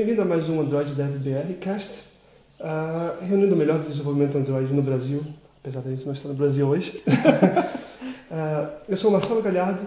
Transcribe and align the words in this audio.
Bem-vindo 0.00 0.22
a 0.22 0.24
mais 0.24 0.48
um 0.48 0.62
Android 0.62 0.94
Dev 0.94 1.18
BR 1.18 1.52
Cast, 1.60 2.00
uh, 2.58 3.22
reunindo 3.22 3.54
o 3.54 3.58
melhor 3.58 3.78
do 3.80 3.90
desenvolvimento 3.90 4.38
Android 4.38 4.72
no 4.72 4.80
Brasil, 4.80 5.22
apesar 5.60 5.82
de 5.82 5.88
a 5.88 5.90
gente 5.90 6.06
não 6.06 6.14
estar 6.14 6.28
no 6.30 6.34
Brasil 6.34 6.66
hoje. 6.66 7.02
uh, 7.06 8.70
eu 8.88 8.96
sou 8.96 9.10
o 9.10 9.12
Marcelo 9.12 9.42
Galhardo 9.42 9.86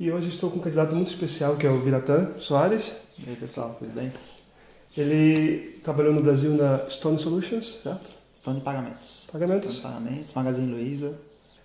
e 0.00 0.10
hoje 0.10 0.30
estou 0.30 0.50
com 0.50 0.56
um 0.56 0.62
candidato 0.62 0.94
muito 0.94 1.10
especial 1.10 1.56
que 1.56 1.66
é 1.66 1.70
o 1.70 1.82
Biratan 1.82 2.30
Soares. 2.38 2.94
E 3.18 3.28
aí 3.28 3.36
pessoal, 3.36 3.76
tudo 3.78 3.92
bem? 3.92 4.10
Ele 4.96 5.78
trabalhou 5.84 6.14
no 6.14 6.22
Brasil 6.22 6.54
na 6.54 6.88
Stone 6.88 7.18
Solutions, 7.18 7.78
certo? 7.82 8.08
Stone 8.34 8.62
Pagamentos. 8.62 9.28
Pagamentos. 9.30 9.76
Stone 9.76 9.94
Pagamentos, 9.94 10.32
Magazine 10.32 10.72
Luiza. 10.72 11.12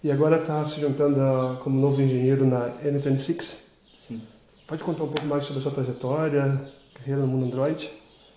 E 0.03 0.11
agora 0.11 0.39
está 0.39 0.65
se 0.65 0.81
juntando 0.81 1.21
a, 1.21 1.55
como 1.63 1.79
novo 1.79 2.01
engenheiro 2.01 2.45
na 2.45 2.69
N26. 2.83 3.55
Sim. 3.95 4.21
Pode 4.67 4.83
contar 4.83 5.05
um 5.05 5.07
pouco 5.07 5.25
mais 5.25 5.45
sobre 5.45 5.59
a 5.59 5.63
sua 5.63 5.71
trajetória, 5.71 6.67
carreira 6.97 7.21
no 7.21 7.27
mundo 7.27 7.45
Android? 7.45 7.89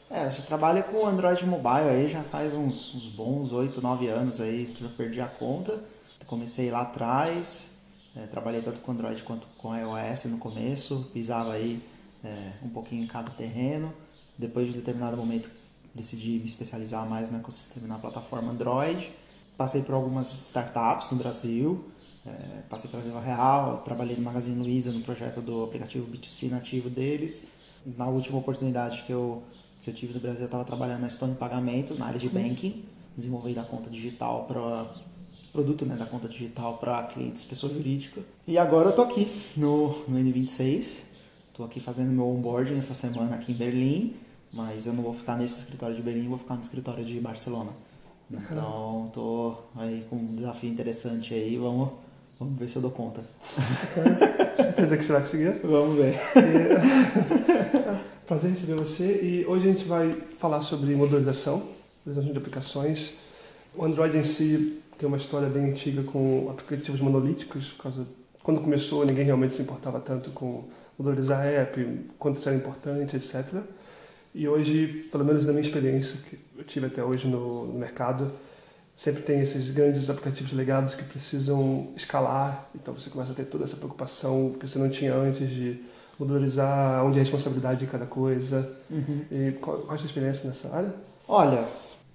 É, 0.08 0.28
você 0.28 0.42
trabalha 0.42 0.82
com 0.82 1.06
Android 1.06 1.46
Mobile 1.46 1.88
aí 1.88 2.10
já 2.10 2.22
faz 2.22 2.54
uns, 2.54 2.94
uns 2.94 3.06
bons 3.06 3.52
8, 3.52 3.80
9 3.80 4.08
anos 4.08 4.40
aí, 4.40 4.74
já 4.78 4.88
perdi 4.88 5.20
a 5.20 5.26
conta. 5.26 5.80
Comecei 6.26 6.70
lá 6.70 6.82
atrás, 6.82 7.70
é, 8.16 8.26
trabalhei 8.26 8.60
tanto 8.60 8.80
com 8.80 8.92
Android 8.92 9.22
quanto 9.22 9.46
com 9.58 9.74
iOS 9.76 10.24
no 10.26 10.38
começo, 10.38 11.08
pisava 11.12 11.52
aí 11.52 11.82
é, 12.24 12.52
um 12.62 12.68
pouquinho 12.68 13.04
em 13.04 13.06
cada 13.06 13.30
terreno. 13.30 13.92
Depois 14.36 14.68
de 14.68 14.74
determinado 14.74 15.16
momento 15.16 15.50
decidi 15.94 16.38
me 16.38 16.44
especializar 16.44 17.08
mais 17.08 17.30
no 17.30 17.38
ecossistema 17.38 17.86
na 17.86 17.98
plataforma 17.98 18.52
Android. 18.52 19.12
Passei 19.56 19.82
por 19.82 19.94
algumas 19.94 20.32
startups 20.32 21.10
no 21.10 21.18
Brasil, 21.18 21.84
é, 22.24 22.62
passei 22.68 22.90
pela 22.90 23.02
Viva 23.02 23.20
Real, 23.20 23.82
trabalhei 23.84 24.16
no 24.16 24.22
Magazine 24.22 24.60
Luiza 24.60 24.90
no 24.90 25.02
projeto 25.02 25.40
do 25.40 25.64
aplicativo 25.64 26.06
B2C 26.10 26.50
nativo 26.50 26.88
deles. 26.88 27.46
Na 27.84 28.06
última 28.06 28.38
oportunidade 28.38 29.02
que 29.02 29.12
eu, 29.12 29.42
que 29.82 29.90
eu 29.90 29.94
tive 29.94 30.14
no 30.14 30.20
Brasil, 30.20 30.40
eu 30.40 30.46
estava 30.46 30.64
trabalhando 30.64 31.00
na 31.00 31.08
Stone 31.08 31.34
Pagamentos, 31.34 31.98
na 31.98 32.06
área 32.06 32.18
de 32.18 32.28
banking, 32.28 32.84
desenvolvi 33.16 33.54
da 33.54 33.62
conta 33.62 33.88
digital 33.88 34.44
para 34.44 34.86
produto 35.52 35.84
né, 35.84 35.96
da 35.96 36.06
conta 36.06 36.28
digital 36.28 36.78
para 36.78 37.02
clientes, 37.04 37.44
pessoa 37.44 37.72
jurídica. 37.72 38.20
E 38.46 38.56
agora 38.56 38.90
eu 38.90 38.94
tô 38.94 39.02
aqui 39.02 39.28
no, 39.56 40.04
no 40.06 40.18
N26, 40.18 41.02
estou 41.48 41.66
aqui 41.66 41.80
fazendo 41.80 42.10
meu 42.10 42.28
onboarding 42.28 42.76
essa 42.76 42.94
semana 42.94 43.34
aqui 43.34 43.52
em 43.52 43.56
Berlim, 43.56 44.14
mas 44.52 44.86
eu 44.86 44.92
não 44.92 45.02
vou 45.02 45.12
ficar 45.14 45.36
nesse 45.36 45.58
escritório 45.58 45.96
de 45.96 46.02
Berlim, 46.02 46.28
vou 46.28 46.38
ficar 46.38 46.54
no 46.54 46.62
escritório 46.62 47.04
de 47.04 47.18
Barcelona. 47.20 47.70
Então, 48.30 49.10
tô 49.12 49.56
aí 49.74 50.06
com 50.08 50.16
um 50.16 50.34
desafio 50.36 50.70
interessante 50.70 51.34
aí, 51.34 51.56
vamos, 51.56 51.90
vamos 52.40 52.58
ver 52.58 52.68
se 52.68 52.76
eu 52.76 52.82
dou 52.82 52.90
conta. 52.90 53.20
Certeza 54.56 54.96
que 54.96 55.04
você 55.04 55.12
vai 55.12 55.20
conseguir? 55.20 55.60
Vamos 55.62 55.98
ver. 55.98 56.14
E, 56.14 56.18
prazer 58.26 58.50
receber 58.50 58.74
você 58.74 59.20
e 59.22 59.44
hoje 59.46 59.68
a 59.68 59.72
gente 59.72 59.84
vai 59.84 60.10
falar 60.38 60.60
sobre 60.60 60.94
modularização, 60.94 61.68
modularização 62.04 62.32
de 62.32 62.38
aplicações. 62.38 63.12
O 63.76 63.84
Android 63.84 64.16
em 64.16 64.24
si 64.24 64.82
tem 64.98 65.06
uma 65.06 65.18
história 65.18 65.48
bem 65.48 65.70
antiga 65.70 66.02
com 66.02 66.48
aplicativos 66.50 67.00
monolíticos, 67.00 67.70
por 67.72 67.82
causa 67.82 68.06
quando 68.42 68.62
começou 68.62 69.04
ninguém 69.04 69.24
realmente 69.24 69.54
se 69.54 69.60
importava 69.60 70.00
tanto 70.00 70.30
com 70.30 70.64
modularizar 70.98 71.46
app, 71.46 72.08
quanto 72.18 72.38
isso 72.38 72.48
era 72.48 72.56
importante, 72.56 73.16
etc. 73.16 73.60
E 74.34 74.48
hoje, 74.48 75.08
pelo 75.12 75.24
menos 75.24 75.44
na 75.44 75.52
minha 75.52 75.64
experiência 75.64 76.16
que 76.28 76.38
eu 76.56 76.64
tive 76.64 76.86
até 76.86 77.04
hoje 77.04 77.26
no 77.26 77.66
mercado, 77.74 78.32
sempre 79.00 79.22
tem 79.22 79.40
esses 79.40 79.70
grandes 79.70 80.10
aplicativos 80.10 80.52
legados 80.52 80.94
que 80.94 81.02
precisam 81.02 81.88
escalar, 81.96 82.68
então 82.74 82.92
você 82.92 83.08
começa 83.08 83.32
a 83.32 83.34
ter 83.34 83.46
toda 83.46 83.64
essa 83.64 83.74
preocupação 83.74 84.54
que 84.60 84.68
você 84.68 84.78
não 84.78 84.90
tinha 84.90 85.14
antes 85.14 85.48
de 85.48 85.80
modularizar, 86.18 87.02
onde 87.02 87.16
é 87.16 87.22
a 87.22 87.24
responsabilidade 87.24 87.80
de 87.80 87.86
cada 87.90 88.04
coisa. 88.04 88.70
Uhum. 88.90 89.24
E 89.30 89.52
qual, 89.52 89.78
qual 89.78 89.92
é 89.92 89.94
a 89.94 89.96
sua 89.96 90.04
experiência 90.04 90.46
nessa 90.46 90.68
área? 90.68 90.94
Olha, 91.26 91.66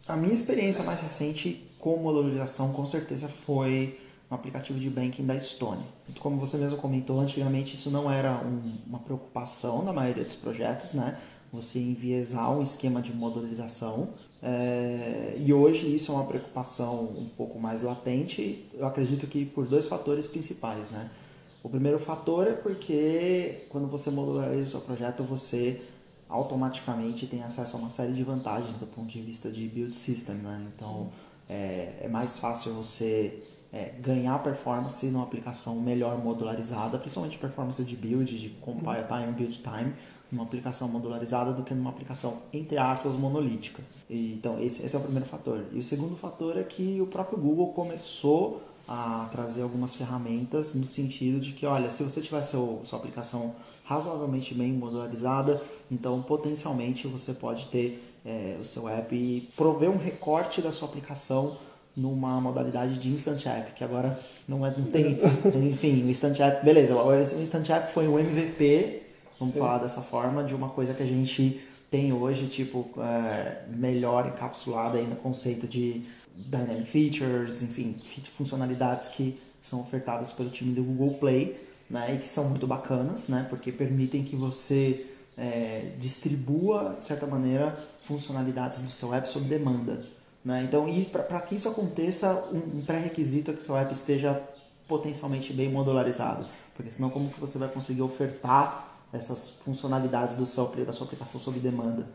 a 0.08 0.16
minha 0.16 0.36
experiência 0.36 0.84
mais 0.84 1.02
recente 1.02 1.68
com 1.80 1.98
modularização 1.98 2.72
com 2.72 2.86
certeza 2.86 3.28
foi 3.48 4.00
no 4.30 4.36
aplicativo 4.36 4.80
de 4.80 4.88
banking 4.88 5.26
da 5.26 5.40
Stone. 5.40 5.84
Como 6.20 6.38
você 6.38 6.56
mesmo 6.56 6.78
comentou, 6.78 7.20
antigamente 7.20 7.74
isso 7.74 7.90
não 7.90 8.12
era 8.12 8.34
um, 8.46 8.76
uma 8.86 9.00
preocupação 9.00 9.84
na 9.84 9.92
maioria 9.92 10.24
dos 10.24 10.36
projetos, 10.36 10.94
né? 10.94 11.18
Você 11.52 11.80
enviesar 11.80 12.52
um 12.52 12.62
esquema 12.62 13.02
de 13.02 13.12
modularização 13.12 14.10
é, 14.48 15.38
e 15.40 15.52
hoje 15.52 15.92
isso 15.92 16.12
é 16.12 16.16
uma 16.16 16.26
preocupação 16.26 17.06
um 17.18 17.28
pouco 17.36 17.58
mais 17.60 17.82
latente, 17.82 18.70
eu 18.76 18.86
acredito 18.86 19.26
que 19.26 19.44
por 19.44 19.66
dois 19.66 19.88
fatores 19.88 20.28
principais, 20.28 20.92
né? 20.92 21.10
O 21.64 21.70
primeiro 21.70 21.98
fator 21.98 22.46
é 22.46 22.52
porque 22.52 23.66
quando 23.70 23.88
você 23.88 24.12
modulariza 24.12 24.62
o 24.62 24.68
seu 24.68 24.82
projeto, 24.82 25.24
você 25.24 25.82
automaticamente 26.30 27.26
tem 27.26 27.42
acesso 27.42 27.76
a 27.76 27.80
uma 27.80 27.90
série 27.90 28.14
de 28.14 28.24
vantagens 28.24 28.78
do 28.78 28.86
ponto 28.86 29.08
de 29.08 29.20
vista 29.20 29.50
de 29.50 29.68
build 29.68 29.96
system, 29.96 30.36
né? 30.36 30.72
Então 30.76 31.10
é, 31.50 32.02
é 32.02 32.08
mais 32.08 32.38
fácil 32.38 32.72
você 32.74 33.42
é, 33.74 33.94
ganhar 34.00 34.38
performance 34.44 35.08
numa 35.08 35.24
aplicação 35.24 35.82
melhor 35.82 36.24
modularizada, 36.24 37.00
principalmente 37.00 37.40
performance 37.40 37.84
de 37.84 37.96
build, 37.96 38.38
de 38.38 38.50
compile 38.62 39.06
time, 39.08 39.32
build 39.32 39.60
time, 39.64 39.92
numa 40.32 40.44
aplicação 40.44 40.88
modularizada 40.88 41.52
do 41.52 41.64
que 41.64 41.74
numa 41.74 41.90
aplicação, 41.90 42.42
entre 42.52 42.78
aspas, 42.78 43.14
monolítica. 43.14 43.84
E, 44.10 44.34
então, 44.34 44.60
esse, 44.62 44.86
esse 44.86 44.96
é 44.96 45.00
o 45.00 45.02
primeiro 45.02 45.28
fator. 45.28 45.64
E 45.72 45.80
o 45.80 45.84
segundo 45.84 46.16
fator 46.16 46.58
é 46.58 46.64
que 46.64 47.00
o 47.02 47.08
próprio 47.08 47.38
Google 47.38 47.68
começou 47.74 48.62
a 48.88 49.28
trazer 49.32 49.64
algumas 49.64 49.96
ferramentas 49.96 50.76
no 50.76 50.86
sentido 50.86 51.40
de 51.40 51.54
que, 51.54 51.66
olha, 51.66 51.90
se 51.90 52.04
você 52.04 52.22
tiver 52.22 52.44
seu, 52.44 52.82
sua 52.84 53.00
aplicação 53.00 53.56
razoavelmente 53.84 54.54
bem 54.54 54.72
modularizada, 54.74 55.62
então 55.92 56.22
potencialmente 56.22 57.08
você 57.08 57.34
pode 57.34 57.68
ter 57.68 58.04
é, 58.26 58.58
o 58.60 58.66
seu 58.66 58.88
app 58.88 59.16
e 59.16 59.50
prover 59.56 59.90
um 59.90 59.98
recorte 59.98 60.62
da 60.62 60.72
sua 60.72 60.88
aplicação 60.88 61.58
numa 61.96 62.42
modalidade 62.42 63.00
de 63.00 63.10
Instant 63.10 63.46
App, 63.46 63.74
que 63.74 63.84
agora 63.84 64.20
não, 64.48 64.66
é, 64.66 64.74
não 64.78 64.86
tem, 64.86 65.20
enfim, 65.64 66.04
o 66.04 66.10
Instant 66.10 66.40
App, 66.40 66.66
beleza, 66.66 66.96
o 66.96 67.42
Instant 67.42 67.70
App 67.70 67.94
foi 67.94 68.08
um 68.08 68.20
MVP, 68.20 69.04
vamos 69.40 69.56
falar 69.56 69.80
dessa 69.80 70.02
forma, 70.02 70.44
de 70.44 70.56
uma 70.56 70.70
coisa 70.70 70.94
que 70.94 71.04
a 71.04 71.06
gente 71.06 71.62
tem 71.90 72.12
hoje, 72.12 72.48
tipo, 72.48 72.90
é, 72.98 73.64
melhor 73.70 74.28
encapsulada 74.28 74.98
aí 74.98 75.08
no 75.08 75.16
conceito 75.16 75.68
de 75.68 76.04
Dynamic 76.36 76.90
Features, 76.90 77.62
enfim, 77.64 77.96
funcionalidades 78.38 79.08
que 79.10 79.40
são 79.62 79.80
ofertadas 79.82 80.32
pelo 80.32 80.50
time 80.50 80.74
do 80.74 80.84
Google 80.84 81.18
Play, 81.18 81.60
né, 81.90 82.16
e 82.16 82.18
que 82.20 82.28
são 82.28 82.50
muito 82.50 82.68
bacanas, 82.68 83.30
né, 83.30 83.46
porque 83.50 83.72
permitem 83.72 84.24
que 84.24 84.36
você 84.36 85.06
é, 85.38 85.92
distribua, 86.00 86.98
de 87.00 87.06
certa 87.06 87.26
maneira, 87.26 87.78
funcionalidades 88.04 88.84
do 88.84 88.90
seu 88.90 89.14
app 89.14 89.30
sob 89.30 89.46
demanda. 89.46 90.06
Né? 90.44 90.64
Então, 90.64 90.86
para 91.12 91.42
que 91.42 91.56
isso 91.56 91.68
aconteça, 91.68 92.48
um, 92.52 92.80
um 92.80 92.86
pré-requisito 92.86 93.52
é 93.52 93.54
que 93.54 93.64
seu 93.64 93.76
app 93.76 93.92
esteja 93.94 94.42
potencialmente 94.88 95.52
bem 95.54 95.70
modularizado, 95.70 96.46
porque 96.76 96.92
senão 96.92 97.10
como 97.10 97.30
que 97.30 97.40
você 97.40 97.58
vai 97.58 97.70
conseguir 97.70 98.04
ofertar 98.04 98.95
essas 99.16 99.50
funcionalidades 99.64 100.36
do 100.36 100.46
seu, 100.46 100.68
da 100.86 100.94
sua 100.94 101.06
aplicação 101.06 101.40
sob 101.40 101.60
demanda? 101.60 102.06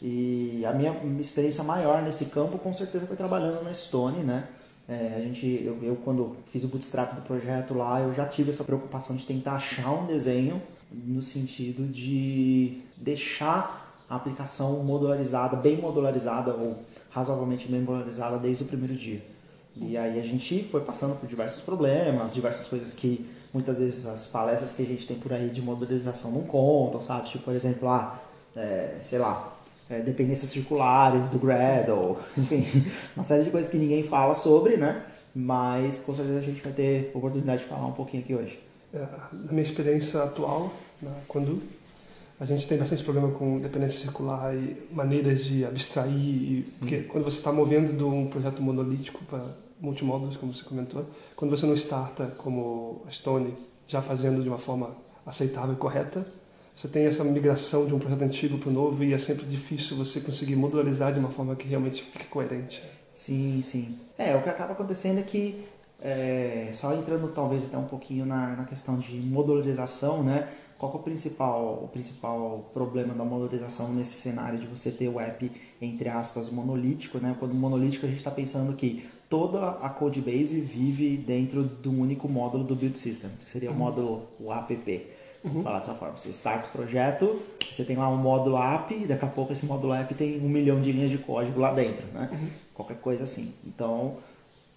E 0.00 0.64
a 0.66 0.72
minha, 0.72 0.92
experiência 1.20 1.62
maior 1.62 2.02
nesse 2.02 2.26
campo, 2.26 2.58
com 2.58 2.72
certeza, 2.72 3.06
foi 3.06 3.16
trabalhando 3.16 3.62
na 3.62 3.72
Stone, 3.72 4.24
né? 4.24 4.48
É, 4.88 5.14
a 5.16 5.20
gente, 5.20 5.62
eu, 5.64 5.78
eu, 5.82 5.96
quando 5.96 6.36
fiz 6.48 6.64
o 6.64 6.68
bootstrap 6.68 7.14
do 7.14 7.22
projeto 7.22 7.72
lá, 7.72 8.00
eu 8.00 8.12
já 8.12 8.26
tive 8.26 8.50
essa 8.50 8.64
preocupação 8.64 9.14
de 9.14 9.24
tentar 9.24 9.52
achar 9.52 9.92
um 9.92 10.06
desenho 10.06 10.60
no 10.92 11.22
sentido 11.22 11.86
de 11.86 12.82
deixar 12.96 14.04
a 14.10 14.16
aplicação 14.16 14.82
modularizada, 14.82 15.56
bem 15.56 15.80
modularizada 15.80 16.52
ou 16.52 16.78
razoavelmente 17.10 17.68
bem 17.68 17.80
modularizada 17.80 18.38
desde 18.38 18.64
o 18.64 18.66
primeiro 18.66 18.94
dia. 18.94 19.22
E 19.74 19.96
aí 19.96 20.20
a 20.20 20.22
gente 20.22 20.64
foi 20.64 20.82
passando 20.82 21.18
por 21.18 21.28
diversos 21.28 21.62
problemas, 21.62 22.34
diversas 22.34 22.66
coisas 22.66 22.92
que 22.92 23.24
muitas 23.52 23.78
vezes 23.78 24.06
as 24.06 24.26
palestras 24.26 24.72
que 24.72 24.82
a 24.82 24.86
gente 24.86 25.06
tem 25.06 25.18
por 25.18 25.32
aí 25.32 25.50
de 25.50 25.60
modularização 25.60 26.30
não 26.30 26.42
contam, 26.42 27.00
sabe? 27.00 27.28
Tipo, 27.28 27.44
por 27.44 27.54
exemplo, 27.54 27.88
ah, 27.88 28.20
é, 28.56 28.96
sei 29.02 29.18
lá, 29.18 29.56
é, 29.90 30.00
dependências 30.00 30.50
circulares 30.50 31.30
do 31.30 31.38
Gradle, 31.38 32.18
enfim, 32.36 32.64
uma 33.14 33.24
série 33.24 33.44
de 33.44 33.50
coisas 33.50 33.70
que 33.70 33.76
ninguém 33.76 34.02
fala 34.02 34.34
sobre, 34.34 34.76
né? 34.76 35.04
Mas 35.34 35.98
com 35.98 36.14
certeza 36.14 36.38
a 36.38 36.42
gente 36.42 36.62
vai 36.62 36.72
ter 36.72 37.10
oportunidade 37.14 37.62
de 37.62 37.68
falar 37.68 37.86
um 37.86 37.92
pouquinho 37.92 38.22
aqui 38.22 38.34
hoje. 38.34 38.58
É, 38.92 38.98
na 39.32 39.52
minha 39.52 39.62
experiência 39.62 40.22
atual, 40.22 40.72
na 41.00 41.10
Quando, 41.26 41.62
a 42.38 42.44
gente 42.44 42.66
tem 42.66 42.76
bastante 42.76 43.04
problema 43.04 43.30
com 43.30 43.58
dependência 43.58 44.00
circular 44.00 44.54
e 44.54 44.76
maneiras 44.90 45.44
de 45.44 45.64
abstrair, 45.64 46.12
e, 46.12 46.66
porque 46.78 46.98
quando 47.02 47.24
você 47.24 47.38
está 47.38 47.52
movendo 47.52 47.96
de 47.96 48.02
um 48.02 48.26
projeto 48.26 48.60
monolítico 48.60 49.24
para 49.24 49.46
multimódulos, 49.82 50.36
como 50.36 50.54
você 50.54 50.62
comentou, 50.62 51.04
quando 51.34 51.50
você 51.50 51.66
não 51.66 51.74
starta 51.74 52.26
como 52.38 53.04
Stone, 53.10 53.54
já 53.86 54.00
fazendo 54.00 54.42
de 54.42 54.48
uma 54.48 54.58
forma 54.58 54.96
aceitável 55.26 55.74
e 55.74 55.76
correta, 55.76 56.24
você 56.74 56.88
tem 56.88 57.04
essa 57.04 57.22
migração 57.24 57.86
de 57.86 57.92
um 57.92 57.98
projeto 57.98 58.22
antigo 58.22 58.56
para 58.56 58.70
o 58.70 58.72
novo 58.72 59.04
e 59.04 59.12
é 59.12 59.18
sempre 59.18 59.44
difícil 59.44 59.96
você 59.96 60.20
conseguir 60.20 60.56
modularizar 60.56 61.12
de 61.12 61.18
uma 61.18 61.30
forma 61.30 61.54
que 61.56 61.66
realmente 61.66 62.02
fique 62.04 62.24
coerente. 62.26 62.82
Sim, 63.12 63.60
sim. 63.60 63.98
É, 64.16 64.34
o 64.34 64.42
que 64.42 64.48
acaba 64.48 64.72
acontecendo 64.72 65.18
é 65.18 65.22
que, 65.22 65.64
é, 66.00 66.70
só 66.72 66.94
entrando 66.94 67.28
talvez 67.28 67.64
até 67.64 67.76
um 67.76 67.84
pouquinho 67.84 68.24
na, 68.24 68.56
na 68.56 68.64
questão 68.64 68.98
de 68.98 69.14
modularização, 69.16 70.22
né? 70.22 70.48
qual 70.82 70.94
é 70.94 70.96
o 70.96 70.98
principal, 70.98 71.84
o 71.84 71.88
principal 71.88 72.68
problema 72.74 73.14
da 73.14 73.24
modularização 73.24 73.92
nesse 73.92 74.14
cenário 74.14 74.58
de 74.58 74.66
você 74.66 74.90
ter 74.90 75.06
o 75.06 75.20
app, 75.20 75.48
entre 75.80 76.08
aspas, 76.08 76.50
monolítico, 76.50 77.18
né? 77.18 77.36
Quando 77.38 77.54
monolítico 77.54 78.04
a 78.04 78.08
gente 78.08 78.18
está 78.18 78.32
pensando 78.32 78.74
que 78.74 79.08
toda 79.32 79.70
a 79.80 79.88
code 79.88 80.20
base 80.20 80.60
vive 80.60 81.16
dentro 81.16 81.64
de 81.64 81.88
um 81.88 82.02
único 82.02 82.28
módulo 82.28 82.64
do 82.64 82.76
build 82.76 82.98
system, 82.98 83.30
que 83.38 83.46
seria 83.46 83.70
o 83.70 83.74
módulo 83.74 84.28
o 84.38 84.52
app. 84.52 85.06
Uhum. 85.42 85.62
Falar 85.62 85.78
dessa 85.78 85.94
forma. 85.94 86.18
Você 86.18 86.28
starta 86.28 86.68
o 86.68 86.70
projeto, 86.72 87.40
você 87.70 87.82
tem 87.82 87.96
lá 87.96 88.10
um 88.10 88.18
módulo 88.18 88.58
app, 88.58 88.92
e 88.92 89.06
daqui 89.06 89.24
a 89.24 89.28
pouco 89.28 89.50
esse 89.50 89.64
módulo 89.64 89.94
app 89.94 90.14
tem 90.14 90.38
um 90.38 90.50
milhão 90.50 90.82
de 90.82 90.92
linhas 90.92 91.08
de 91.08 91.16
código 91.16 91.58
lá 91.58 91.72
dentro, 91.72 92.06
né? 92.12 92.28
Uhum. 92.30 92.48
Qualquer 92.74 92.98
coisa 92.98 93.24
assim. 93.24 93.54
Então, 93.66 94.18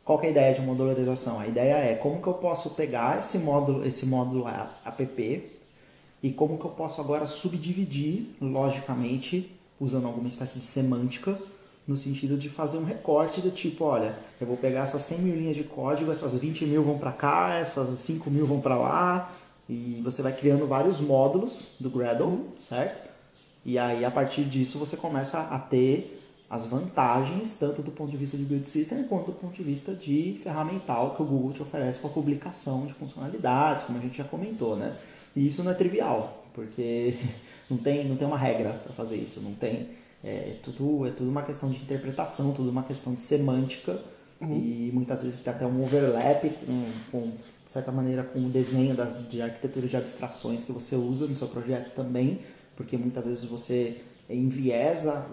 qual 0.05 0.21
é 0.21 0.27
a 0.27 0.29
ideia 0.29 0.55
de 0.55 0.61
modularização? 0.61 1.37
A 1.37 1.47
ideia 1.47 1.73
é 1.73 1.95
como 1.95 2.21
que 2.21 2.27
eu 2.27 2.35
posso 2.35 2.69
pegar 2.69 3.19
esse 3.19 3.37
módulo, 3.39 3.85
esse 3.85 4.05
módulo 4.05 4.45
app 4.47 5.51
e 6.23 6.31
como 6.31 6.57
que 6.57 6.63
eu 6.63 6.71
posso 6.71 7.01
agora 7.01 7.27
subdividir 7.27 8.27
logicamente 8.39 9.51
usando 9.81 10.07
alguma 10.07 10.29
espécie 10.29 10.59
de 10.59 10.65
semântica 10.65 11.37
no 11.87 11.95
sentido 11.95 12.37
de 12.37 12.49
fazer 12.49 12.77
um 12.77 12.83
recorte 12.83 13.41
do 13.41 13.51
tipo, 13.51 13.83
olha, 13.83 14.17
eu 14.41 14.47
vou 14.47 14.57
pegar 14.57 14.81
essas 14.83 15.01
100 15.03 15.19
mil 15.19 15.35
linhas 15.35 15.55
de 15.55 15.63
código, 15.63 16.11
essas 16.11 16.37
20 16.37 16.65
mil 16.65 16.83
vão 16.83 16.97
para 16.97 17.11
cá, 17.11 17.55
essas 17.55 17.89
5 17.99 18.29
mil 18.29 18.45
vão 18.45 18.59
para 18.59 18.75
lá, 18.75 19.31
e 19.69 20.01
você 20.03 20.21
vai 20.21 20.35
criando 20.35 20.67
vários 20.67 20.99
módulos 20.99 21.67
do 21.79 21.89
Gradle, 21.89 22.47
certo? 22.59 23.07
E 23.63 23.79
aí, 23.79 24.05
a 24.05 24.11
partir 24.11 24.43
disso, 24.43 24.77
você 24.77 24.95
começa 24.95 25.39
a 25.39 25.57
ter 25.57 26.21
as 26.49 26.67
vantagens, 26.67 27.55
tanto 27.55 27.81
do 27.81 27.91
ponto 27.91 28.11
de 28.11 28.17
vista 28.17 28.37
de 28.37 28.43
build 28.43 28.67
system, 28.67 29.03
quanto 29.03 29.27
do 29.27 29.33
ponto 29.33 29.55
de 29.55 29.63
vista 29.63 29.93
de 29.93 30.39
ferramental 30.43 31.15
que 31.15 31.21
o 31.21 31.25
Google 31.25 31.51
te 31.51 31.61
oferece 31.61 31.99
para 31.99 32.09
publicação 32.09 32.85
de 32.85 32.93
funcionalidades, 32.93 33.83
como 33.83 33.97
a 33.97 34.01
gente 34.01 34.17
já 34.17 34.23
comentou, 34.23 34.75
né? 34.75 34.95
E 35.35 35.47
isso 35.47 35.63
não 35.63 35.71
é 35.71 35.73
trivial, 35.73 36.45
porque 36.53 37.17
não 37.69 37.77
tem, 37.77 38.07
não 38.07 38.15
tem 38.15 38.27
uma 38.27 38.37
regra 38.37 38.73
para 38.83 38.93
fazer 38.93 39.17
isso, 39.17 39.41
não 39.41 39.53
tem... 39.53 39.89
É 40.27 40.57
tudo, 40.63 41.05
é 41.05 41.11
tudo 41.11 41.29
uma 41.29 41.43
questão 41.43 41.69
de 41.69 41.83
interpretação, 41.83 42.51
tudo 42.51 42.71
uma 42.71 42.81
questão 42.81 43.13
de 43.13 43.21
semântica, 43.21 44.01
uhum. 44.41 44.57
e 44.57 44.91
muitas 44.91 45.21
vezes 45.21 45.41
tem 45.41 45.53
até 45.53 45.67
um 45.67 45.83
overlap 45.83 46.49
com, 46.65 46.85
com 47.11 47.31
de 47.63 47.71
certa 47.71 47.91
maneira, 47.91 48.23
com 48.23 48.39
o 48.39 48.49
desenho 48.49 48.95
da, 48.95 49.05
de 49.05 49.41
arquitetura 49.41 49.87
de 49.87 49.95
abstrações 49.95 50.63
que 50.63 50.71
você 50.71 50.95
usa 50.95 51.27
no 51.27 51.35
seu 51.35 51.47
projeto 51.47 51.93
também, 51.93 52.39
porque 52.75 52.97
muitas 52.97 53.25
vezes 53.25 53.43
você 53.43 54.01
enviesa 54.27 55.27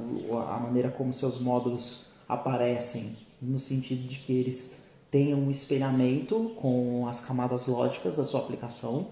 a 0.49 0.59
maneira 0.59 0.91
como 0.91 1.13
seus 1.13 1.41
módulos 1.41 2.07
aparecem, 2.29 3.17
no 3.41 3.59
sentido 3.59 4.07
de 4.07 4.17
que 4.17 4.33
eles 4.33 4.77
tenham 5.11 5.39
um 5.39 5.51
espelhamento 5.51 6.53
com 6.57 7.07
as 7.07 7.21
camadas 7.21 7.67
lógicas 7.67 8.17
da 8.17 8.25
sua 8.25 8.41
aplicação 8.41 9.09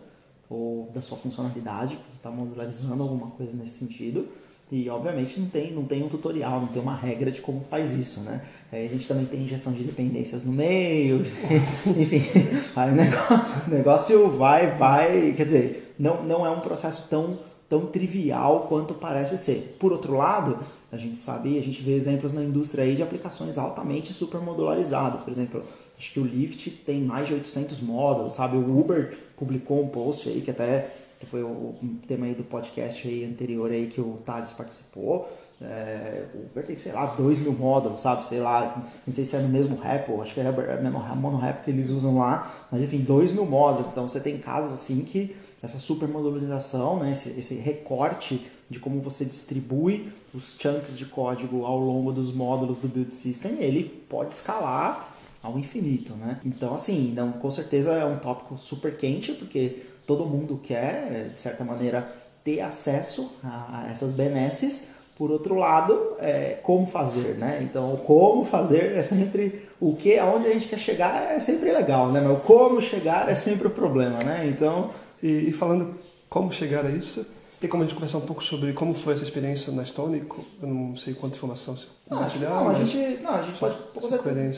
ou 0.48 0.90
da 0.92 1.02
sua 1.02 1.16
funcionalidade, 1.16 1.98
você 2.08 2.16
está 2.16 2.30
modularizando 2.30 3.02
alguma 3.02 3.30
coisa 3.30 3.56
nesse 3.56 3.78
sentido. 3.78 4.28
E 4.72 4.88
obviamente 4.88 5.40
não 5.40 5.48
tem, 5.48 5.72
não 5.72 5.84
tem 5.84 6.02
um 6.02 6.08
tutorial, 6.08 6.60
não 6.60 6.68
tem 6.68 6.80
uma 6.80 6.94
regra 6.94 7.32
de 7.32 7.40
como 7.40 7.64
faz 7.68 7.92
isso, 7.92 8.20
né? 8.20 8.42
A 8.72 8.76
gente 8.76 9.08
também 9.08 9.26
tem 9.26 9.42
injeção 9.42 9.72
de 9.72 9.82
dependências 9.82 10.44
no 10.44 10.52
meio, 10.52 11.22
enfim, 11.98 12.22
aí 12.76 12.90
o 12.92 12.94
negócio, 12.94 13.36
o 13.66 13.70
negócio 13.70 14.30
vai, 14.30 14.76
vai, 14.76 15.34
quer 15.36 15.44
dizer, 15.44 15.94
não, 15.98 16.22
não 16.22 16.46
é 16.46 16.50
um 16.50 16.60
processo 16.60 17.08
tão, 17.10 17.36
tão 17.68 17.86
trivial 17.86 18.66
quanto 18.68 18.94
parece 18.94 19.36
ser. 19.36 19.76
Por 19.80 19.90
outro 19.90 20.16
lado, 20.16 20.58
a 20.92 20.96
gente 20.96 21.16
sabe, 21.16 21.58
a 21.58 21.62
gente 21.62 21.82
vê 21.82 21.94
exemplos 21.94 22.32
na 22.32 22.44
indústria 22.44 22.84
aí 22.84 22.94
de 22.94 23.02
aplicações 23.02 23.58
altamente 23.58 24.12
super 24.12 24.40
modularizadas, 24.40 25.22
por 25.22 25.32
exemplo, 25.32 25.64
acho 25.98 26.12
que 26.12 26.20
o 26.20 26.24
Lyft 26.24 26.70
tem 26.86 27.00
mais 27.00 27.26
de 27.26 27.34
800 27.34 27.80
módulos, 27.80 28.34
sabe? 28.34 28.56
O 28.56 28.78
Uber 28.78 29.18
publicou 29.36 29.82
um 29.82 29.88
post 29.88 30.28
aí 30.28 30.40
que 30.40 30.50
até 30.52 30.99
que 31.20 31.26
foi 31.26 31.42
o, 31.42 31.74
tema 32.08 32.24
aí 32.24 32.34
do 32.34 32.42
podcast 32.42 33.06
aí 33.06 33.24
anterior 33.24 33.70
aí 33.70 33.86
que 33.88 34.00
o 34.00 34.18
Thales 34.24 34.50
participou. 34.52 35.30
É, 35.60 36.24
tem, 36.66 36.78
sei 36.78 36.92
lá, 36.92 37.04
2 37.04 37.40
mil 37.40 37.52
módulos, 37.52 38.00
sabe? 38.00 38.24
Sei 38.24 38.40
lá, 38.40 38.82
não 39.06 39.12
sei 39.12 39.26
se 39.26 39.36
é 39.36 39.40
no 39.40 39.48
mesmo 39.50 39.76
rap, 39.76 40.10
acho 40.22 40.32
que 40.32 40.40
é 40.40 40.48
o 40.48 40.82
mesmo 40.82 40.98
monorap 41.16 41.62
que 41.62 41.70
eles 41.70 41.90
usam 41.90 42.18
lá, 42.18 42.66
mas 42.72 42.82
enfim, 42.82 43.00
2 43.00 43.32
mil 43.32 43.44
módulos. 43.44 43.90
Então 43.90 44.08
você 44.08 44.18
tem 44.20 44.38
casos 44.38 44.72
assim 44.72 45.02
que 45.02 45.36
essa 45.62 45.76
super 45.76 46.08
modularização, 46.08 46.98
né, 46.98 47.12
esse, 47.12 47.38
esse 47.38 47.56
recorte 47.56 48.46
de 48.70 48.78
como 48.78 49.02
você 49.02 49.26
distribui 49.26 50.10
os 50.32 50.56
chunks 50.58 50.96
de 50.96 51.04
código 51.04 51.66
ao 51.66 51.78
longo 51.78 52.12
dos 52.12 52.32
módulos 52.32 52.78
do 52.78 52.88
build 52.88 53.12
system, 53.12 53.56
ele 53.60 53.84
pode 54.08 54.32
escalar 54.32 55.14
ao 55.42 55.58
infinito, 55.58 56.14
né? 56.14 56.40
Então, 56.44 56.74
assim, 56.74 57.12
não, 57.12 57.32
com 57.32 57.50
certeza 57.50 57.92
é 57.92 58.04
um 58.04 58.18
tópico 58.18 58.56
super 58.56 58.96
quente, 58.96 59.32
porque 59.32 59.82
todo 60.10 60.26
mundo 60.26 60.58
quer, 60.60 61.28
de 61.32 61.38
certa 61.38 61.62
maneira, 61.62 62.12
ter 62.42 62.60
acesso 62.60 63.32
a, 63.44 63.84
a 63.84 63.92
essas 63.92 64.10
benesses. 64.10 64.88
Por 65.16 65.30
outro 65.30 65.54
lado, 65.54 66.16
é, 66.18 66.58
como 66.64 66.84
fazer, 66.84 67.36
né? 67.36 67.60
Então, 67.62 67.96
como 68.04 68.44
fazer 68.44 68.96
é 68.96 69.02
sempre 69.02 69.68
o 69.78 69.94
que, 69.94 70.18
aonde 70.18 70.48
a 70.48 70.52
gente 70.52 70.66
quer 70.66 70.80
chegar 70.80 71.30
é 71.30 71.38
sempre 71.38 71.70
legal, 71.70 72.10
né? 72.10 72.20
Mas 72.20 72.38
o 72.38 72.40
como 72.40 72.80
chegar 72.80 73.28
é 73.28 73.34
sempre 73.36 73.68
o 73.68 73.70
problema, 73.70 74.18
né? 74.24 74.48
Então, 74.48 74.90
e, 75.22 75.48
e 75.48 75.52
falando 75.52 75.94
como 76.28 76.50
chegar 76.50 76.84
a 76.84 76.90
isso, 76.90 77.24
tem 77.60 77.70
como 77.70 77.84
a 77.84 77.86
gente 77.86 77.94
conversar 77.94 78.18
um 78.18 78.22
pouco 78.22 78.42
sobre 78.42 78.72
como 78.72 78.94
foi 78.94 79.14
essa 79.14 79.22
experiência 79.22 79.72
na 79.72 79.84
Stone? 79.84 80.24
Eu 80.60 80.68
não 80.68 80.96
sei 80.96 81.14
quanta 81.14 81.36
informação 81.36 81.76
você 81.76 81.86
compartilhar. 82.08 82.48
Não, 82.48 82.70
a 82.70 82.74
gente, 82.74 83.22
não, 83.22 83.34
a 83.34 83.42
gente 83.42 83.58
pode. 83.60 83.76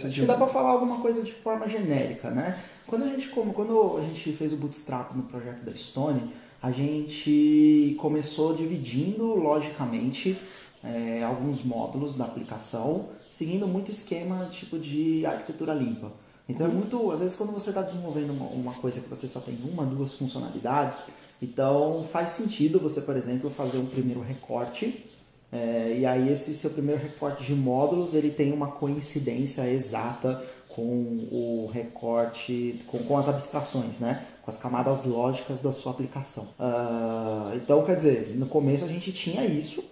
Acho 0.07 0.21
que 0.21 0.27
dá 0.27 0.35
para 0.35 0.47
falar 0.47 0.71
alguma 0.71 0.99
coisa 1.01 1.23
de 1.23 1.33
forma 1.33 1.69
genérica, 1.69 2.31
né? 2.31 2.57
Quando 2.87 3.05
a 3.05 3.09
gente, 3.09 3.29
como, 3.29 3.53
quando 3.53 3.97
a 3.99 4.01
gente 4.03 4.33
fez 4.33 4.53
o 4.53 4.57
bootstrap 4.57 5.15
no 5.15 5.23
projeto 5.25 5.63
da 5.65 5.75
Stone, 5.75 6.33
a 6.63 6.71
gente 6.71 7.97
começou 7.99 8.55
dividindo, 8.55 9.35
logicamente, 9.35 10.37
é, 10.83 11.23
alguns 11.23 11.63
módulos 11.63 12.15
da 12.15 12.25
aplicação, 12.25 13.09
seguindo 13.31 13.67
muito 13.67 13.91
esquema 13.91 14.47
tipo 14.47 14.79
de 14.79 15.25
arquitetura 15.25 15.73
limpa. 15.73 16.13
Então 16.49 16.67
é 16.67 16.69
uhum. 16.69 16.77
muito, 16.77 17.11
às 17.11 17.21
vezes 17.21 17.37
quando 17.37 17.53
você 17.53 17.71
está 17.71 17.83
desenvolvendo 17.83 18.31
uma, 18.31 18.47
uma, 18.47 18.75
coisa 18.75 19.01
que 19.01 19.09
você 19.09 19.29
só 19.29 19.41
tem 19.41 19.59
uma, 19.65 19.85
duas 19.87 20.13
funcionalidades, 20.15 21.05
então 21.41 22.05
faz 22.13 22.31
sentido 22.31 22.79
você, 22.81 23.01
por 23.01 23.17
exemplo, 23.17 23.49
fazer 23.51 23.79
um 23.79 23.87
primeiro 23.87 24.21
recorte 24.21 25.05
é, 25.53 25.97
e 25.99 26.07
aí 26.07 26.33
esse 26.33 26.55
seu 26.55 26.71
primeiro 26.71 27.01
recorte 27.01 27.45
de 27.45 27.55
módulos 27.55 28.15
ele 28.15 28.31
tem 28.31 28.53
uma 28.53 28.69
coincidência 28.69 29.71
exata 29.71 30.43
com 30.75 31.29
o 31.31 31.71
recorte, 31.73 32.81
com, 32.87 32.99
com 32.99 33.19
as 33.19 33.29
abstrações, 33.29 34.01
né? 34.01 34.27
com 34.43 34.51
as 34.51 34.59
camadas 34.59 35.05
lógicas 35.05 35.61
da 35.61 35.71
sua 35.71 35.93
aplicação. 35.93 36.49
Uh, 36.59 37.57
então, 37.57 37.85
quer 37.85 37.97
dizer, 37.97 38.35
no 38.37 38.47
começo 38.47 38.85
a 38.85 38.89
gente 38.89 39.13
tinha 39.13 39.45
isso 39.45 39.85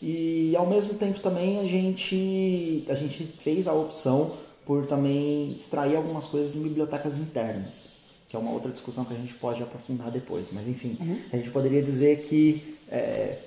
e 0.00 0.54
ao 0.56 0.66
mesmo 0.66 0.94
tempo 0.94 1.20
também 1.20 1.60
a 1.60 1.64
gente, 1.64 2.84
a 2.88 2.94
gente 2.94 3.24
fez 3.38 3.68
a 3.68 3.72
opção 3.72 4.32
por 4.66 4.86
também 4.86 5.52
extrair 5.52 5.94
algumas 5.94 6.26
coisas 6.26 6.56
em 6.56 6.62
bibliotecas 6.62 7.18
internas, 7.20 7.92
que 8.28 8.34
é 8.34 8.38
uma 8.38 8.50
outra 8.50 8.72
discussão 8.72 9.04
que 9.04 9.14
a 9.14 9.16
gente 9.16 9.34
pode 9.34 9.62
aprofundar 9.62 10.10
depois. 10.10 10.50
Mas 10.52 10.66
enfim, 10.66 10.96
uhum. 11.00 11.20
a 11.32 11.36
gente 11.36 11.50
poderia 11.50 11.80
dizer 11.80 12.22
que, 12.22 12.76
é, 12.88 13.38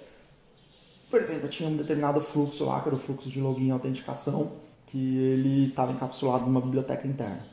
por 1.10 1.21
exemplo, 1.21 1.50
tinha 1.50 1.67
um 1.67 1.75
determinado 1.75 2.21
fluxo 2.21 2.63
lá, 2.65 2.79
que 2.79 2.88
era 2.88 2.95
o 2.95 3.00
fluxo 3.00 3.29
de 3.29 3.41
login 3.41 3.67
e 3.67 3.71
autenticação, 3.71 4.53
que 4.88 5.18
ele 5.18 5.70
estava 5.70 5.92
encapsulado 5.92 6.46
numa 6.46 6.62
biblioteca 6.62 7.08
interna. 7.08 7.46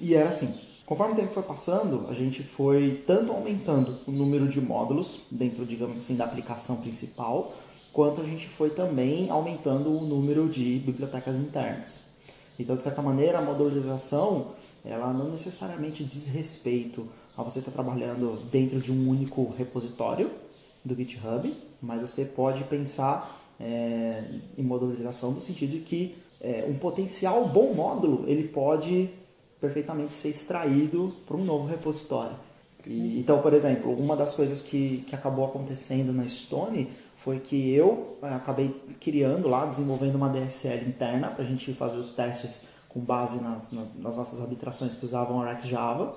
E 0.00 0.14
era 0.14 0.28
assim, 0.28 0.58
conforme 0.86 1.12
o 1.12 1.16
tempo 1.16 1.32
foi 1.32 1.42
passando, 1.42 2.06
a 2.08 2.14
gente 2.14 2.42
foi 2.42 3.02
tanto 3.06 3.32
aumentando 3.32 3.98
o 4.06 4.10
número 4.10 4.48
de 4.48 4.60
módulos 4.60 5.22
dentro, 5.30 5.64
digamos 5.64 5.98
assim, 5.98 6.16
da 6.16 6.24
aplicação 6.24 6.76
principal, 6.76 7.54
quanto 7.92 8.20
a 8.20 8.24
gente 8.24 8.48
foi 8.48 8.70
também 8.70 9.30
aumentando 9.30 9.90
o 9.90 10.04
número 10.04 10.48
de 10.48 10.78
bibliotecas 10.78 11.38
internas. 11.38 12.10
Então, 12.58 12.76
de 12.76 12.82
certa 12.82 13.00
maneira, 13.02 13.38
a 13.38 13.42
modularização, 13.42 14.48
ela 14.84 15.12
não 15.12 15.30
necessariamente 15.30 16.04
diz 16.04 16.28
respeito 16.28 17.08
a 17.36 17.42
você 17.42 17.60
estar 17.60 17.70
trabalhando 17.70 18.42
dentro 18.50 18.80
de 18.80 18.92
um 18.92 19.08
único 19.08 19.50
repositório 19.56 20.30
do 20.84 20.94
GitHub, 20.94 21.56
mas 21.80 22.02
você 22.02 22.24
pode 22.24 22.64
pensar 22.64 23.40
é, 23.58 24.24
em 24.56 24.62
modularização 24.62 25.32
no 25.32 25.40
sentido 25.40 25.72
de 25.72 25.80
que 25.80 26.16
é, 26.40 26.64
um 26.68 26.74
potencial 26.74 27.46
bom 27.46 27.74
módulo 27.74 28.24
ele 28.26 28.48
pode 28.48 29.10
perfeitamente 29.60 30.14
ser 30.14 30.30
extraído 30.30 31.14
para 31.26 31.36
um 31.36 31.44
novo 31.44 31.66
repositório. 31.66 32.34
E, 32.86 33.20
então, 33.20 33.42
por 33.42 33.52
exemplo, 33.52 33.92
uma 33.92 34.16
das 34.16 34.32
coisas 34.32 34.62
que, 34.62 35.04
que 35.06 35.14
acabou 35.14 35.44
acontecendo 35.44 36.12
na 36.12 36.26
Stone 36.26 36.90
foi 37.16 37.38
que 37.38 37.70
eu 37.74 38.16
é, 38.22 38.28
acabei 38.28 38.74
criando 38.98 39.48
lá, 39.48 39.66
desenvolvendo 39.66 40.14
uma 40.14 40.30
DSL 40.30 40.88
interna 40.88 41.28
para 41.28 41.44
a 41.44 41.46
gente 41.46 41.74
fazer 41.74 41.98
os 41.98 42.12
testes 42.12 42.66
com 42.88 43.00
base 43.00 43.42
nas, 43.42 43.70
nas 43.70 44.16
nossas 44.16 44.40
arbitrações 44.40 44.96
que 44.96 45.04
usavam 45.04 45.40
Rex 45.40 45.66
Java. 45.66 46.16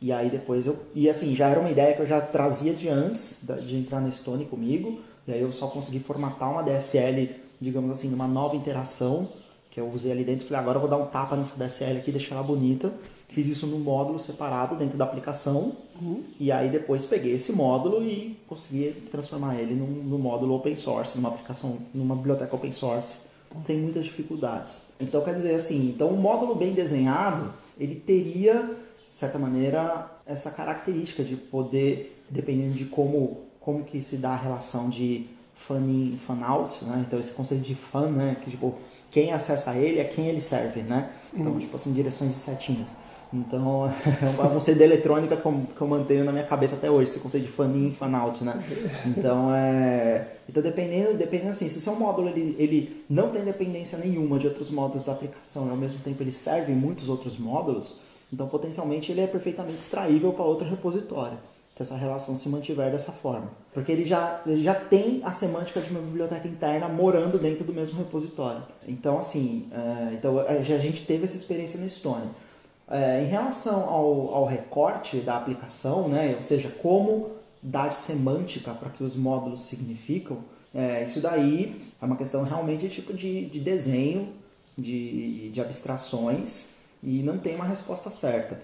E 0.00 0.10
aí 0.10 0.28
depois 0.28 0.66
eu. 0.66 0.76
E 0.96 1.08
assim, 1.08 1.36
já 1.36 1.48
era 1.48 1.60
uma 1.60 1.70
ideia 1.70 1.94
que 1.94 2.02
eu 2.02 2.06
já 2.06 2.20
trazia 2.20 2.74
de 2.74 2.88
antes 2.88 3.38
de 3.64 3.76
entrar 3.76 4.00
na 4.00 4.10
Stone 4.10 4.44
comigo. 4.46 5.00
E 5.28 5.32
aí 5.32 5.40
eu 5.40 5.52
só 5.52 5.68
consegui 5.68 6.00
formatar 6.00 6.50
uma 6.50 6.62
DSL, 6.64 7.30
digamos 7.60 7.92
assim, 7.92 8.08
numa 8.08 8.26
nova 8.26 8.56
interação 8.56 9.28
que 9.72 9.80
eu 9.80 9.88
usei 9.88 10.12
ali 10.12 10.22
dentro, 10.22 10.46
falei, 10.46 10.60
agora 10.60 10.76
eu 10.76 10.80
vou 10.82 10.90
dar 10.90 10.98
um 10.98 11.06
tapa 11.06 11.34
nessa 11.34 11.56
DSL 11.56 11.96
aqui, 11.96 12.12
deixar 12.12 12.34
ela 12.34 12.44
bonita. 12.44 12.92
fiz 13.26 13.48
isso 13.48 13.66
num 13.66 13.78
módulo 13.78 14.18
separado 14.18 14.76
dentro 14.76 14.98
da 14.98 15.04
aplicação 15.06 15.72
uhum. 15.98 16.22
e 16.38 16.52
aí 16.52 16.68
depois 16.68 17.06
peguei 17.06 17.36
esse 17.36 17.54
módulo 17.54 18.06
e 18.06 18.38
consegui 18.46 18.92
transformar 19.10 19.56
ele 19.56 19.74
num, 19.74 19.86
num, 19.86 20.18
módulo 20.18 20.56
open 20.56 20.76
source, 20.76 21.16
numa 21.16 21.30
aplicação, 21.30 21.78
numa 21.94 22.14
biblioteca 22.14 22.54
open 22.54 22.70
source, 22.70 23.20
sem 23.62 23.78
muitas 23.78 24.04
dificuldades. 24.04 24.82
Então 25.00 25.22
quer 25.22 25.34
dizer 25.34 25.54
assim, 25.54 25.88
então 25.88 26.10
um 26.10 26.18
módulo 26.18 26.54
bem 26.54 26.74
desenhado, 26.74 27.50
ele 27.78 27.94
teria, 27.94 28.76
de 29.10 29.18
certa 29.18 29.38
maneira, 29.38 30.06
essa 30.26 30.50
característica 30.50 31.24
de 31.24 31.34
poder, 31.34 32.22
dependendo 32.28 32.74
de 32.74 32.84
como, 32.84 33.38
como 33.58 33.84
que 33.84 34.02
se 34.02 34.18
dá 34.18 34.32
a 34.32 34.36
relação 34.36 34.90
de 34.90 35.26
fan 35.56 35.80
in, 35.80 36.18
fan 36.26 36.44
out, 36.44 36.84
né? 36.84 37.04
Então 37.06 37.18
esse 37.18 37.32
conceito 37.32 37.62
de 37.62 37.74
fan, 37.74 38.08
né? 38.08 38.36
Que 38.42 38.50
tipo, 38.50 38.76
quem 39.12 39.30
acessa 39.30 39.74
ele 39.74 40.00
é 40.00 40.04
quem 40.04 40.26
ele 40.26 40.40
serve, 40.40 40.80
né? 40.80 41.10
Então, 41.32 41.52
uhum. 41.52 41.58
tipo 41.58 41.76
assim, 41.76 41.92
direções 41.92 42.30
de 42.30 42.36
setinhas. 42.36 42.88
Então, 43.32 43.86
é 44.20 44.44
um 44.46 44.50
conceito 44.50 44.78
de 44.78 44.84
eletrônica 44.84 45.36
que 45.36 45.46
eu, 45.46 45.66
que 45.76 45.80
eu, 45.80 45.86
mantenho 45.86 46.24
na 46.24 46.32
minha 46.32 46.44
cabeça 46.44 46.76
até 46.76 46.90
hoje, 46.90 47.10
esse 47.10 47.20
conceito 47.20 47.44
de 47.44 47.52
fan 47.52 47.68
in, 47.68 47.92
fan 47.92 48.14
out, 48.16 48.42
né? 48.42 48.62
Então, 49.06 49.54
é... 49.54 50.28
Então, 50.48 50.62
dependendo, 50.62 51.16
dependendo 51.16 51.50
assim, 51.50 51.68
se 51.68 51.80
seu 51.80 51.94
módulo 51.94 52.28
ele, 52.28 52.56
ele 52.58 53.04
não 53.08 53.28
tem 53.28 53.44
dependência 53.44 53.96
nenhuma 53.98 54.38
de 54.38 54.46
outros 54.46 54.70
módulos 54.70 55.04
da 55.04 55.12
aplicação 55.12 55.66
e 55.66 55.70
ao 55.70 55.76
mesmo 55.76 56.00
tempo 56.00 56.22
ele 56.22 56.32
serve 56.32 56.72
em 56.72 56.76
muitos 56.76 57.08
outros 57.08 57.38
módulos, 57.38 57.98
então 58.32 58.48
potencialmente 58.48 59.12
ele 59.12 59.20
é 59.20 59.26
perfeitamente 59.26 59.78
extraível 59.78 60.32
para 60.32 60.44
outro 60.44 60.68
repositório 60.68 61.38
essa 61.82 61.96
relação 61.96 62.36
se 62.36 62.48
mantiver 62.48 62.90
dessa 62.90 63.12
forma. 63.12 63.50
Porque 63.72 63.90
ele 63.92 64.04
já, 64.04 64.40
ele 64.46 64.62
já 64.62 64.74
tem 64.74 65.20
a 65.24 65.32
semântica 65.32 65.80
de 65.80 65.90
uma 65.90 66.00
biblioteca 66.00 66.48
interna 66.48 66.88
morando 66.88 67.38
dentro 67.38 67.64
do 67.64 67.72
mesmo 67.72 67.98
repositório. 67.98 68.62
Então, 68.86 69.18
assim, 69.18 69.68
é, 69.72 70.14
então, 70.14 70.38
a 70.38 70.62
gente 70.62 71.04
teve 71.04 71.24
essa 71.24 71.36
experiência 71.36 71.78
na 71.78 71.86
Estônia. 71.86 72.28
É, 72.88 73.22
em 73.22 73.26
relação 73.26 73.88
ao, 73.88 74.34
ao 74.34 74.46
recorte 74.46 75.18
da 75.18 75.36
aplicação, 75.36 76.08
né, 76.08 76.34
ou 76.36 76.42
seja, 76.42 76.68
como 76.68 77.30
dar 77.62 77.92
semântica 77.92 78.72
para 78.74 78.90
que 78.90 79.04
os 79.04 79.14
módulos 79.14 79.62
significam, 79.62 80.38
é, 80.74 81.04
isso 81.04 81.20
daí 81.20 81.80
é 82.00 82.04
uma 82.04 82.16
questão 82.16 82.42
realmente 82.42 82.88
tipo 82.88 83.12
de, 83.12 83.46
de 83.46 83.60
desenho, 83.60 84.32
de, 84.76 85.50
de 85.50 85.60
abstrações, 85.60 86.70
e 87.02 87.22
não 87.22 87.38
tem 87.38 87.54
uma 87.54 87.64
resposta 87.64 88.10
certa. 88.10 88.60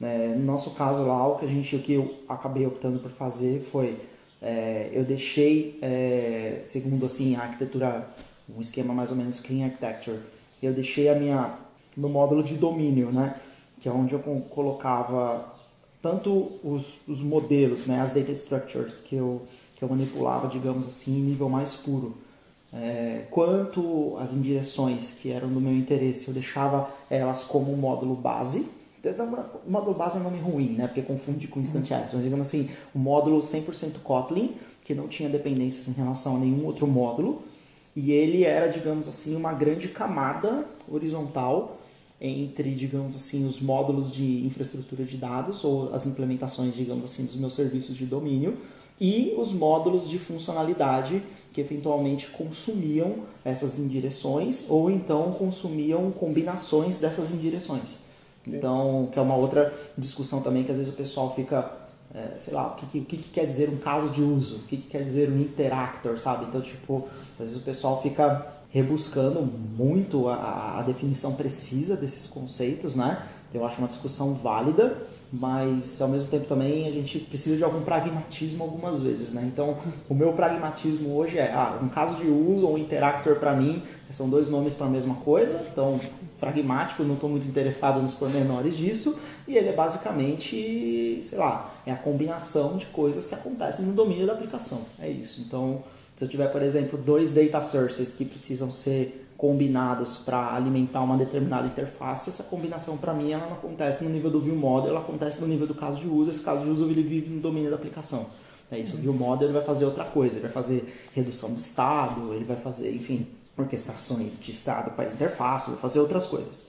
É, 0.00 0.28
no 0.28 0.44
nosso 0.44 0.70
caso 0.72 1.02
lá, 1.02 1.26
o 1.26 1.38
que 1.38 1.44
a 1.44 1.48
gente, 1.48 1.74
o 1.74 1.82
que 1.82 1.94
eu 1.94 2.14
acabei 2.28 2.66
optando 2.66 2.98
por 3.00 3.10
fazer 3.10 3.68
foi, 3.72 3.96
é, 4.40 4.90
eu 4.92 5.04
deixei, 5.04 5.78
é, 5.82 6.60
segundo 6.62 7.06
assim 7.06 7.34
a 7.34 7.42
arquitetura, 7.42 8.08
um 8.56 8.60
esquema 8.60 8.94
mais 8.94 9.10
ou 9.10 9.16
menos 9.16 9.40
clean 9.40 9.64
architecture, 9.64 10.18
eu 10.62 10.72
deixei 10.72 11.08
a 11.08 11.14
minha 11.14 11.58
meu 11.96 12.08
módulo 12.08 12.44
de 12.44 12.54
domínio, 12.54 13.10
né, 13.10 13.34
que 13.80 13.88
é 13.88 13.92
onde 13.92 14.14
eu 14.14 14.20
colocava 14.50 15.52
tanto 16.00 16.52
os, 16.62 17.00
os 17.08 17.20
modelos, 17.20 17.86
né, 17.86 18.00
as 18.00 18.12
data 18.14 18.30
structures 18.30 18.96
que 18.98 19.16
eu 19.16 19.42
que 19.78 19.84
eu 19.84 19.88
manipulava, 19.88 20.48
digamos 20.48 20.88
assim, 20.88 21.16
em 21.16 21.22
nível 21.22 21.48
mais 21.48 21.76
puro. 21.76 22.16
É, 22.72 23.26
quanto 23.30 24.16
as 24.18 24.34
indireções 24.34 25.12
que 25.12 25.30
eram 25.30 25.48
do 25.48 25.60
meu 25.60 25.72
interesse, 25.72 26.26
eu 26.26 26.34
deixava 26.34 26.90
elas 27.08 27.44
como 27.44 27.76
módulo 27.76 28.16
base, 28.16 28.68
o 29.04 29.70
módulo 29.70 29.94
base 29.94 30.18
é 30.18 30.20
um 30.20 30.24
nome 30.24 30.38
ruim, 30.38 30.70
né? 30.70 30.86
Porque 30.86 31.02
confunde 31.02 31.46
com 31.48 31.60
instantiários. 31.60 32.12
Mas 32.12 32.22
digamos 32.22 32.46
assim, 32.46 32.68
o 32.94 32.98
módulo 32.98 33.40
100% 33.40 34.00
Kotlin, 34.02 34.54
que 34.84 34.94
não 34.94 35.08
tinha 35.08 35.28
dependências 35.28 35.88
em 35.88 35.92
relação 35.92 36.36
a 36.36 36.38
nenhum 36.38 36.64
outro 36.66 36.86
módulo. 36.86 37.42
E 37.94 38.12
ele 38.12 38.44
era, 38.44 38.68
digamos 38.68 39.08
assim, 39.08 39.34
uma 39.36 39.52
grande 39.52 39.88
camada 39.88 40.66
horizontal 40.88 41.78
entre, 42.20 42.74
digamos 42.74 43.14
assim, 43.14 43.46
os 43.46 43.60
módulos 43.60 44.10
de 44.10 44.44
infraestrutura 44.44 45.04
de 45.04 45.16
dados 45.16 45.62
ou 45.62 45.92
as 45.94 46.06
implementações, 46.06 46.74
digamos 46.74 47.04
assim, 47.04 47.24
dos 47.24 47.36
meus 47.36 47.54
serviços 47.54 47.96
de 47.96 48.06
domínio 48.06 48.58
e 49.00 49.34
os 49.38 49.52
módulos 49.52 50.08
de 50.08 50.18
funcionalidade 50.18 51.22
que 51.52 51.60
eventualmente 51.60 52.28
consumiam 52.28 53.20
essas 53.44 53.78
indireções 53.78 54.66
ou 54.68 54.90
então 54.90 55.32
consumiam 55.32 56.10
combinações 56.10 56.98
dessas 56.98 57.30
indireções. 57.30 58.07
Então, 58.56 59.08
que 59.12 59.18
é 59.18 59.22
uma 59.22 59.36
outra 59.36 59.72
discussão 59.96 60.40
também 60.40 60.64
que 60.64 60.70
às 60.70 60.78
vezes 60.78 60.92
o 60.92 60.96
pessoal 60.96 61.34
fica, 61.34 61.70
é, 62.14 62.36
sei 62.36 62.54
lá, 62.54 62.68
o 62.68 62.76
que, 62.76 62.98
o 62.98 63.04
que, 63.04 63.16
quer 63.18 63.46
dizer 63.46 63.68
um 63.68 63.76
caso 63.76 64.10
de 64.10 64.22
uso, 64.22 64.56
o 64.56 64.62
que, 64.64 64.76
que 64.76 64.88
quer 64.88 65.02
dizer 65.02 65.28
um 65.30 65.40
interactor, 65.40 66.18
sabe? 66.18 66.46
Então, 66.46 66.60
tipo, 66.60 67.08
às 67.34 67.46
vezes 67.46 67.56
o 67.56 67.64
pessoal 67.64 68.02
fica 68.02 68.46
rebuscando 68.70 69.40
muito 69.42 70.28
a, 70.28 70.78
a 70.78 70.82
definição 70.82 71.34
precisa 71.34 71.96
desses 71.96 72.26
conceitos, 72.26 72.94
né? 72.94 73.22
Eu 73.52 73.64
acho 73.66 73.78
uma 73.78 73.88
discussão 73.88 74.34
válida, 74.34 74.96
mas 75.32 76.00
ao 76.00 76.08
mesmo 76.08 76.28
tempo 76.28 76.46
também 76.46 76.86
a 76.86 76.90
gente 76.90 77.18
precisa 77.18 77.56
de 77.56 77.64
algum 77.64 77.82
pragmatismo 77.82 78.62
algumas 78.62 78.98
vezes, 79.00 79.32
né? 79.32 79.42
Então, 79.46 79.76
o 80.08 80.14
meu 80.14 80.32
pragmatismo 80.32 81.16
hoje 81.16 81.38
é, 81.38 81.52
ah, 81.52 81.78
um 81.82 81.88
caso 81.88 82.16
de 82.16 82.28
uso 82.28 82.66
ou 82.66 82.78
interactor 82.78 83.36
para 83.36 83.54
mim 83.54 83.82
são 84.10 84.28
dois 84.28 84.48
nomes 84.48 84.74
para 84.74 84.86
a 84.86 84.90
mesma 84.90 85.16
coisa, 85.16 85.66
então 85.70 86.00
pragmático, 86.38 87.02
não 87.02 87.14
estou 87.14 87.28
muito 87.28 87.46
interessado 87.46 88.00
nos 88.00 88.14
pormenores 88.14 88.76
disso, 88.76 89.18
e 89.46 89.56
ele 89.56 89.68
é 89.68 89.72
basicamente, 89.72 91.20
sei 91.22 91.38
lá, 91.38 91.74
é 91.84 91.92
a 91.92 91.96
combinação 91.96 92.76
de 92.76 92.86
coisas 92.86 93.26
que 93.26 93.34
acontecem 93.34 93.84
no 93.84 93.92
domínio 93.92 94.26
da 94.26 94.32
aplicação. 94.32 94.82
É 94.98 95.08
isso. 95.08 95.40
Então, 95.40 95.82
se 96.16 96.24
eu 96.24 96.28
tiver, 96.28 96.48
por 96.48 96.62
exemplo, 96.62 96.98
dois 96.98 97.30
data 97.32 97.62
sources 97.62 98.14
que 98.14 98.24
precisam 98.24 98.70
ser 98.70 99.26
combinados 99.36 100.16
para 100.16 100.52
alimentar 100.52 101.00
uma 101.00 101.16
determinada 101.16 101.68
interface, 101.68 102.28
essa 102.28 102.42
combinação 102.42 102.98
para 102.98 103.14
mim 103.14 103.30
ela 103.30 103.46
não 103.46 103.52
acontece 103.52 104.02
no 104.02 104.10
nível 104.10 104.32
do 104.32 104.40
view 104.40 104.56
model, 104.56 104.90
ela 104.90 105.00
acontece 105.00 105.40
no 105.40 105.46
nível 105.46 105.64
do 105.64 105.76
caso 105.76 106.00
de 106.00 106.08
uso, 106.08 106.28
esse 106.28 106.42
caso 106.42 106.64
de 106.64 106.70
uso 106.70 106.86
ele 106.86 107.04
vive 107.04 107.30
no 107.30 107.40
domínio 107.40 107.70
da 107.70 107.76
aplicação. 107.76 108.26
É 108.68 108.78
isso, 108.78 108.96
o 108.96 108.98
view 108.98 109.14
model 109.14 109.48
ele 109.48 109.56
vai 109.56 109.64
fazer 109.64 109.84
outra 109.84 110.04
coisa, 110.04 110.34
ele 110.34 110.42
vai 110.42 110.50
fazer 110.50 110.92
redução 111.14 111.52
do 111.52 111.58
estado, 111.58 112.34
ele 112.34 112.44
vai 112.44 112.56
fazer, 112.56 112.92
enfim, 112.92 113.28
orquestrações 113.58 114.38
de 114.40 114.50
estado 114.50 114.92
para 114.92 115.10
interface, 115.10 115.70
fazer 115.72 116.00
outras 116.00 116.26
coisas. 116.26 116.66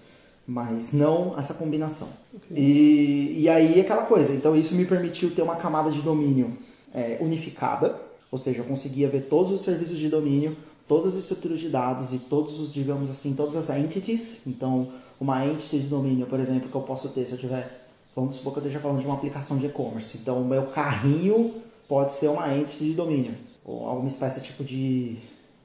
Mas 0.47 0.91
não 0.91 1.37
essa 1.37 1.53
combinação. 1.53 2.09
Okay. 2.33 2.57
E, 2.57 3.41
e 3.41 3.49
aí 3.49 3.79
aquela 3.79 4.03
coisa. 4.03 4.33
Então 4.33 4.55
isso 4.55 4.73
me 4.75 4.85
permitiu 4.85 5.29
ter 5.31 5.43
uma 5.43 5.55
camada 5.55 5.91
de 5.91 6.01
domínio 6.01 6.57
é, 6.93 7.17
unificada, 7.21 7.99
ou 8.31 8.37
seja, 8.37 8.59
eu 8.59 8.65
conseguia 8.65 9.07
ver 9.07 9.21
todos 9.21 9.51
os 9.51 9.61
serviços 9.61 9.97
de 9.97 10.09
domínio, 10.09 10.57
todas 10.87 11.15
as 11.15 11.23
estruturas 11.23 11.59
de 11.59 11.69
dados 11.69 12.13
e 12.13 12.19
todos 12.19 12.59
os, 12.59 12.73
digamos 12.73 13.09
assim, 13.09 13.35
todas 13.35 13.55
as 13.55 13.77
entities. 13.77 14.41
Então, 14.47 14.91
uma 15.19 15.45
entity 15.45 15.79
de 15.79 15.87
domínio, 15.87 16.25
por 16.25 16.39
exemplo, 16.39 16.69
que 16.69 16.75
eu 16.75 16.81
posso 16.81 17.09
ter 17.09 17.25
se 17.25 17.33
eu 17.33 17.37
tiver, 17.37 17.87
vamos 18.15 18.37
supor 18.37 18.53
que 18.53 18.59
eu 18.59 18.63
esteja 18.63 18.79
falando 18.79 18.99
de 18.99 19.05
uma 19.05 19.15
aplicação 19.15 19.57
de 19.57 19.67
e-commerce. 19.67 20.17
Então, 20.17 20.41
o 20.41 20.45
meu 20.45 20.63
carrinho 20.67 21.55
pode 21.87 22.13
ser 22.13 22.27
uma 22.27 22.55
entity 22.55 22.85
de 22.85 22.93
domínio, 22.93 23.35
ou 23.63 23.87
alguma 23.87 24.07
espécie 24.07 24.41
tipo 24.41 24.63
de 24.63 25.17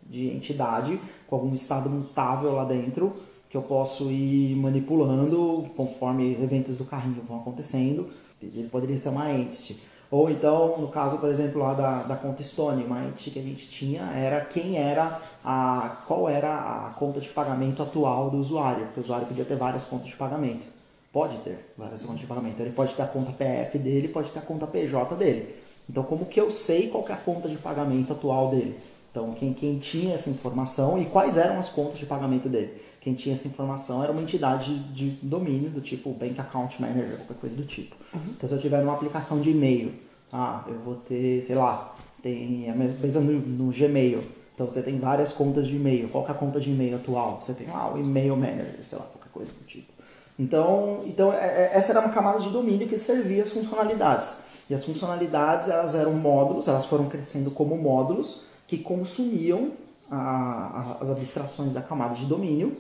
de 0.08 0.28
entidade 0.28 1.00
com 1.26 1.36
algum 1.36 1.54
estado 1.54 1.88
mutável 1.88 2.52
lá 2.52 2.64
dentro 2.64 3.14
que 3.54 3.56
eu 3.56 3.62
posso 3.62 4.10
ir 4.10 4.56
manipulando 4.56 5.70
conforme 5.76 6.32
eventos 6.32 6.76
do 6.76 6.84
carrinho 6.84 7.22
vão 7.22 7.38
acontecendo. 7.38 8.08
Ele 8.42 8.68
poderia 8.68 8.96
ser 8.96 9.10
uma 9.10 9.32
entity. 9.32 9.80
Ou 10.10 10.28
então, 10.28 10.76
no 10.78 10.88
caso, 10.88 11.18
por 11.18 11.28
exemplo, 11.28 11.60
lá 11.60 11.72
da, 11.72 12.02
da 12.02 12.16
conta 12.16 12.42
Stone, 12.42 12.84
uma 12.84 13.04
entity 13.04 13.30
que 13.30 13.38
a 13.38 13.42
gente 13.42 13.68
tinha 13.68 14.02
era 14.10 14.40
quem 14.40 14.76
era 14.76 15.20
a. 15.44 16.02
qual 16.06 16.28
era 16.28 16.52
a 16.52 16.90
conta 16.98 17.20
de 17.20 17.28
pagamento 17.28 17.82
atual 17.82 18.28
do 18.28 18.38
usuário. 18.38 18.86
Porque 18.86 19.00
o 19.00 19.02
usuário 19.04 19.26
podia 19.26 19.44
ter 19.44 19.56
várias 19.56 19.84
contas 19.84 20.08
de 20.08 20.16
pagamento. 20.16 20.66
Pode 21.12 21.38
ter 21.38 21.72
várias 21.78 22.02
contas 22.02 22.20
de 22.20 22.26
pagamento. 22.26 22.60
Ele 22.60 22.70
pode 22.70 22.92
ter 22.94 23.02
a 23.02 23.06
conta 23.06 23.32
PF 23.32 23.78
dele, 23.78 24.08
pode 24.08 24.32
ter 24.32 24.40
a 24.40 24.42
conta 24.42 24.66
PJ 24.66 25.14
dele. 25.14 25.54
Então, 25.88 26.02
como 26.02 26.26
que 26.26 26.40
eu 26.40 26.50
sei 26.50 26.88
qual 26.88 27.06
é 27.08 27.12
a 27.12 27.16
conta 27.16 27.48
de 27.48 27.56
pagamento 27.56 28.12
atual 28.12 28.50
dele? 28.50 28.76
Então, 29.14 29.30
quem, 29.30 29.54
quem 29.54 29.78
tinha 29.78 30.12
essa 30.12 30.28
informação 30.28 31.00
e 31.00 31.04
quais 31.04 31.38
eram 31.38 31.56
as 31.56 31.68
contas 31.68 32.00
de 32.00 32.04
pagamento 32.04 32.48
dele? 32.48 32.82
Quem 33.00 33.14
tinha 33.14 33.32
essa 33.32 33.46
informação 33.46 34.02
era 34.02 34.10
uma 34.10 34.20
entidade 34.20 34.76
de 34.92 35.10
domínio, 35.22 35.70
do 35.70 35.80
tipo 35.80 36.10
Bank 36.10 36.40
Account 36.40 36.82
Manager, 36.82 37.18
qualquer 37.18 37.36
coisa 37.40 37.54
do 37.54 37.64
tipo. 37.64 37.94
Uhum. 38.12 38.20
Então, 38.36 38.48
se 38.48 38.56
eu 38.56 38.60
tiver 38.60 38.82
uma 38.82 38.92
aplicação 38.92 39.40
de 39.40 39.50
e-mail, 39.50 39.92
ah, 40.32 40.64
eu 40.66 40.80
vou 40.80 40.96
ter, 40.96 41.40
sei 41.42 41.54
lá, 41.54 41.94
tem 42.24 42.68
a 42.68 42.74
mesma 42.74 42.98
coisa 42.98 43.20
no, 43.20 43.32
no 43.34 43.72
Gmail. 43.72 44.20
Então, 44.52 44.68
você 44.68 44.82
tem 44.82 44.98
várias 44.98 45.32
contas 45.32 45.68
de 45.68 45.76
e-mail. 45.76 46.08
Qual 46.08 46.26
é 46.26 46.32
a 46.32 46.34
conta 46.34 46.58
de 46.58 46.72
e-mail 46.72 46.96
atual? 46.96 47.40
Você 47.40 47.54
tem 47.54 47.68
lá 47.68 47.94
o 47.94 48.00
e-mail 48.00 48.36
manager, 48.36 48.78
sei 48.82 48.98
lá, 48.98 49.04
qualquer 49.04 49.30
coisa 49.30 49.52
do 49.52 49.64
tipo. 49.64 49.92
Então, 50.36 51.02
então 51.06 51.32
é, 51.32 51.36
é, 51.46 51.70
essa 51.74 51.92
era 51.92 52.00
uma 52.00 52.12
camada 52.12 52.40
de 52.40 52.50
domínio 52.50 52.88
que 52.88 52.98
servia 52.98 53.44
as 53.44 53.52
funcionalidades. 53.52 54.38
E 54.68 54.74
as 54.74 54.84
funcionalidades, 54.84 55.68
elas 55.68 55.94
eram 55.94 56.14
módulos, 56.14 56.66
elas 56.66 56.84
foram 56.86 57.08
crescendo 57.08 57.52
como 57.52 57.76
módulos, 57.76 58.42
que 58.66 58.78
consumiam 58.78 59.72
a, 60.10 60.16
a, 60.16 60.98
as 61.02 61.10
abstrações 61.10 61.72
da 61.72 61.82
camada 61.82 62.14
de 62.14 62.26
domínio. 62.26 62.76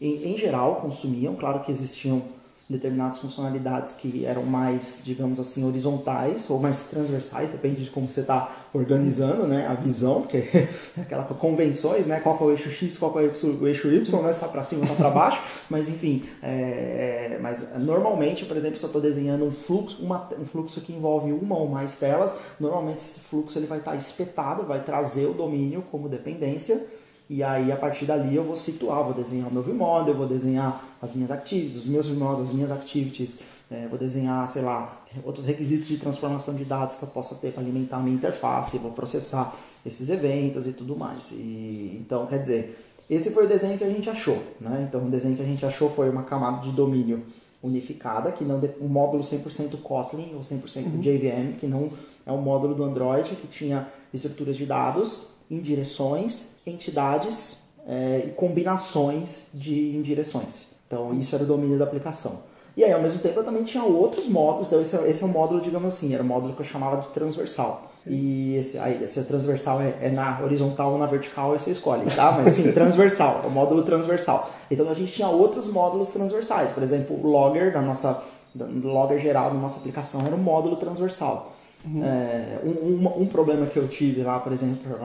Em, 0.00 0.32
em, 0.32 0.38
geral, 0.38 0.76
consumiam, 0.76 1.34
claro 1.34 1.60
que 1.60 1.70
existiam 1.70 2.22
determinadas 2.68 3.18
funcionalidades 3.18 3.94
que 3.94 4.24
eram 4.24 4.42
mais, 4.42 5.00
digamos 5.04 5.38
assim, 5.38 5.64
horizontais 5.64 6.50
ou 6.50 6.58
mais 6.58 6.84
transversais, 6.86 7.48
depende 7.50 7.84
de 7.84 7.90
como 7.90 8.10
você 8.10 8.22
está 8.22 8.66
organizando 8.74 9.46
né, 9.46 9.66
a 9.68 9.74
visão, 9.74 10.22
porque 10.22 10.38
é 10.38 10.68
aquela 11.00 11.22
convenções, 11.24 12.06
né, 12.06 12.18
qual 12.18 12.36
é 12.40 12.42
o 12.42 12.50
eixo 12.50 12.70
X, 12.70 12.98
qual 12.98 13.18
é 13.20 13.22
o 13.22 13.68
eixo 13.68 13.88
Y, 13.88 14.22
né, 14.22 14.30
está 14.30 14.48
para 14.48 14.64
cima, 14.64 14.82
está 14.82 14.96
para 14.96 15.10
baixo, 15.10 15.40
mas 15.70 15.88
enfim, 15.88 16.24
é, 16.42 17.38
mas 17.40 17.68
normalmente, 17.78 18.44
por 18.44 18.56
exemplo, 18.56 18.76
se 18.76 18.84
eu 18.84 18.88
estou 18.88 19.00
desenhando 19.00 19.44
um 19.44 19.52
fluxo, 19.52 20.02
uma, 20.02 20.28
um 20.36 20.44
fluxo 20.44 20.80
que 20.80 20.92
envolve 20.92 21.32
uma 21.32 21.56
ou 21.56 21.68
mais 21.68 21.96
telas, 21.98 22.34
normalmente 22.58 22.98
esse 22.98 23.20
fluxo 23.20 23.56
ele 23.58 23.66
vai 23.66 23.78
estar 23.78 23.92
tá 23.92 23.96
espetado, 23.96 24.64
vai 24.64 24.80
trazer 24.80 25.26
o 25.26 25.32
domínio 25.32 25.82
como 25.82 26.08
dependência, 26.08 26.84
e 27.28 27.42
aí, 27.42 27.72
a 27.72 27.76
partir 27.76 28.04
dali, 28.04 28.36
eu 28.36 28.44
vou 28.44 28.54
situar, 28.54 29.02
vou 29.02 29.12
desenhar 29.12 29.48
o 29.48 29.52
meu 29.52 29.62
VModel, 29.62 30.14
vou 30.14 30.28
desenhar 30.28 30.96
as 31.02 31.14
minhas 31.14 31.30
activities, 31.30 31.76
os 31.76 31.86
meus 31.86 32.06
VModels, 32.06 32.48
as 32.48 32.54
minhas 32.54 32.70
activities, 32.70 33.40
é, 33.68 33.88
vou 33.88 33.98
desenhar, 33.98 34.46
sei 34.46 34.62
lá, 34.62 35.02
outros 35.24 35.46
requisitos 35.46 35.88
de 35.88 35.98
transformação 35.98 36.54
de 36.54 36.64
dados 36.64 36.96
que 36.96 37.02
eu 37.02 37.08
possa 37.08 37.34
ter 37.34 37.52
para 37.52 37.62
alimentar 37.62 37.96
a 37.96 38.00
minha 38.00 38.14
interface, 38.14 38.78
vou 38.78 38.92
processar 38.92 39.56
esses 39.84 40.08
eventos 40.08 40.68
e 40.68 40.72
tudo 40.72 40.94
mais. 40.94 41.32
E, 41.32 41.98
então, 42.00 42.26
quer 42.26 42.38
dizer, 42.38 42.78
esse 43.10 43.30
foi 43.30 43.44
o 43.44 43.48
desenho 43.48 43.76
que 43.76 43.82
a 43.82 43.90
gente 43.90 44.08
achou. 44.08 44.40
Né? 44.60 44.86
Então, 44.88 45.04
o 45.04 45.10
desenho 45.10 45.34
que 45.34 45.42
a 45.42 45.46
gente 45.46 45.66
achou 45.66 45.90
foi 45.90 46.08
uma 46.08 46.22
camada 46.22 46.62
de 46.62 46.70
domínio 46.70 47.24
unificada, 47.60 48.30
que 48.30 48.44
não 48.44 48.60
um 48.80 48.86
módulo 48.86 49.24
100% 49.24 49.80
Kotlin 49.82 50.32
ou 50.34 50.40
100% 50.40 50.84
uhum. 50.84 51.00
JVM, 51.00 51.56
que 51.58 51.66
não 51.66 51.90
é 52.24 52.30
um 52.30 52.40
módulo 52.40 52.72
do 52.72 52.84
Android 52.84 53.34
que 53.34 53.48
tinha 53.48 53.88
estruturas 54.14 54.56
de 54.56 54.64
dados 54.64 55.22
em 55.50 55.58
direções 55.58 56.55
entidades 56.66 57.62
é, 57.86 58.24
e 58.26 58.30
combinações 58.32 59.44
de 59.54 59.96
indireções. 59.96 60.74
Então, 60.86 61.14
isso 61.14 61.34
era 61.34 61.44
o 61.44 61.46
domínio 61.46 61.78
da 61.78 61.84
aplicação. 61.84 62.40
E 62.76 62.84
aí, 62.84 62.92
ao 62.92 63.00
mesmo 63.00 63.20
tempo, 63.20 63.40
eu 63.40 63.44
também 63.44 63.64
tinha 63.64 63.82
outros 63.82 64.28
módulos. 64.28 64.66
Então, 64.66 64.80
esse, 64.80 64.96
esse 65.08 65.22
é 65.22 65.26
o 65.26 65.28
módulo, 65.28 65.60
digamos 65.60 65.94
assim, 65.94 66.12
era 66.12 66.22
o 66.22 66.26
módulo 66.26 66.54
que 66.54 66.60
eu 66.60 66.66
chamava 66.66 67.00
de 67.00 67.08
transversal. 67.08 67.90
E 68.06 68.54
esse, 68.56 68.78
aí, 68.78 69.02
esse 69.02 69.20
transversal 69.24 69.80
é, 69.80 69.94
é, 70.00 70.10
na 70.10 70.40
horizontal 70.40 70.92
ou 70.92 70.98
na 70.98 71.06
vertical, 71.06 71.52
aí 71.52 71.58
você 71.58 71.72
escolhe, 71.72 72.08
tá? 72.14 72.30
Mas 72.32 72.48
assim, 72.48 72.70
transversal, 72.70 73.40
é 73.42 73.46
o 73.48 73.50
módulo 73.50 73.82
transversal. 73.82 74.48
Então 74.70 74.88
a 74.88 74.94
gente 74.94 75.12
tinha 75.12 75.28
outros 75.28 75.66
módulos 75.66 76.10
transversais. 76.10 76.70
Por 76.70 76.84
exemplo, 76.84 77.18
o 77.20 77.26
logger 77.26 77.72
da 77.72 77.82
nossa, 77.82 78.22
logger 78.54 79.18
geral 79.20 79.50
da 79.50 79.58
nossa 79.58 79.80
aplicação 79.80 80.24
era 80.24 80.36
um 80.36 80.38
módulo 80.38 80.76
transversal. 80.76 81.52
Uhum. 81.84 82.04
É, 82.04 82.60
um, 82.64 82.70
um, 82.70 83.22
um, 83.22 83.26
problema 83.26 83.66
que 83.66 83.76
eu 83.76 83.88
tive 83.88 84.22
lá, 84.22 84.38
por 84.38 84.52
exemplo, 84.52 84.98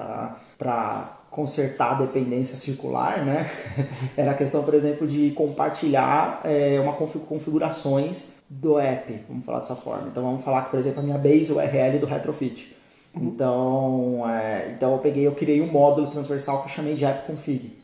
para 0.58 1.18
consertar 1.32 1.94
a 1.94 2.06
dependência 2.06 2.58
circular, 2.58 3.26
né? 3.26 3.50
Era 4.18 4.32
a 4.32 4.34
questão, 4.34 4.64
por 4.64 4.74
exemplo, 4.74 5.08
de 5.08 5.32
compartilhar 5.32 6.42
é, 6.44 6.78
uma 6.80 6.94
configurações 6.94 8.28
do 8.50 8.78
app, 8.78 9.24
vamos 9.30 9.46
falar 9.46 9.60
dessa 9.60 9.76
forma. 9.78 10.10
Então 10.10 10.22
vamos 10.22 10.44
falar 10.44 10.70
por 10.70 10.78
exemplo, 10.78 11.00
a 11.00 11.04
minha 11.04 11.18
base 11.18 11.54
URL 11.54 12.00
do 12.00 12.06
retrofit. 12.06 12.76
Uhum. 13.16 13.28
Então, 13.28 14.30
é, 14.30 14.74
então 14.76 14.92
eu 14.92 15.00
peguei, 15.00 15.26
eu 15.26 15.32
criei 15.32 15.62
um 15.62 15.72
módulo 15.72 16.12
transversal 16.12 16.62
que 16.62 16.70
eu 16.70 16.74
chamei 16.74 16.96
de 16.96 17.06
app 17.06 17.26
config. 17.26 17.78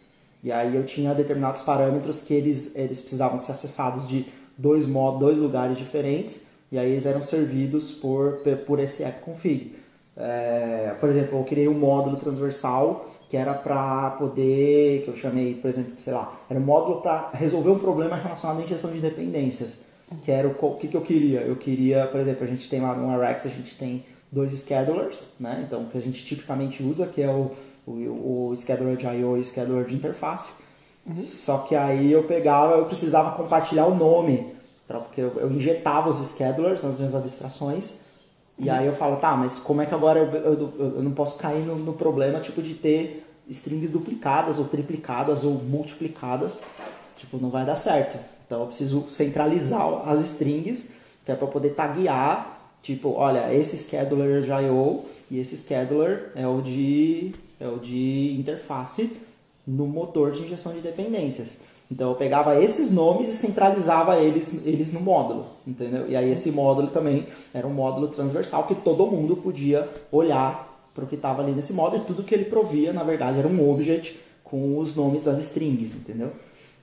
E 0.43 0.51
aí 0.51 0.75
eu 0.75 0.85
tinha 0.85 1.15
determinados 1.15 1.61
parâmetros 1.61 2.23
que 2.23 2.33
eles, 2.33 2.75
eles 2.75 2.99
precisavam 2.99 3.39
ser 3.39 3.53
acessados 3.53 4.07
de 4.07 4.25
dois 4.57 4.85
modos, 4.85 5.21
dois 5.21 5.37
lugares 5.37 5.77
diferentes, 5.77 6.43
e 6.69 6.77
aí 6.77 6.91
eles 6.91 7.05
eram 7.05 7.21
servidos 7.21 7.91
por, 7.91 8.39
por 8.65 8.79
esse 8.79 9.03
app 9.03 9.21
config. 9.23 9.75
É, 10.17 10.95
por 10.99 11.09
exemplo, 11.09 11.39
eu 11.39 11.43
criei 11.45 11.67
um 11.67 11.73
módulo 11.73 12.17
transversal 12.17 13.16
que 13.29 13.35
era 13.35 13.53
para 13.53 14.11
poder, 14.11 15.03
que 15.03 15.09
eu 15.09 15.15
chamei, 15.15 15.55
por 15.55 15.67
exemplo, 15.67 15.93
sei 15.97 16.13
lá, 16.13 16.39
era 16.49 16.59
um 16.59 16.63
módulo 16.63 17.01
para 17.01 17.29
resolver 17.33 17.69
um 17.69 17.79
problema 17.79 18.15
relacionado 18.15 18.59
à 18.59 18.63
injeção 18.63 18.91
de 18.91 18.99
dependências, 18.99 19.79
que 20.23 20.31
era 20.31 20.47
o, 20.47 20.75
que, 20.75 20.87
que 20.87 20.95
eu 20.95 21.01
queria. 21.01 21.41
Eu 21.41 21.57
queria, 21.57 22.07
por 22.07 22.19
exemplo, 22.19 22.43
a 22.45 22.47
gente 22.47 22.69
tem 22.69 22.79
lá 22.79 22.95
no 22.95 23.19
Rex, 23.19 23.45
a 23.45 23.49
gente 23.49 23.75
tem 23.75 24.05
dois 24.31 24.51
schedulers, 24.51 25.27
né? 25.39 25.63
Então, 25.65 25.85
que 25.89 25.97
a 25.97 26.01
gente 26.01 26.23
tipicamente 26.23 26.81
usa, 26.81 27.05
que 27.07 27.21
é 27.21 27.29
o, 27.29 27.51
o, 27.85 28.49
o 28.49 28.55
scheduler 28.55 28.95
de 28.95 29.05
I.O. 29.05 29.37
e 29.37 29.41
o 29.41 29.43
scheduler 29.43 29.85
de 29.85 29.95
interface. 29.95 30.53
Uhum. 31.05 31.21
Só 31.23 31.59
que 31.59 31.75
aí 31.75 32.11
eu 32.11 32.27
pegava, 32.27 32.75
eu 32.75 32.85
precisava 32.85 33.31
compartilhar 33.31 33.85
o 33.85 33.95
nome, 33.95 34.53
pra, 34.87 34.99
porque 34.99 35.21
eu, 35.21 35.33
eu 35.37 35.51
injetava 35.51 36.09
os 36.09 36.17
schedulers 36.25 36.83
nas 36.83 36.97
minhas 36.97 37.15
abstrações, 37.15 38.07
e 38.59 38.69
aí 38.69 38.87
eu 38.87 38.93
falo, 38.93 39.17
tá, 39.17 39.35
mas 39.35 39.59
como 39.59 39.81
é 39.81 39.85
que 39.85 39.93
agora 39.93 40.19
eu, 40.19 40.33
eu, 40.33 40.73
eu 40.97 41.03
não 41.03 41.11
posso 41.11 41.37
cair 41.37 41.63
no, 41.63 41.75
no, 41.75 41.93
problema 41.93 42.39
tipo 42.39 42.61
de 42.61 42.73
ter 42.73 43.26
strings 43.49 43.91
duplicadas 43.91 44.59
ou 44.59 44.65
triplicadas 44.65 45.43
ou 45.43 45.53
multiplicadas? 45.53 46.61
Tipo, 47.15 47.37
não 47.37 47.49
vai 47.49 47.65
dar 47.65 47.75
certo. 47.75 48.19
Então 48.45 48.61
eu 48.61 48.67
preciso 48.67 49.05
centralizar 49.09 50.07
as 50.07 50.23
strings, 50.23 50.87
que 51.25 51.31
é 51.31 51.35
para 51.35 51.47
poder 51.47 51.71
taguear, 51.71 52.59
tipo, 52.81 53.11
olha, 53.11 53.53
esse 53.53 53.77
scheduler 53.77 54.37
é 54.37 54.41
de 54.41 54.65
I.O. 54.65 55.05
e 55.29 55.39
esse 55.39 55.57
scheduler 55.57 56.31
é 56.35 56.47
o 56.47 56.61
de, 56.61 57.33
é 57.59 57.67
o 57.67 57.77
de 57.77 58.35
interface 58.39 59.11
no 59.65 59.85
motor 59.85 60.31
de 60.31 60.43
injeção 60.43 60.73
de 60.73 60.79
dependências. 60.79 61.57
Então 61.91 62.09
eu 62.09 62.15
pegava 62.15 62.61
esses 62.61 62.91
nomes 62.91 63.29
e 63.29 63.33
centralizava 63.33 64.17
eles, 64.17 64.65
eles 64.65 64.93
no 64.93 64.99
módulo, 64.99 65.47
entendeu? 65.65 66.07
E 66.09 66.15
aí 66.15 66.31
esse 66.31 66.51
módulo 66.51 66.87
também 66.89 67.27
era 67.53 67.65
um 67.65 67.73
módulo 67.73 68.09
transversal 68.09 68.63
que 68.65 68.75
todo 68.75 69.07
mundo 69.07 69.37
podia 69.37 69.89
olhar 70.11 70.66
para 70.97 71.05
o 71.05 71.07
que 71.07 71.13
estava 71.13 71.43
ali 71.43 71.51
nesse 71.51 71.73
módulo 71.73 72.01
e 72.01 72.05
tudo 72.07 72.23
que 72.23 72.33
ele 72.33 72.45
provia, 72.45 72.91
na 72.91 73.03
verdade, 73.03 73.37
era 73.37 73.47
um 73.47 73.71
object 73.71 74.19
com 74.43 74.79
os 74.79 74.95
nomes 74.95 75.25
das 75.25 75.37
strings, 75.43 75.93
entendeu? 75.93 76.31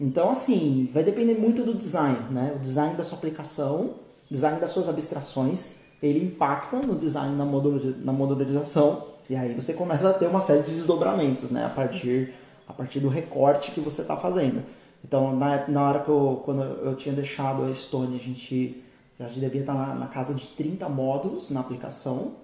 Então, 0.01 0.31
assim, 0.31 0.89
vai 0.95 1.03
depender 1.03 1.35
muito 1.35 1.65
do 1.65 1.75
design, 1.75 2.19
né? 2.31 2.53
O 2.55 2.61
design 2.61 2.95
da 2.95 3.03
sua 3.03 3.19
aplicação, 3.19 3.95
design 4.31 4.61
das 4.61 4.71
suas 4.71 4.89
abstrações, 4.89 5.73
ele 6.01 6.25
impacta 6.25 6.79
no 6.79 6.95
design 6.95 7.35
na, 7.35 7.45
na 7.45 8.13
modularização 8.13 9.15
e 9.29 9.35
aí 9.35 9.53
você 9.53 9.75
começa 9.75 10.11
a 10.11 10.13
ter 10.13 10.27
uma 10.27 10.41
série 10.41 10.63
de 10.63 10.71
desdobramentos, 10.71 11.51
né? 11.51 11.65
A 11.65 11.71
partir, 11.71 12.33
a 12.69 12.73
partir 12.73 13.01
do 13.01 13.09
recorte 13.09 13.73
que 13.73 13.81
você 13.81 14.03
está 14.03 14.17
fazendo. 14.17 14.63
Então, 15.03 15.35
na, 15.35 15.67
na 15.67 15.83
hora 15.83 16.01
que 16.01 16.09
eu, 16.09 16.41
quando 16.45 16.63
eu 16.63 16.95
tinha 16.95 17.15
deixado 17.15 17.65
a 17.65 17.75
Stone, 17.75 18.17
a 18.17 18.21
gente 18.21 18.83
já 19.19 19.27
devia 19.27 19.61
estar 19.61 19.75
na, 19.75 19.95
na, 19.95 20.07
casa 20.07 20.35
de 20.35 20.47
30 20.49 20.89
módulos 20.89 21.51
na 21.51 21.61
aplicação. 21.61 22.37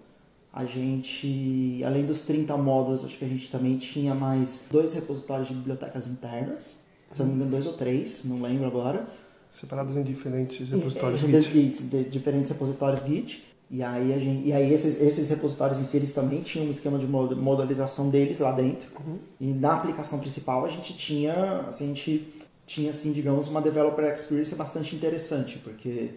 A 0.53 0.65
gente, 0.65 1.81
além 1.85 2.05
dos 2.05 2.23
30 2.23 2.57
módulos, 2.57 3.05
acho 3.05 3.17
que 3.17 3.25
a 3.25 3.29
gente 3.29 3.51
também 3.51 3.77
tinha 3.79 4.15
mais 4.15 4.65
dois 4.71 4.93
repositórios 4.95 5.49
de 5.49 5.55
bibliotecas 5.55 6.09
internas. 6.09 6.81
Se 7.11 7.23
não 7.23 7.29
me 7.29 7.35
engano, 7.37 7.51
dois 7.53 7.67
ou 7.67 7.75
três, 7.75 8.23
não 8.25 8.43
lembro 8.43 8.67
agora. 8.67 9.07
Separados 9.55 9.97
em 9.97 10.03
diferentes 10.03 10.71
repositórios 10.71 11.23
é, 11.23 11.43
Git. 11.43 11.83
De, 11.85 12.05
diferentes 12.05 12.51
repositórios 12.51 13.05
Git. 13.05 13.45
E 13.71 13.83
aí, 13.85 14.13
a 14.13 14.19
gente, 14.19 14.49
e 14.49 14.53
aí 14.53 14.73
esses, 14.73 15.01
esses 15.01 15.29
repositórios 15.29 15.79
em 15.79 15.85
si, 15.85 15.97
eles 15.97 16.13
também 16.13 16.43
tinham 16.43 16.67
um 16.67 16.71
esquema 16.71 16.99
de 16.99 17.07
modalização 17.07 18.11
deles 18.11 18.41
lá 18.41 18.51
dentro. 18.51 18.89
Uhum. 18.99 19.19
E 19.41 19.53
na 19.53 19.75
aplicação 19.75 20.19
principal, 20.19 20.65
a 20.65 20.69
gente 20.69 20.93
tinha, 20.97 21.61
assim, 21.69 21.85
a 21.85 21.89
gente 21.95 22.35
tinha, 22.67 22.91
assim, 22.91 23.13
digamos, 23.13 23.47
uma 23.47 23.63
developer 23.63 24.05
experience 24.07 24.53
bastante 24.57 24.97
interessante, 24.97 25.59
porque 25.59 26.11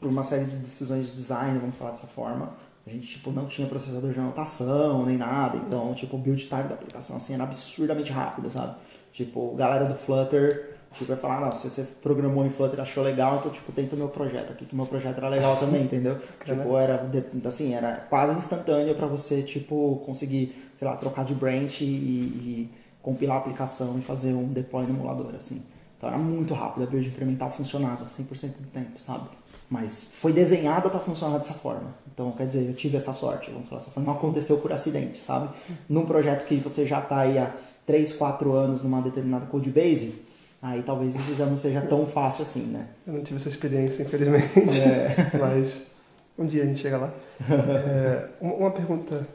por 0.00 0.08
uma 0.08 0.22
série 0.22 0.44
de 0.44 0.56
decisões 0.56 1.06
de 1.06 1.12
design, 1.12 1.58
vamos 1.58 1.76
falar 1.76 1.90
dessa 1.90 2.06
forma, 2.06 2.54
a 2.86 2.90
gente, 2.90 3.08
tipo, 3.08 3.32
não 3.32 3.46
tinha 3.46 3.66
processador 3.66 4.12
de 4.12 4.20
anotação, 4.20 5.04
nem 5.04 5.16
nada, 5.16 5.56
então, 5.56 5.92
tipo, 5.94 6.16
o 6.16 6.18
build 6.18 6.40
time 6.46 6.62
da 6.64 6.74
aplicação, 6.74 7.16
assim, 7.16 7.34
era 7.34 7.42
absurdamente 7.42 8.12
rápido, 8.12 8.48
sabe? 8.48 8.76
Tipo, 9.12 9.54
galera 9.56 9.86
do 9.86 9.96
Flutter, 9.96 10.76
tipo, 10.92 11.06
vai 11.06 11.16
falar, 11.16 11.40
não, 11.40 11.50
se 11.50 11.68
você 11.68 11.82
programou 12.00 12.46
em 12.46 12.48
Flutter 12.48 12.78
achou 12.78 13.02
legal, 13.02 13.38
então, 13.38 13.50
tipo, 13.50 13.72
tenta 13.72 13.96
o 13.96 13.98
meu 13.98 14.08
projeto 14.08 14.52
aqui, 14.52 14.64
que 14.64 14.72
o 14.72 14.76
meu 14.76 14.86
projeto 14.86 15.18
era 15.18 15.28
legal 15.28 15.56
também, 15.56 15.82
entendeu? 15.82 16.16
tipo, 16.44 16.76
era, 16.76 17.10
assim, 17.44 17.74
era 17.74 18.06
quase 18.08 18.38
instantâneo 18.38 18.94
para 18.94 19.08
você, 19.08 19.42
tipo, 19.42 20.00
conseguir, 20.06 20.54
sei 20.76 20.86
lá, 20.86 20.96
trocar 20.96 21.24
de 21.24 21.34
branch 21.34 21.80
e, 21.80 21.86
e 21.86 22.70
compilar 23.02 23.38
a 23.38 23.40
aplicação 23.40 23.98
e 23.98 24.02
fazer 24.02 24.32
um 24.32 24.52
deploy 24.52 24.84
no 24.84 24.90
emulador, 24.90 25.34
assim. 25.34 25.60
Então 25.96 26.08
era 26.08 26.18
muito 26.18 26.54
rápido, 26.54 26.84
a 26.84 26.86
build 26.86 27.08
incremental 27.08 27.50
funcionava 27.50 28.04
100% 28.04 28.58
do 28.58 28.68
tempo, 28.68 29.00
sabe? 29.00 29.28
Mas 29.68 30.08
foi 30.20 30.32
desenhada 30.32 30.88
para 30.88 31.00
funcionar 31.00 31.38
dessa 31.38 31.54
forma. 31.54 31.94
Então, 32.12 32.30
quer 32.32 32.46
dizer, 32.46 32.68
eu 32.68 32.74
tive 32.74 32.96
essa 32.96 33.12
sorte, 33.12 33.50
vamos 33.50 33.68
falar 33.68 33.80
dessa 33.80 33.90
forma. 33.90 34.12
Não 34.12 34.18
aconteceu 34.18 34.58
por 34.58 34.72
acidente, 34.72 35.18
sabe? 35.18 35.48
Num 35.88 36.06
projeto 36.06 36.46
que 36.46 36.56
você 36.56 36.86
já 36.86 37.00
está 37.00 37.20
aí 37.20 37.36
há 37.36 37.52
3, 37.84 38.12
4 38.12 38.52
anos 38.52 38.82
numa 38.82 39.02
determinada 39.02 39.46
code 39.46 39.70
base, 39.70 40.14
aí 40.62 40.82
talvez 40.82 41.14
isso 41.16 41.34
já 41.34 41.46
não 41.46 41.56
seja 41.56 41.80
tão 41.80 42.06
fácil 42.06 42.42
assim, 42.42 42.62
né? 42.62 42.86
Eu 43.06 43.14
não 43.14 43.24
tive 43.24 43.40
essa 43.40 43.48
experiência, 43.48 44.02
infelizmente. 44.02 44.80
É. 44.80 45.32
Mas 45.38 45.82
um 46.38 46.46
dia 46.46 46.62
a 46.62 46.66
gente 46.66 46.80
chega 46.80 46.98
lá. 46.98 47.12
É, 47.48 48.28
uma 48.40 48.70
pergunta 48.70 49.26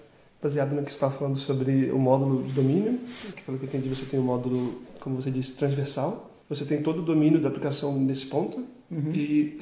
baseada 0.42 0.76
no 0.76 0.82
que 0.82 0.90
você 0.90 0.96
estava 0.96 1.14
falando 1.14 1.38
sobre 1.38 1.92
o 1.92 2.00
módulo 2.00 2.42
de 2.42 2.52
domínio, 2.54 3.00
que 3.36 3.44
pelo 3.44 3.60
que 3.60 3.66
eu 3.66 3.68
entendi 3.68 3.90
você 3.90 4.06
tem 4.06 4.20
um 4.20 4.24
módulo, 4.24 4.82
como 5.00 5.22
você 5.22 5.30
disse, 5.30 5.54
transversal 5.54 6.32
você 6.52 6.66
tem 6.66 6.82
todo 6.82 7.00
o 7.00 7.02
domínio 7.02 7.40
da 7.40 7.48
aplicação 7.48 7.98
nesse 7.98 8.26
ponto 8.26 8.58
uhum. 8.92 9.14
e 9.14 9.58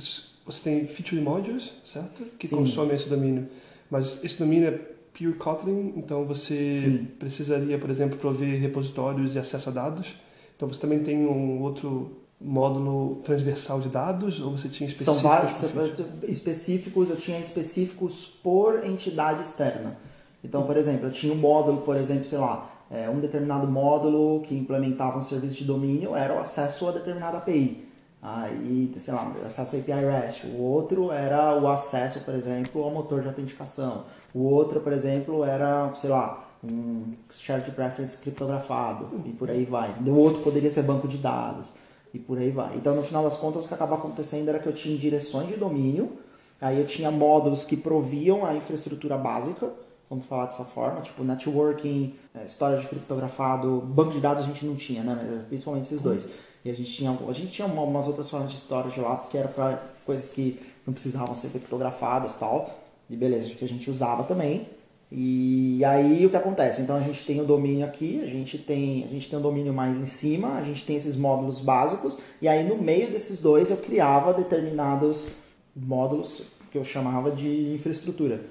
você 0.52 0.70
tem 0.70 0.88
feature 0.88 1.22
modules, 1.22 1.72
certo? 1.84 2.24
Que 2.38 2.48
Sim. 2.48 2.58
consomem 2.58 2.96
esse 2.96 3.08
domínio. 3.08 3.48
Mas 3.90 4.24
esse 4.24 4.38
domínio 4.38 4.70
é 4.70 4.72
pure 5.14 5.34
Kotlin, 5.34 5.94
então 5.98 6.26
você 6.26 6.74
Sim. 6.74 7.08
precisaria, 7.20 7.78
por 7.78 7.90
exemplo, 7.90 8.18
prover 8.18 8.60
repositórios 8.60 9.36
e 9.36 9.40
acesso 9.40 9.70
a 9.70 9.72
dados. 9.72 10.16
Então 10.56 10.68
você 10.68 10.80
também 10.80 11.00
tem 11.00 11.18
um 11.26 11.62
outro 11.62 12.12
módulo 12.42 13.22
transversal 13.24 13.82
de 13.82 13.90
dados 13.90 14.40
ou 14.40 14.52
você 14.58 14.70
tinha 14.70 14.90
São 14.90 15.16
específicos? 15.16 15.22
vários 15.22 15.58
por 15.58 15.70
feature? 15.70 16.10
específicos, 16.28 17.10
eu 17.10 17.18
tinha 17.18 17.40
específicos 17.40 18.26
por 18.42 18.84
entidade 18.86 19.42
externa. 19.42 19.98
Então, 20.44 20.64
por 20.64 20.78
exemplo, 20.78 21.08
eu 21.08 21.12
tinha 21.12 21.34
um 21.34 21.38
módulo, 21.38 21.82
por 21.82 21.98
exemplo, 21.98 22.24
sei 22.24 22.38
lá, 22.38 22.72
é, 22.90 23.10
um 23.10 23.20
determinado 23.20 23.68
módulo 23.68 24.42
que 24.44 24.56
implementava 24.56 25.18
um 25.18 25.22
serviço 25.22 25.58
de 25.58 25.66
domínio 25.66 26.16
era 26.16 26.34
o 26.34 26.40
acesso 26.40 26.88
a 26.88 26.92
determinada 26.92 27.38
API. 27.38 27.89
Aí, 28.22 28.94
sei 28.98 29.14
lá, 29.14 29.32
acesso 29.46 29.78
API 29.78 29.92
REST. 29.92 30.46
O 30.48 30.62
outro 30.62 31.12
era 31.12 31.58
o 31.58 31.68
acesso, 31.70 32.22
por 32.22 32.34
exemplo, 32.34 32.84
ao 32.84 32.92
motor 32.92 33.22
de 33.22 33.28
autenticação. 33.28 34.06
O 34.34 34.44
outro, 34.44 34.82
por 34.82 34.92
exemplo, 34.92 35.46
era, 35.46 35.90
sei 35.96 36.10
lá, 36.10 36.46
um 36.64 37.14
shared 37.30 37.72
preference 37.72 38.18
criptografado 38.18 39.10
e 39.26 39.30
por 39.30 39.50
aí 39.50 39.64
vai. 39.64 39.94
O 40.06 40.16
outro 40.16 40.42
poderia 40.42 40.70
ser 40.70 40.84
banco 40.84 41.08
de 41.08 41.18
dados 41.18 41.72
e 42.14 42.20
por 42.20 42.38
aí 42.38 42.52
vai. 42.52 42.76
Então, 42.76 42.94
no 42.94 43.04
final 43.04 43.24
das 43.24 43.38
contas, 43.38 43.66
o 43.66 43.68
que 43.68 43.74
acaba 43.74 43.96
acontecendo 43.96 44.50
era 44.50 44.60
que 44.60 44.68
eu 44.68 44.74
tinha 44.74 44.98
direções 44.98 45.48
de 45.48 45.56
domínio, 45.56 46.18
aí 46.60 46.78
eu 46.78 46.86
tinha 46.86 47.10
módulos 47.10 47.64
que 47.64 47.78
proviam 47.78 48.46
a 48.46 48.54
infraestrutura 48.54 49.18
básica, 49.18 49.70
vamos 50.10 50.26
falar 50.26 50.46
dessa 50.48 50.66
forma, 50.66 51.00
tipo 51.02 51.24
networking, 51.24 52.16
eh, 52.34 52.44
história 52.44 52.78
de 52.78 52.88
criptografado, 52.88 53.80
banco 53.80 54.12
de 54.12 54.20
dados 54.20 54.44
a 54.44 54.46
gente 54.46 54.66
não 54.66 54.76
tinha, 54.76 55.04
né? 55.04 55.16
Mas, 55.16 55.48
Principalmente 55.48 55.86
esses 55.86 56.02
dois. 56.02 56.28
E 56.64 56.70
a 56.70 56.74
gente 56.74 56.92
tinha, 56.92 57.12
a 57.12 57.34
gente 57.34 57.52
tinha 57.52 57.66
uma- 57.68 57.84
umas 57.84 58.08
outras 58.08 58.30
formas 58.30 58.52
de 58.52 58.58
storage 58.58 59.00
lá, 59.00 59.18
que 59.30 59.38
era 59.38 59.48
para 59.48 59.82
coisas 60.06 60.32
que 60.32 60.60
não 60.86 60.94
precisavam 60.94 61.34
ser 61.36 61.50
criptografadas 61.50 62.36
e 62.36 62.40
tal. 62.40 62.80
E 63.10 63.16
beleza, 63.16 63.50
que 63.50 63.66
a 63.66 63.68
gente 63.68 63.90
usava 63.90 64.24
também. 64.24 64.68
E 65.12 65.84
aí 65.86 66.24
o 66.26 66.30
que 66.30 66.36
acontece? 66.36 66.82
Então 66.82 66.96
a 66.96 67.02
gente 67.02 67.26
tem 67.26 67.42
o 67.42 67.44
domínio 67.46 67.84
aqui, 67.84 68.22
a 68.22 68.28
gente 68.28 68.60
tem, 68.60 69.04
a 69.06 69.08
gente 69.08 69.28
tem 69.28 69.40
o 69.40 69.42
domínio 69.42 69.74
mais 69.74 69.98
em 69.98 70.06
cima, 70.06 70.54
a 70.56 70.64
gente 70.64 70.86
tem 70.86 70.96
esses 70.96 71.16
módulos 71.16 71.62
básicos, 71.62 72.16
e 72.40 72.48
aí 72.48 72.64
no 72.68 72.78
meio 72.78 73.10
desses 73.10 73.40
dois 73.42 73.72
eu 73.72 73.78
criava 73.78 74.34
determinados 74.34 75.30
módulos 75.76 76.44
que 76.72 76.78
eu 76.78 76.84
chamava 76.84 77.32
de 77.32 77.74
infraestrutura. 77.74 78.42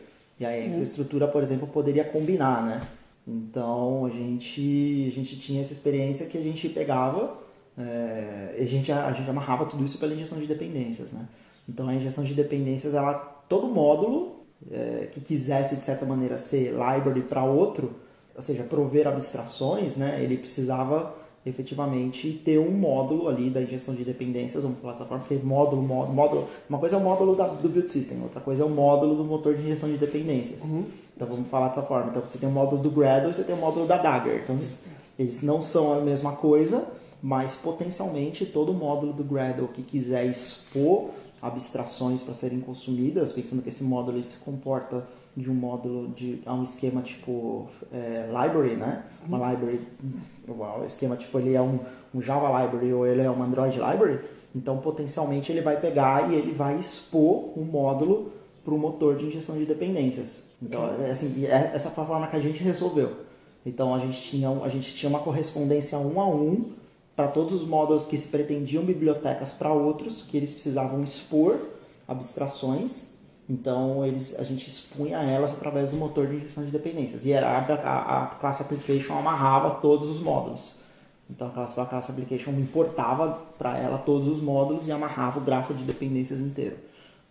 E 0.41 0.45
aí 0.45 0.63
a 0.65 0.67
infraestrutura, 0.67 1.29
por 1.29 1.43
exemplo, 1.45 1.69
poderia 1.69 2.03
combinar, 2.05 2.65
né? 2.65 2.81
Então 3.27 4.07
a 4.07 4.11
gente, 4.11 5.07
a 5.07 5.15
gente 5.15 5.39
tinha 5.39 5.61
essa 5.61 5.73
experiência 5.73 6.27
que 6.27 6.37
a 6.39 6.43
gente 6.43 6.69
pegava, 6.69 7.39
é, 7.79 8.57
a, 8.59 8.65
gente, 8.65 8.91
a 8.91 9.13
gente 9.13 9.31
amarrava 9.31 9.65
tudo 9.67 9.85
isso 9.85 9.99
pela 9.99 10.13
injeção 10.13 10.39
de 10.39 10.47
dependências, 10.47 11.13
né? 11.13 11.27
Então 11.69 11.89
a 11.89 11.95
injeção 11.95 12.25
de 12.25 12.35
dependências, 12.35 12.95
ela, 12.95 13.15
todo 13.49 13.69
módulo 13.69 14.37
é, 14.71 15.09
que 15.13 15.21
quisesse 15.21 15.77
de 15.77 15.83
certa 15.83 16.05
maneira 16.05 16.37
ser 16.37 16.73
library 16.73 17.23
para 17.23 17.45
outro, 17.45 17.95
ou 18.35 18.43
seja, 18.43 18.65
prover 18.65 19.07
abstrações, 19.07 19.97
né? 19.97 20.23
Ele 20.23 20.37
precisava 20.37 21.15
efetivamente 21.47 22.33
ter 22.45 22.59
um 22.59 22.71
módulo 22.71 23.29
ali 23.29 23.49
da 23.49 23.63
injeção 23.63 23.95
de 23.95 24.05
dependências, 24.05 24.65
vamos 24.65 24.81
falar 24.81 24.95
dessa 24.95 25.05
forma, 25.07 25.25
porque 25.25 25.43
módulo, 25.43 25.81
módulo, 25.81 26.15
módulo 26.15 26.49
uma 26.69 26.79
coisa 26.79 26.97
é 26.97 26.99
o 26.99 27.03
módulo 27.03 27.37
da, 27.37 27.47
do 27.47 27.69
build 27.69 27.91
system, 27.91 28.21
outra 28.23 28.41
coisa 28.41 28.63
é 28.65 28.67
o 28.67 28.69
módulo 28.69 29.15
do 29.15 29.25
motor 29.25 29.55
de 29.55 29.63
injeção 29.63 29.89
de 29.89 29.97
dependências. 29.97 30.63
Então 31.17 31.27
vamos 31.27 31.49
falar 31.49 31.69
dessa 31.69 31.83
forma. 31.83 32.11
Então 32.11 32.23
você 32.29 32.39
tem 32.39 32.49
o 32.49 32.53
módulo 32.53 32.83
do 32.83 32.91
Gradle 32.91 33.31
e 33.31 33.35
você 33.35 33.45
tem 33.45 33.55
o 33.55 33.59
módulo 33.59 33.87
da 33.87 33.97
Dagger. 33.97 34.41
Então 34.43 34.55
eles, 34.57 34.85
eles 35.19 35.43
não 35.43 35.61
são 35.61 35.95
a 35.95 36.01
mesma 36.01 36.33
coisa, 36.33 36.87
mas 37.23 37.57
potencialmente 37.57 38.47
todo 38.47 38.73
módulo 38.73 39.13
do 39.13 39.25
Gradle 39.25 39.69
que 39.69 39.83
quiser 39.83 40.27
expor 40.27 41.11
abstrações 41.41 42.23
para 42.23 42.35
serem 42.35 42.61
consumidas, 42.61 43.33
pensando 43.33 43.63
que 43.63 43.69
esse 43.69 43.85
módulo 43.85 44.21
se 44.23 44.39
comporta 44.39 45.07
de 45.37 45.49
um 45.51 45.55
módulo 45.55 46.09
de 46.09 46.43
a 46.45 46.53
um 46.53 46.63
esquema 46.65 47.01
tipo 47.01 47.69
é, 47.93 48.27
library, 48.27 48.75
né? 48.75 49.05
Uma 49.27 49.51
library, 49.53 49.81
o 50.49 50.85
esquema 50.85 51.17
tipo 51.17 51.39
ele 51.39 51.55
é 51.55 51.63
um, 51.63 51.79
um 52.15 52.21
Java 52.21 52.49
library 52.63 52.93
ou 52.93 53.07
ele 53.07 53.23
é 53.23 53.31
uma 53.31 53.45
Android 53.45 53.77
library. 53.79 54.21
Então 54.55 54.79
potencialmente 54.79 55.53
ele 55.53 55.61
vai 55.61 55.81
pegar 55.81 56.31
e 56.31 56.35
ele 56.35 56.53
vai 56.53 56.77
expor 56.79 57.57
um 57.57 57.63
módulo 57.63 58.33
para 58.65 58.75
o 58.75 58.79
motor 58.79 59.17
de 59.17 59.27
injeção 59.27 59.57
de 59.57 59.65
dependências. 59.65 60.43
Então 60.61 60.89
é 61.05 61.11
assim, 61.11 61.45
é- 61.47 61.71
essa 61.75 61.91
foi 61.91 62.03
a 62.03 62.07
forma 62.07 62.27
que 62.27 62.37
a 62.37 62.41
gente 62.41 62.63
resolveu. 62.63 63.13
Então 63.65 63.95
a 63.95 63.99
gente 63.99 64.21
tinha, 64.21 64.51
um- 64.51 64.65
a 64.65 64.69
gente 64.69 64.93
tinha 64.95 65.09
uma 65.09 65.21
correspondência 65.21 65.97
um 65.99 66.21
a 66.21 66.27
um 66.29 66.73
para 67.19 67.27
todos 67.27 67.53
os 67.53 67.67
módulos 67.67 68.07
que 68.07 68.17
se 68.17 68.29
pretendiam 68.29 68.85
bibliotecas 68.85 69.53
para 69.53 69.73
outros, 69.73 70.23
que 70.23 70.37
eles 70.37 70.53
precisavam 70.53 71.03
expor 71.03 71.59
abstrações. 72.07 73.09
Então 73.51 74.07
eles, 74.07 74.39
a 74.39 74.45
gente 74.45 74.69
expunha 74.69 75.19
elas 75.19 75.51
através 75.51 75.91
do 75.91 75.97
motor 75.97 76.29
de 76.29 76.37
injeção 76.37 76.65
de 76.65 76.71
dependências. 76.71 77.27
E 77.27 77.33
era 77.33 77.49
a, 77.49 78.23
a, 78.23 78.27
classe 78.27 78.63
application 78.63 79.19
amarrava 79.19 79.81
todos 79.81 80.09
os 80.09 80.21
módulos. 80.21 80.77
Então 81.29 81.49
a 81.49 81.51
classe, 81.51 81.81
a 81.81 81.87
classe 81.87 82.13
application 82.13 82.53
importava 82.53 83.41
para 83.59 83.77
ela 83.77 83.99
todos 83.99 84.29
os 84.29 84.41
módulos 84.41 84.87
e 84.87 84.93
amarrava 84.93 85.41
o 85.41 85.43
grafo 85.43 85.75
de 85.75 85.83
dependências 85.83 86.39
inteiro. 86.39 86.77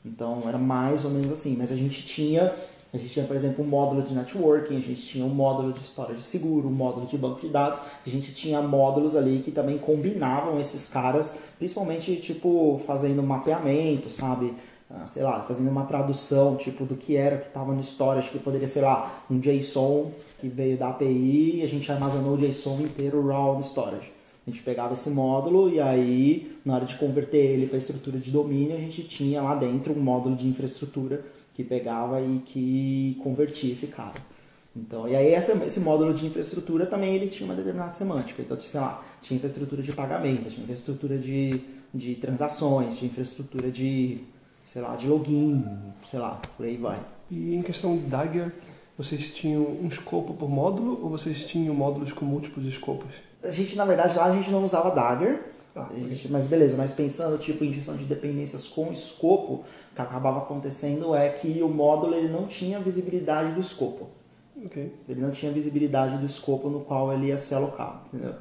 Então 0.06 0.43
era 0.45 0.58
mais 0.58 1.06
ou 1.06 1.12
menos 1.12 1.32
assim. 1.32 1.56
Mas 1.58 1.71
a 1.71 1.78
gente 1.78 2.06
tinha, 2.06 2.54
a 2.93 2.97
gente 2.97 3.10
tinha, 3.10 3.26
por 3.26 3.36
exemplo, 3.36 3.63
um 3.63 3.67
módulo 3.67 4.02
de 4.02 4.13
networking, 4.13 4.78
a 4.78 4.80
gente 4.80 5.02
tinha 5.02 5.26
um 5.26 5.30
módulo 5.30 5.73
de 5.73 5.82
história 5.82 6.15
de 6.15 6.21
seguro, 6.21 6.67
um 6.67 6.71
módulo 6.71 7.06
de 7.06 7.17
banco 7.17 7.41
de 7.41 7.50
dados, 7.50 7.82
a 8.06 8.10
gente 8.10 8.34
tinha 8.34 8.62
módulos 8.62 9.15
ali 9.15 9.39
que 9.39 9.52
também 9.52 9.78
combinavam 9.78 10.60
esses 10.60 10.88
caras, 10.88 11.39
principalmente 11.58 12.15
tipo 12.17 12.82
fazendo 12.88 13.21
mapeamento, 13.21 14.10
sabe? 14.10 14.54
Ah, 14.89 15.06
sei 15.06 15.21
lá, 15.21 15.41
fazendo 15.41 15.69
uma 15.69 15.84
tradução 15.84 16.56
tipo 16.56 16.86
do 16.86 16.95
que 16.95 17.17
era 17.17 17.38
que 17.38 17.47
estava 17.47 17.73
no 17.73 17.82
storage, 17.82 18.30
que 18.30 18.39
poderia 18.39 18.69
ser 18.69 18.82
lá 18.82 19.21
um 19.30 19.38
JSON 19.38 20.12
que 20.39 20.47
veio 20.47 20.78
da 20.78 20.88
API 20.89 21.58
e 21.58 21.63
a 21.63 21.67
gente 21.67 21.91
armazenou 21.91 22.36
o 22.36 22.38
JSON 22.38 22.80
inteiro 22.82 23.28
raw 23.28 23.54
no 23.54 23.62
storage. 23.62 24.13
A 24.47 24.50
gente 24.50 24.63
pegava 24.63 24.93
esse 24.93 25.10
módulo 25.10 25.69
e 25.69 25.78
aí, 25.82 26.58
na 26.63 26.76
hora 26.76 26.86
de 26.86 26.95
converter 26.95 27.38
ele 27.38 27.67
para 27.67 27.78
estrutura 27.78 28.17
de 28.17 28.32
domínio, 28.32 28.78
a 28.78 28.80
gente 28.80 29.04
tinha 29.04 29.41
lá 29.41 29.54
dentro 29.56 29.91
um 29.91 30.00
módulo 30.00 30.38
de 30.38 30.47
infraestrutura 30.47 31.21
que 31.58 31.63
pegava 31.63 32.22
e 32.22 32.38
que 32.46 33.20
convertia 33.24 33.72
esse 33.72 33.88
cara. 33.88 34.13
Então, 34.76 35.08
e 35.10 35.15
aí 35.15 35.34
essa- 35.34 35.54
esse 35.65 35.80
módulo 35.80 36.13
de 36.13 36.28
infraestrutura 36.28 36.86
também 36.86 37.15
ele 37.15 37.28
tinha 37.30 37.50
uma 37.50 37.56
determinada 37.56 37.91
semântica. 37.93 38.43
Então, 38.43 38.58
sei 38.60 38.80
lá, 38.80 39.04
tinha 39.24 39.36
infraestrutura 39.38 39.82
de 39.82 39.91
pagamento, 39.91 40.52
tinha 40.52 40.63
infraestrutura 40.63 41.17
de, 41.17 41.60
de 41.91 42.13
transações, 42.13 43.00
tinha 43.00 43.10
infraestrutura 43.10 43.72
de, 43.72 44.20
sei 44.63 44.84
lá, 44.84 44.96
de 44.96 45.08
login, 45.08 45.65
sei 46.06 46.20
lá, 46.20 46.39
por 46.56 46.63
aí 46.63 46.78
vai. 46.78 47.00
E 47.32 47.56
em 47.56 47.63
questão 47.63 47.98
de 47.98 48.04
Dagger, 48.04 48.54
vocês 48.96 49.34
tinham 49.34 49.63
um 49.63 49.88
escopo 49.88 50.36
por 50.36 50.48
módulo 50.48 51.00
ou 51.04 51.10
vocês 51.10 51.43
tinham 51.48 51.74
módulos 51.74 52.13
com 52.13 52.24
múltiplos 52.24 52.67
escopos? 52.67 53.10
A 53.43 53.50
gente, 53.50 53.76
na 53.76 53.84
verdade, 53.86 54.15
lá 54.15 54.26
a 54.26 54.36
gente 54.36 54.52
não 54.52 54.63
usava 54.63 54.91
Dagger, 54.91 55.41
Ah, 55.78 55.90
mas 56.30 56.48
beleza, 56.48 56.76
mas 56.76 56.94
pensando 56.94 57.38
tipo 57.38 57.63
em 57.63 57.70
injeção 57.70 57.96
de 57.96 58.04
dependências 58.04 58.68
com 58.68 58.92
escopo, 58.92 59.54
o 59.54 59.96
que 59.96 60.02
acabava 60.02 60.40
acontecendo 60.40 61.13
é 61.16 61.30
que 61.30 61.62
o 61.62 61.70
módulo 61.70 62.16
ele 62.16 62.28
não 62.28 62.48
tinha 62.48 62.80
visibilidade 62.80 63.54
do 63.54 63.60
escopo. 63.60 64.08
ok. 64.66 64.92
Ele 65.08 65.22
não 65.22 65.30
tinha 65.30 65.52
visibilidade 65.52 66.18
do 66.18 66.26
escopo 66.26 66.70
no 66.70 66.82
qual 66.82 67.13
ele 67.13 67.28
ia 67.28 67.38
ser 67.38 67.56
alocado, 67.56 68.00
entendeu? 68.12 68.34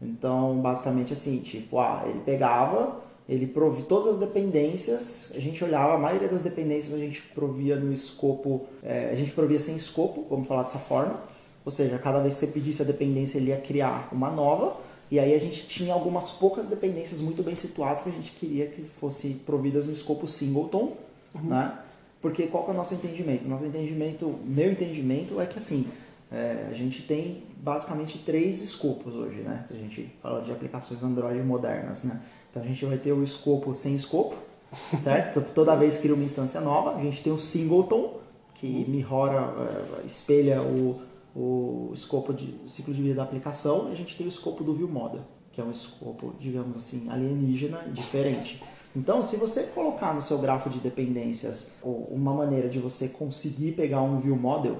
Então, 0.00 0.60
basicamente 0.60 1.12
assim, 1.12 1.40
tipo, 1.40 1.78
ah, 1.78 2.04
ele 2.06 2.20
pegava, 2.20 3.00
ele 3.28 3.46
provia 3.46 3.84
todas 3.84 4.14
as 4.14 4.18
dependências, 4.18 5.32
a 5.34 5.38
gente 5.38 5.62
olhava, 5.62 5.94
a 5.94 5.98
maioria 5.98 6.28
das 6.28 6.40
dependências 6.40 6.94
a 6.94 6.98
gente 6.98 7.20
provia 7.34 7.76
no 7.76 7.92
escopo, 7.92 8.66
é, 8.82 9.10
a 9.10 9.14
gente 9.14 9.32
provia 9.32 9.58
sem 9.58 9.76
escopo, 9.76 10.24
vamos 10.30 10.48
falar 10.48 10.62
dessa 10.62 10.78
forma, 10.78 11.20
ou 11.64 11.70
seja, 11.70 11.98
cada 11.98 12.20
vez 12.20 12.34
que 12.34 12.40
você 12.40 12.46
pedisse 12.46 12.80
a 12.80 12.84
dependência, 12.84 13.36
ele 13.36 13.50
ia 13.50 13.58
criar 13.58 14.08
uma 14.10 14.30
nova, 14.30 14.76
e 15.10 15.18
aí 15.18 15.34
a 15.34 15.38
gente 15.38 15.66
tinha 15.66 15.94
algumas 15.94 16.30
poucas 16.30 16.66
dependências 16.66 17.20
muito 17.20 17.42
bem 17.42 17.54
situadas 17.54 18.02
que 18.02 18.10
a 18.10 18.12
gente 18.12 18.32
queria 18.32 18.66
que 18.66 18.82
fossem 19.00 19.34
providas 19.34 19.86
no 19.86 19.92
escopo 19.92 20.26
singleton, 20.26 20.96
né? 21.42 21.78
Porque 22.20 22.46
qual 22.46 22.64
que 22.64 22.70
é 22.70 22.74
o 22.74 22.76
nosso 22.76 22.94
entendimento? 22.94 23.48
Nosso 23.48 23.64
entendimento, 23.64 24.38
meu 24.44 24.70
entendimento 24.72 25.40
é 25.40 25.46
que 25.46 25.58
assim, 25.58 25.86
é, 26.30 26.66
a 26.68 26.74
gente 26.74 27.02
tem 27.02 27.42
basicamente 27.56 28.18
três 28.18 28.60
escopos 28.60 29.14
hoje, 29.14 29.40
né? 29.40 29.66
A 29.70 29.74
gente 29.74 30.12
fala 30.22 30.42
de 30.42 30.52
aplicações 30.52 31.02
Android 31.02 31.40
modernas, 31.40 32.04
né? 32.04 32.20
Então 32.50 32.62
a 32.62 32.66
gente 32.66 32.84
vai 32.84 32.98
ter 32.98 33.12
o 33.12 33.22
escopo 33.22 33.72
sem 33.74 33.94
escopo, 33.94 34.34
certo? 35.00 35.40
Toda 35.54 35.74
vez 35.74 35.96
que 35.96 36.02
cria 36.02 36.14
uma 36.14 36.24
instância 36.24 36.60
nova, 36.60 36.96
a 36.96 37.02
gente 37.02 37.22
tem 37.22 37.32
o 37.32 37.38
singleton, 37.38 38.18
que 38.54 38.84
mirrora, 38.88 39.54
é, 40.02 40.06
espelha 40.06 40.60
o, 40.60 41.00
o 41.34 41.90
escopo 41.92 42.32
de 42.32 42.54
o 42.64 42.68
ciclo 42.68 42.92
de 42.94 43.02
vida 43.02 43.14
da 43.16 43.22
aplicação, 43.22 43.88
e 43.88 43.92
a 43.92 43.94
gente 43.94 44.16
tem 44.16 44.26
o 44.26 44.28
escopo 44.28 44.64
do 44.64 44.74
view 44.74 44.88
model, 44.88 45.22
que 45.52 45.60
é 45.60 45.64
um 45.64 45.70
escopo, 45.70 46.34
digamos 46.38 46.76
assim, 46.76 47.08
alienígena 47.08 47.84
e 47.88 47.90
diferente. 47.90 48.62
Então, 48.96 49.22
se 49.22 49.36
você 49.36 49.64
colocar 49.64 50.14
no 50.14 50.22
seu 50.22 50.38
grafo 50.38 50.68
de 50.70 50.78
dependências 50.78 51.72
uma 51.82 52.32
maneira 52.32 52.68
de 52.68 52.78
você 52.78 53.08
conseguir 53.08 53.72
pegar 53.72 54.02
um 54.02 54.18
view 54.18 54.34
model 54.34 54.76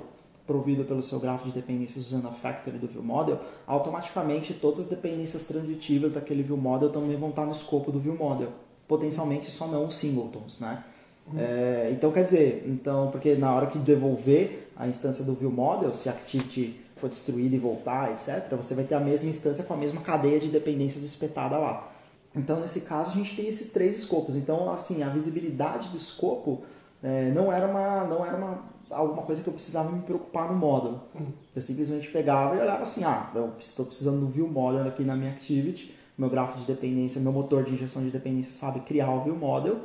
provido 0.46 0.82
pelo 0.84 1.02
seu 1.02 1.20
grafo 1.20 1.44
de 1.44 1.52
dependências 1.52 2.06
usando 2.06 2.26
a 2.26 2.32
factory 2.32 2.78
do 2.78 2.88
view 2.88 3.02
model, 3.02 3.38
automaticamente 3.66 4.54
todas 4.54 4.80
as 4.80 4.86
dependências 4.86 5.42
transitivas 5.42 6.12
daquele 6.12 6.42
view 6.42 6.56
model 6.56 6.88
também 6.88 7.16
vão 7.16 7.28
estar 7.28 7.44
no 7.44 7.52
escopo 7.52 7.92
do 7.92 8.00
view 8.00 8.16
model. 8.16 8.48
Potencialmente 8.88 9.50
só 9.50 9.66
não 9.66 9.84
os 9.84 9.96
singletons, 9.96 10.58
né? 10.58 10.82
É, 11.36 11.90
então 11.92 12.10
quer 12.10 12.24
dizer, 12.24 12.64
então 12.66 13.10
porque 13.10 13.34
na 13.34 13.54
hora 13.54 13.66
que 13.66 13.78
devolver 13.78 14.67
a 14.78 14.86
instância 14.86 15.24
do 15.24 15.34
view 15.34 15.50
model, 15.50 15.92
se 15.92 16.08
a 16.08 16.12
activity 16.12 16.80
for 16.96 17.10
destruída 17.10 17.56
e 17.56 17.58
voltar, 17.58 18.12
etc, 18.12 18.48
você 18.56 18.74
vai 18.74 18.84
ter 18.84 18.94
a 18.94 19.00
mesma 19.00 19.28
instância 19.28 19.64
com 19.64 19.74
a 19.74 19.76
mesma 19.76 20.00
cadeia 20.00 20.38
de 20.38 20.48
dependências 20.48 21.02
espetada 21.02 21.58
lá. 21.58 21.92
Então, 22.34 22.60
nesse 22.60 22.82
caso, 22.82 23.12
a 23.12 23.14
gente 23.14 23.34
tem 23.34 23.46
esses 23.46 23.70
três 23.70 23.98
escopos. 23.98 24.36
Então, 24.36 24.70
assim, 24.72 25.02
a 25.02 25.08
visibilidade 25.08 25.88
do 25.88 25.96
escopo 25.96 26.62
é, 27.02 27.30
não 27.30 27.52
era 27.52 27.66
uma, 27.66 28.04
não 28.04 28.24
era 28.24 28.36
uma, 28.36 28.64
alguma 28.90 29.22
coisa 29.22 29.42
que 29.42 29.48
eu 29.48 29.52
precisava 29.52 29.90
me 29.90 30.02
preocupar 30.02 30.52
no 30.52 30.58
módulo. 30.58 31.02
Eu 31.54 31.62
simplesmente 31.62 32.08
pegava 32.10 32.54
e 32.56 32.60
olhava 32.60 32.82
assim, 32.82 33.02
ah, 33.02 33.30
eu 33.34 33.52
estou 33.58 33.86
precisando 33.86 34.20
do 34.20 34.28
view 34.28 34.46
model 34.46 34.86
aqui 34.86 35.02
na 35.02 35.16
minha 35.16 35.30
activity, 35.30 35.94
meu 36.16 36.28
gráfico 36.28 36.60
de 36.60 36.66
dependência, 36.66 37.20
meu 37.20 37.32
motor 37.32 37.64
de 37.64 37.72
injeção 37.72 38.02
de 38.02 38.10
dependência 38.10 38.52
sabe 38.52 38.80
criar 38.80 39.10
o 39.10 39.24
view 39.24 39.36
model 39.36 39.78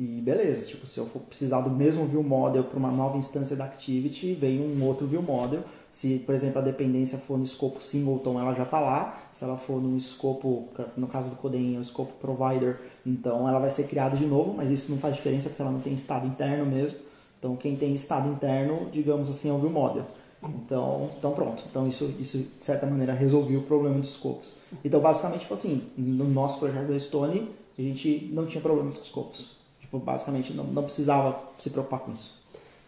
e 0.00 0.20
beleza. 0.20 0.66
Tipo, 0.66 0.86
se 0.86 0.98
eu 0.98 1.06
for 1.06 1.20
precisar 1.20 1.60
do 1.60 1.70
mesmo 1.70 2.06
view 2.06 2.22
model 2.22 2.64
para 2.64 2.78
uma 2.78 2.90
nova 2.90 3.18
instância 3.18 3.54
da 3.54 3.64
activity, 3.64 4.32
vem 4.32 4.60
um 4.60 4.82
outro 4.84 5.06
view 5.06 5.20
model 5.20 5.62
se, 5.90 6.20
por 6.20 6.34
exemplo, 6.34 6.60
a 6.60 6.62
dependência 6.62 7.18
for 7.18 7.36
no 7.36 7.44
escopo 7.44 7.82
singleton, 7.82 8.38
ela 8.40 8.54
já 8.54 8.62
está 8.62 8.78
lá. 8.78 9.20
Se 9.32 9.44
ela 9.44 9.56
for 9.56 9.82
no 9.82 9.96
escopo, 9.96 10.68
no 10.96 11.06
caso 11.08 11.30
do 11.30 11.36
Codein, 11.36 11.76
é 11.76 11.78
o 11.78 11.82
escopo 11.82 12.12
provider, 12.20 12.80
então 13.04 13.48
ela 13.48 13.58
vai 13.58 13.68
ser 13.68 13.88
criada 13.88 14.16
de 14.16 14.24
novo, 14.24 14.54
mas 14.54 14.70
isso 14.70 14.90
não 14.90 14.98
faz 14.98 15.16
diferença 15.16 15.48
porque 15.48 15.60
ela 15.60 15.70
não 15.70 15.80
tem 15.80 15.92
estado 15.92 16.26
interno 16.26 16.64
mesmo. 16.64 16.98
Então, 17.38 17.56
quem 17.56 17.76
tem 17.76 17.92
estado 17.94 18.28
interno, 18.28 18.88
digamos 18.92 19.28
assim, 19.28 19.48
é 19.48 19.52
o 19.52 19.58
view 19.58 19.70
model. 19.70 20.04
Então, 20.42 21.10
então 21.18 21.32
pronto. 21.32 21.62
Então 21.70 21.86
isso, 21.86 22.14
isso 22.18 22.38
de 22.38 22.64
certa 22.64 22.86
maneira 22.86 23.12
resolveu 23.12 23.60
o 23.60 23.62
problema 23.62 23.98
dos 23.98 24.10
escopos. 24.10 24.56
Então 24.82 24.98
basicamente 24.98 25.42
tipo 25.42 25.52
assim, 25.52 25.82
no 25.98 26.24
nosso 26.24 26.58
projeto 26.58 26.88
da 26.88 26.98
Stone, 26.98 27.50
a 27.78 27.82
gente 27.82 28.30
não 28.32 28.46
tinha 28.46 28.62
problemas 28.62 28.94
com 28.94 29.00
os 29.02 29.06
escopos. 29.06 29.59
Tipo, 29.90 29.98
basicamente 29.98 30.52
não, 30.52 30.64
não 30.64 30.84
precisava 30.84 31.36
se 31.58 31.68
preocupar 31.68 31.98
com 31.98 32.12
isso. 32.12 32.38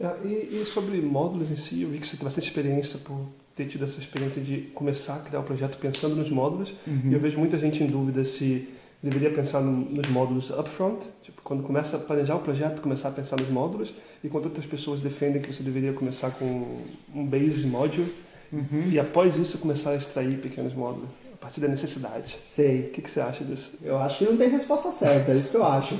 É, 0.00 0.06
e, 0.24 0.62
e, 0.62 0.64
sobre 0.72 1.00
módulos 1.00 1.50
em 1.50 1.56
si, 1.56 1.82
eu 1.82 1.90
vi 1.90 1.98
que 1.98 2.06
você 2.06 2.16
tem 2.16 2.24
bastante 2.24 2.46
experiência 2.46 2.98
por 3.00 3.26
ter 3.56 3.66
tido 3.66 3.84
essa 3.84 3.98
experiência 3.98 4.40
de 4.40 4.62
começar 4.72 5.16
a 5.16 5.18
criar 5.18 5.40
o 5.40 5.42
um 5.42 5.44
projeto 5.44 5.76
pensando 5.78 6.14
nos 6.14 6.30
módulos. 6.30 6.72
Uhum. 6.86 7.10
E 7.10 7.12
eu 7.12 7.18
vejo 7.18 7.38
muita 7.38 7.58
gente 7.58 7.82
em 7.82 7.86
dúvida 7.88 8.24
se 8.24 8.68
deveria 9.02 9.30
pensar 9.30 9.60
no, 9.60 9.72
nos 9.72 10.08
módulos 10.08 10.50
upfront, 10.50 11.04
tipo, 11.24 11.42
quando 11.42 11.64
começa 11.64 11.96
a 11.96 11.98
planejar 11.98 12.36
o 12.36 12.38
projeto, 12.38 12.80
começar 12.80 13.08
a 13.08 13.12
pensar 13.12 13.36
nos 13.36 13.48
módulos, 13.48 13.92
enquanto 14.22 14.44
outras 14.44 14.64
pessoas 14.64 15.00
defendem 15.00 15.42
que 15.42 15.52
você 15.52 15.62
deveria 15.64 15.92
começar 15.92 16.30
com 16.30 16.80
um 17.12 17.26
base 17.26 17.66
module 17.66 18.14
uhum. 18.52 18.90
e 18.92 19.00
após 19.00 19.36
isso 19.36 19.58
começar 19.58 19.90
a 19.90 19.96
extrair 19.96 20.38
pequenos 20.40 20.72
módulos 20.72 21.08
partir 21.42 21.60
da 21.60 21.66
necessidade. 21.66 22.36
Sei. 22.40 22.86
O 22.86 22.90
que, 22.90 23.02
que, 23.02 23.10
você 23.10 23.20
acha 23.20 23.44
disso? 23.44 23.76
Eu 23.82 23.98
acho 23.98 24.18
que 24.18 24.24
não 24.24 24.36
tem 24.36 24.48
resposta 24.48 24.92
certa, 24.92 25.32
é 25.32 25.34
isso 25.34 25.50
que 25.50 25.56
eu 25.56 25.66
acho. 25.66 25.96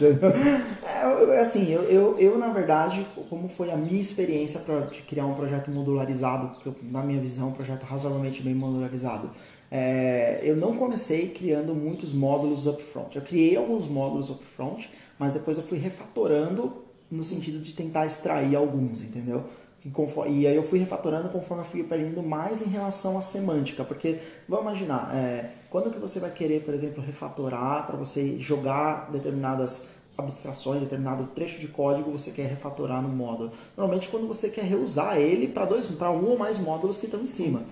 é, 0.85 1.40
assim, 1.40 1.70
eu, 1.70 1.83
eu, 1.83 2.18
eu, 2.18 2.38
na 2.38 2.48
verdade, 2.48 3.05
como 3.28 3.48
foi 3.48 3.72
a 3.72 3.76
minha 3.76 4.00
experiência 4.00 4.61
para 4.61 4.83
criar 5.09 5.26
um 5.26 5.35
projeto 5.35 5.70
modularizado, 5.70 6.57
eu, 6.64 6.74
na 6.83 7.02
minha 7.02 7.20
visão, 7.20 7.48
um 7.48 7.52
projeto 7.52 7.83
razoavelmente 7.83 8.40
bem 8.40 8.55
modularizado, 8.55 9.31
é, 9.68 10.40
eu 10.44 10.55
não 10.55 10.76
comecei 10.76 11.31
criando 11.31 11.74
muitos 11.74 12.12
módulos 12.12 12.66
upfront. 12.66 13.16
Eu 13.16 13.22
criei 13.22 13.57
alguns 13.57 13.87
módulos 13.88 14.31
upfront, 14.31 14.88
mas 15.18 15.33
depois 15.33 15.59
eu 15.59 15.64
fui 15.64 15.78
refatorando 15.78 16.72
no 17.11 17.24
sentido 17.24 17.59
de 17.61 17.74
tentar 17.74 18.07
extrair 18.07 18.55
alguns, 18.55 19.02
entendeu? 19.02 19.44
E 19.85 20.47
aí 20.47 20.55
eu 20.55 20.62
fui 20.62 20.79
refatorando 20.79 21.29
conforme 21.29 21.62
eu 21.62 21.66
fui 21.66 21.81
aprendendo 21.81 22.23
mais 22.23 22.62
em 22.62 22.68
relação 22.71 23.18
à 23.18 23.21
semântica, 23.21 23.83
porque 23.83 24.21
vamos 24.49 24.66
imaginar, 24.66 25.14
é, 25.14 25.51
quando 25.71 25.90
que 25.90 25.99
você 25.99 26.21
vai 26.21 26.31
querer, 26.31 26.62
por 26.62 26.73
exemplo, 26.73 27.03
refatorar 27.03 27.87
para 27.87 27.97
você 27.97 28.38
jogar 28.38 29.11
determinadas 29.11 29.88
abstrações, 30.16 30.83
determinado 30.83 31.25
trecho 31.35 31.59
de 31.59 31.66
código 31.66 32.12
você 32.12 32.31
quer 32.31 32.47
refatorar 32.47 33.03
no 33.03 33.09
módulo. 33.09 33.51
Normalmente 33.77 34.09
quando 34.09 34.29
você 34.29 34.49
quer 34.49 34.64
reusar 34.64 35.16
ele 35.16 35.49
para 35.49 35.64
dois, 35.64 35.87
para 35.87 36.11
um 36.11 36.31
ou 36.31 36.38
mais 36.38 36.59
módulos 36.59 36.99
que 36.99 37.07
estão 37.07 37.21
em 37.21 37.27
cima. 37.27 37.62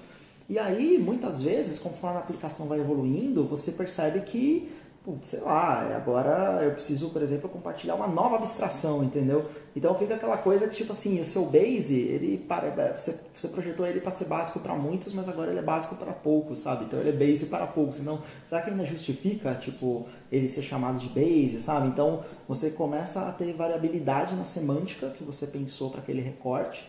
E 0.48 0.58
aí, 0.58 0.98
muitas 0.98 1.40
vezes, 1.40 1.78
conforme 1.78 2.16
a 2.16 2.20
aplicação 2.20 2.66
vai 2.66 2.80
evoluindo, 2.80 3.44
você 3.44 3.70
percebe 3.70 4.22
que 4.22 4.68
putz, 5.02 5.28
sei 5.28 5.40
lá, 5.40 5.96
agora 5.96 6.62
eu 6.62 6.72
preciso, 6.72 7.08
por 7.10 7.22
exemplo, 7.22 7.48
compartilhar 7.48 7.94
uma 7.94 8.06
nova 8.06 8.36
abstração, 8.36 9.02
entendeu? 9.02 9.46
Então 9.74 9.94
fica 9.94 10.14
aquela 10.14 10.36
coisa 10.36 10.68
que, 10.68 10.76
tipo 10.76 10.92
assim, 10.92 11.18
o 11.18 11.24
seu 11.24 11.46
base, 11.46 11.98
ele 11.98 12.36
para, 12.36 12.66
é, 12.66 12.92
você, 12.92 13.18
você 13.34 13.48
projetou 13.48 13.86
ele 13.86 14.00
para 14.00 14.10
ser 14.10 14.26
básico 14.26 14.60
para 14.60 14.74
muitos, 14.74 15.14
mas 15.14 15.26
agora 15.28 15.50
ele 15.50 15.58
é 15.58 15.62
básico 15.62 15.94
para 15.94 16.12
poucos, 16.12 16.58
sabe? 16.58 16.84
Então 16.84 17.00
ele 17.00 17.08
é 17.08 17.12
base 17.12 17.46
para 17.46 17.66
poucos. 17.66 17.98
Então, 17.98 18.20
será 18.46 18.60
que 18.60 18.70
ainda 18.70 18.84
justifica, 18.84 19.54
tipo, 19.54 20.06
ele 20.30 20.48
ser 20.48 20.62
chamado 20.62 20.98
de 20.98 21.08
base, 21.08 21.58
sabe? 21.60 21.88
Então 21.88 22.22
você 22.46 22.70
começa 22.70 23.26
a 23.26 23.32
ter 23.32 23.54
variabilidade 23.54 24.36
na 24.36 24.44
semântica 24.44 25.08
que 25.10 25.24
você 25.24 25.46
pensou 25.46 25.90
para 25.90 26.00
aquele 26.00 26.20
recorte. 26.20 26.86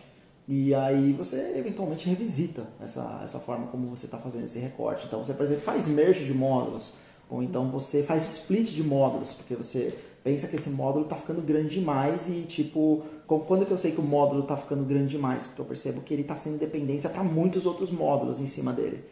E 0.47 0.75
aí 0.75 1.13
você 1.13 1.53
eventualmente 1.55 2.09
revisita 2.09 2.63
essa, 2.81 3.21
essa 3.23 3.39
forma 3.39 3.67
como 3.67 3.87
você 3.87 4.05
está 4.05 4.17
fazendo 4.17 4.43
esse 4.43 4.59
recorte. 4.59 5.05
Então 5.05 5.23
você, 5.23 5.33
por 5.33 5.43
exemplo, 5.43 5.63
faz 5.63 5.87
merge 5.87 6.25
de 6.25 6.33
módulos. 6.33 6.97
Ou 7.31 7.41
então 7.41 7.71
você 7.71 8.03
faz 8.03 8.39
split 8.39 8.71
de 8.71 8.83
módulos, 8.83 9.33
porque 9.33 9.55
você 9.55 9.95
pensa 10.21 10.49
que 10.49 10.57
esse 10.57 10.69
módulo 10.69 11.05
está 11.05 11.15
ficando 11.15 11.41
grande 11.41 11.79
demais 11.79 12.27
e 12.27 12.41
tipo, 12.41 13.03
quando 13.25 13.65
que 13.65 13.71
eu 13.71 13.77
sei 13.77 13.93
que 13.93 14.01
o 14.01 14.03
módulo 14.03 14.41
está 14.41 14.57
ficando 14.57 14.83
grande 14.83 15.11
demais? 15.11 15.45
Porque 15.45 15.61
eu 15.61 15.65
percebo 15.65 16.01
que 16.01 16.13
ele 16.13 16.23
está 16.23 16.35
sendo 16.35 16.59
dependência 16.59 17.09
para 17.09 17.23
muitos 17.23 17.65
outros 17.65 17.89
módulos 17.89 18.41
em 18.41 18.47
cima 18.47 18.73
dele. 18.73 19.05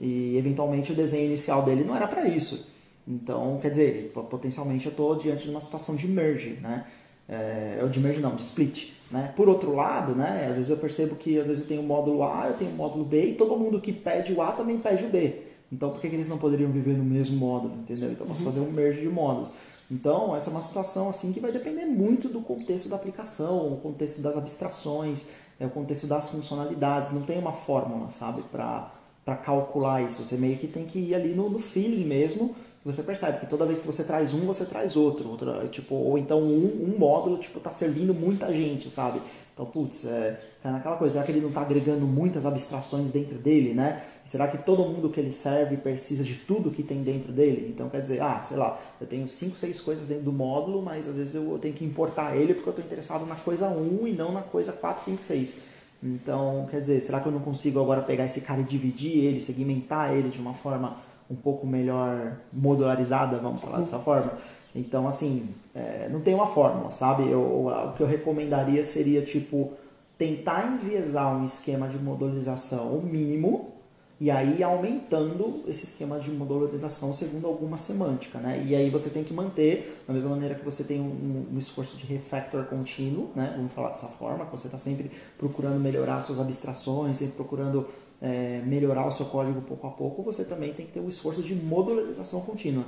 E 0.00 0.38
eventualmente 0.38 0.90
o 0.90 0.94
desenho 0.94 1.26
inicial 1.26 1.62
dele 1.62 1.84
não 1.84 1.94
era 1.94 2.08
para 2.08 2.26
isso. 2.26 2.66
Então, 3.06 3.58
quer 3.60 3.70
dizer, 3.70 4.10
potencialmente 4.30 4.86
eu 4.86 4.90
estou 4.90 5.14
diante 5.14 5.44
de 5.44 5.50
uma 5.50 5.60
situação 5.60 5.94
de 5.94 6.08
merge, 6.08 6.58
né? 6.62 6.86
É, 7.28 7.84
de 7.86 8.00
merge 8.00 8.20
não, 8.20 8.34
de 8.34 8.42
split. 8.42 8.92
Né? 9.10 9.32
Por 9.36 9.48
outro 9.48 9.74
lado, 9.74 10.14
né, 10.14 10.46
às 10.48 10.56
vezes 10.56 10.70
eu 10.70 10.76
percebo 10.78 11.14
que 11.14 11.38
às 11.38 11.46
vezes 11.46 11.62
eu 11.62 11.68
tenho 11.68 11.80
o 11.82 11.84
módulo 11.84 12.22
A, 12.22 12.46
eu 12.48 12.54
tenho 12.54 12.70
o 12.70 12.74
módulo 12.74 13.04
B 13.04 13.30
e 13.30 13.34
todo 13.34 13.56
mundo 13.56 13.80
que 13.80 13.92
pede 13.92 14.32
o 14.32 14.40
A 14.40 14.52
também 14.52 14.78
pede 14.78 15.04
o 15.04 15.08
B. 15.08 15.45
Então, 15.72 15.90
por 15.90 16.00
que, 16.00 16.08
que 16.08 16.14
eles 16.14 16.28
não 16.28 16.38
poderiam 16.38 16.70
viver 16.70 16.96
no 16.96 17.04
mesmo 17.04 17.36
módulo, 17.36 17.74
entendeu? 17.74 18.10
Então, 18.12 18.26
vamos 18.26 18.40
uhum. 18.40 18.46
fazer 18.46 18.60
um 18.60 18.70
merge 18.70 19.00
de 19.00 19.08
módulos. 19.08 19.52
Então, 19.90 20.34
essa 20.34 20.50
é 20.50 20.52
uma 20.52 20.60
situação 20.60 21.08
assim 21.08 21.32
que 21.32 21.40
vai 21.40 21.52
depender 21.52 21.84
muito 21.86 22.28
do 22.28 22.40
contexto 22.40 22.88
da 22.88 22.96
aplicação, 22.96 23.72
o 23.72 23.76
contexto 23.76 24.20
das 24.20 24.36
abstrações, 24.36 25.28
é, 25.60 25.66
o 25.66 25.70
contexto 25.70 26.06
das 26.06 26.28
funcionalidades. 26.28 27.12
Não 27.12 27.22
tem 27.22 27.38
uma 27.38 27.52
fórmula, 27.52 28.10
sabe, 28.10 28.42
para 28.42 29.36
calcular 29.44 30.02
isso. 30.02 30.24
Você 30.24 30.36
meio 30.36 30.58
que 30.58 30.66
tem 30.66 30.84
que 30.84 30.98
ir 30.98 31.14
ali 31.14 31.34
no, 31.34 31.48
no 31.48 31.58
feeling 31.58 32.04
mesmo. 32.04 32.54
Você 32.84 33.02
percebe 33.02 33.40
que 33.40 33.46
toda 33.46 33.66
vez 33.66 33.80
que 33.80 33.86
você 33.86 34.04
traz 34.04 34.34
um, 34.34 34.40
você 34.40 34.64
traz 34.64 34.96
outro. 34.96 35.28
Outra, 35.28 35.66
tipo, 35.68 35.94
ou 35.94 36.18
então 36.18 36.40
um, 36.40 36.94
um 36.94 36.98
módulo 36.98 37.38
tipo, 37.38 37.60
tá 37.60 37.70
servindo 37.70 38.12
muita 38.12 38.52
gente, 38.52 38.90
sabe? 38.90 39.20
Então, 39.56 39.64
putz, 39.64 40.04
é, 40.04 40.38
é 40.62 40.70
naquela 40.70 40.96
coisa, 40.98 41.14
será 41.14 41.24
que 41.24 41.32
ele 41.32 41.40
não 41.40 41.48
está 41.48 41.62
agregando 41.62 42.06
muitas 42.06 42.44
abstrações 42.44 43.10
dentro 43.10 43.38
dele, 43.38 43.72
né? 43.72 44.02
Será 44.22 44.46
que 44.48 44.58
todo 44.58 44.82
mundo 44.82 45.08
que 45.08 45.18
ele 45.18 45.30
serve 45.30 45.78
precisa 45.78 46.22
de 46.22 46.34
tudo 46.34 46.70
que 46.70 46.82
tem 46.82 47.02
dentro 47.02 47.32
dele? 47.32 47.72
Então, 47.74 47.88
quer 47.88 48.02
dizer, 48.02 48.20
ah, 48.20 48.38
sei 48.42 48.58
lá, 48.58 48.78
eu 49.00 49.06
tenho 49.06 49.26
cinco, 49.30 49.56
seis 49.56 49.80
coisas 49.80 50.08
dentro 50.08 50.24
do 50.24 50.32
módulo, 50.32 50.82
mas 50.82 51.08
às 51.08 51.16
vezes 51.16 51.34
eu 51.36 51.58
tenho 51.58 51.72
que 51.72 51.86
importar 51.86 52.36
ele 52.36 52.52
porque 52.52 52.68
eu 52.68 52.72
estou 52.72 52.84
interessado 52.84 53.24
na 53.24 53.34
coisa 53.34 53.66
1 53.70 54.06
e 54.06 54.12
não 54.12 54.30
na 54.30 54.42
coisa 54.42 54.74
4, 54.74 55.02
5, 55.02 55.22
6. 55.22 55.56
Então, 56.02 56.68
quer 56.70 56.80
dizer, 56.80 57.00
será 57.00 57.20
que 57.20 57.26
eu 57.26 57.32
não 57.32 57.40
consigo 57.40 57.80
agora 57.80 58.02
pegar 58.02 58.26
esse 58.26 58.42
cara 58.42 58.60
e 58.60 58.64
dividir 58.64 59.24
ele, 59.24 59.40
segmentar 59.40 60.12
ele 60.12 60.28
de 60.28 60.38
uma 60.38 60.52
forma 60.52 60.98
um 61.30 61.34
pouco 61.34 61.66
melhor 61.66 62.36
modularizada, 62.52 63.38
vamos 63.38 63.62
falar 63.62 63.78
dessa 63.78 63.98
forma? 64.00 64.34
Então, 64.76 65.08
assim, 65.08 65.48
é, 65.74 66.08
não 66.10 66.20
tem 66.20 66.34
uma 66.34 66.46
fórmula, 66.46 66.90
sabe? 66.90 67.28
Eu, 67.28 67.66
o 67.66 67.92
que 67.96 68.02
eu 68.02 68.06
recomendaria 68.06 68.84
seria, 68.84 69.22
tipo, 69.22 69.72
tentar 70.18 70.66
enviesar 70.66 71.34
um 71.34 71.44
esquema 71.44 71.88
de 71.88 71.98
modularização 71.98 73.00
mínimo 73.00 73.72
e 74.18 74.30
aí 74.30 74.62
aumentando 74.62 75.62
esse 75.66 75.84
esquema 75.84 76.18
de 76.18 76.30
modularização 76.30 77.12
segundo 77.12 77.46
alguma 77.46 77.76
semântica, 77.76 78.38
né? 78.38 78.62
E 78.66 78.74
aí 78.74 78.88
você 78.90 79.10
tem 79.10 79.24
que 79.24 79.32
manter, 79.32 80.02
da 80.06 80.12
mesma 80.14 80.30
maneira 80.30 80.54
que 80.54 80.64
você 80.64 80.84
tem 80.84 81.00
um, 81.00 81.46
um 81.52 81.58
esforço 81.58 81.96
de 81.96 82.06
refactor 82.06 82.64
contínuo, 82.64 83.30
né? 83.34 83.54
Vamos 83.56 83.72
falar 83.72 83.90
dessa 83.90 84.08
forma, 84.08 84.44
que 84.46 84.50
você 84.50 84.68
está 84.68 84.78
sempre 84.78 85.10
procurando 85.38 85.78
melhorar 85.80 86.20
suas 86.20 86.38
abstrações, 86.40 87.16
sempre 87.18 87.34
procurando 87.34 87.86
é, 88.20 88.62
melhorar 88.64 89.06
o 89.06 89.10
seu 89.10 89.26
código 89.26 89.60
pouco 89.62 89.86
a 89.86 89.90
pouco, 89.90 90.22
você 90.22 90.44
também 90.44 90.72
tem 90.72 90.86
que 90.86 90.92
ter 90.92 91.00
um 91.00 91.08
esforço 91.08 91.42
de 91.42 91.54
modularização 91.54 92.40
contínua 92.40 92.84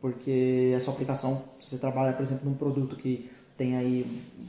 porque 0.00 0.72
a 0.76 0.80
sua 0.80 0.94
aplicação, 0.94 1.42
se 1.58 1.70
você 1.70 1.78
trabalha, 1.78 2.12
por 2.12 2.22
exemplo, 2.22 2.48
num 2.48 2.56
produto 2.56 2.96
que 2.96 3.30
tem 3.56 3.76
aí 3.76 4.06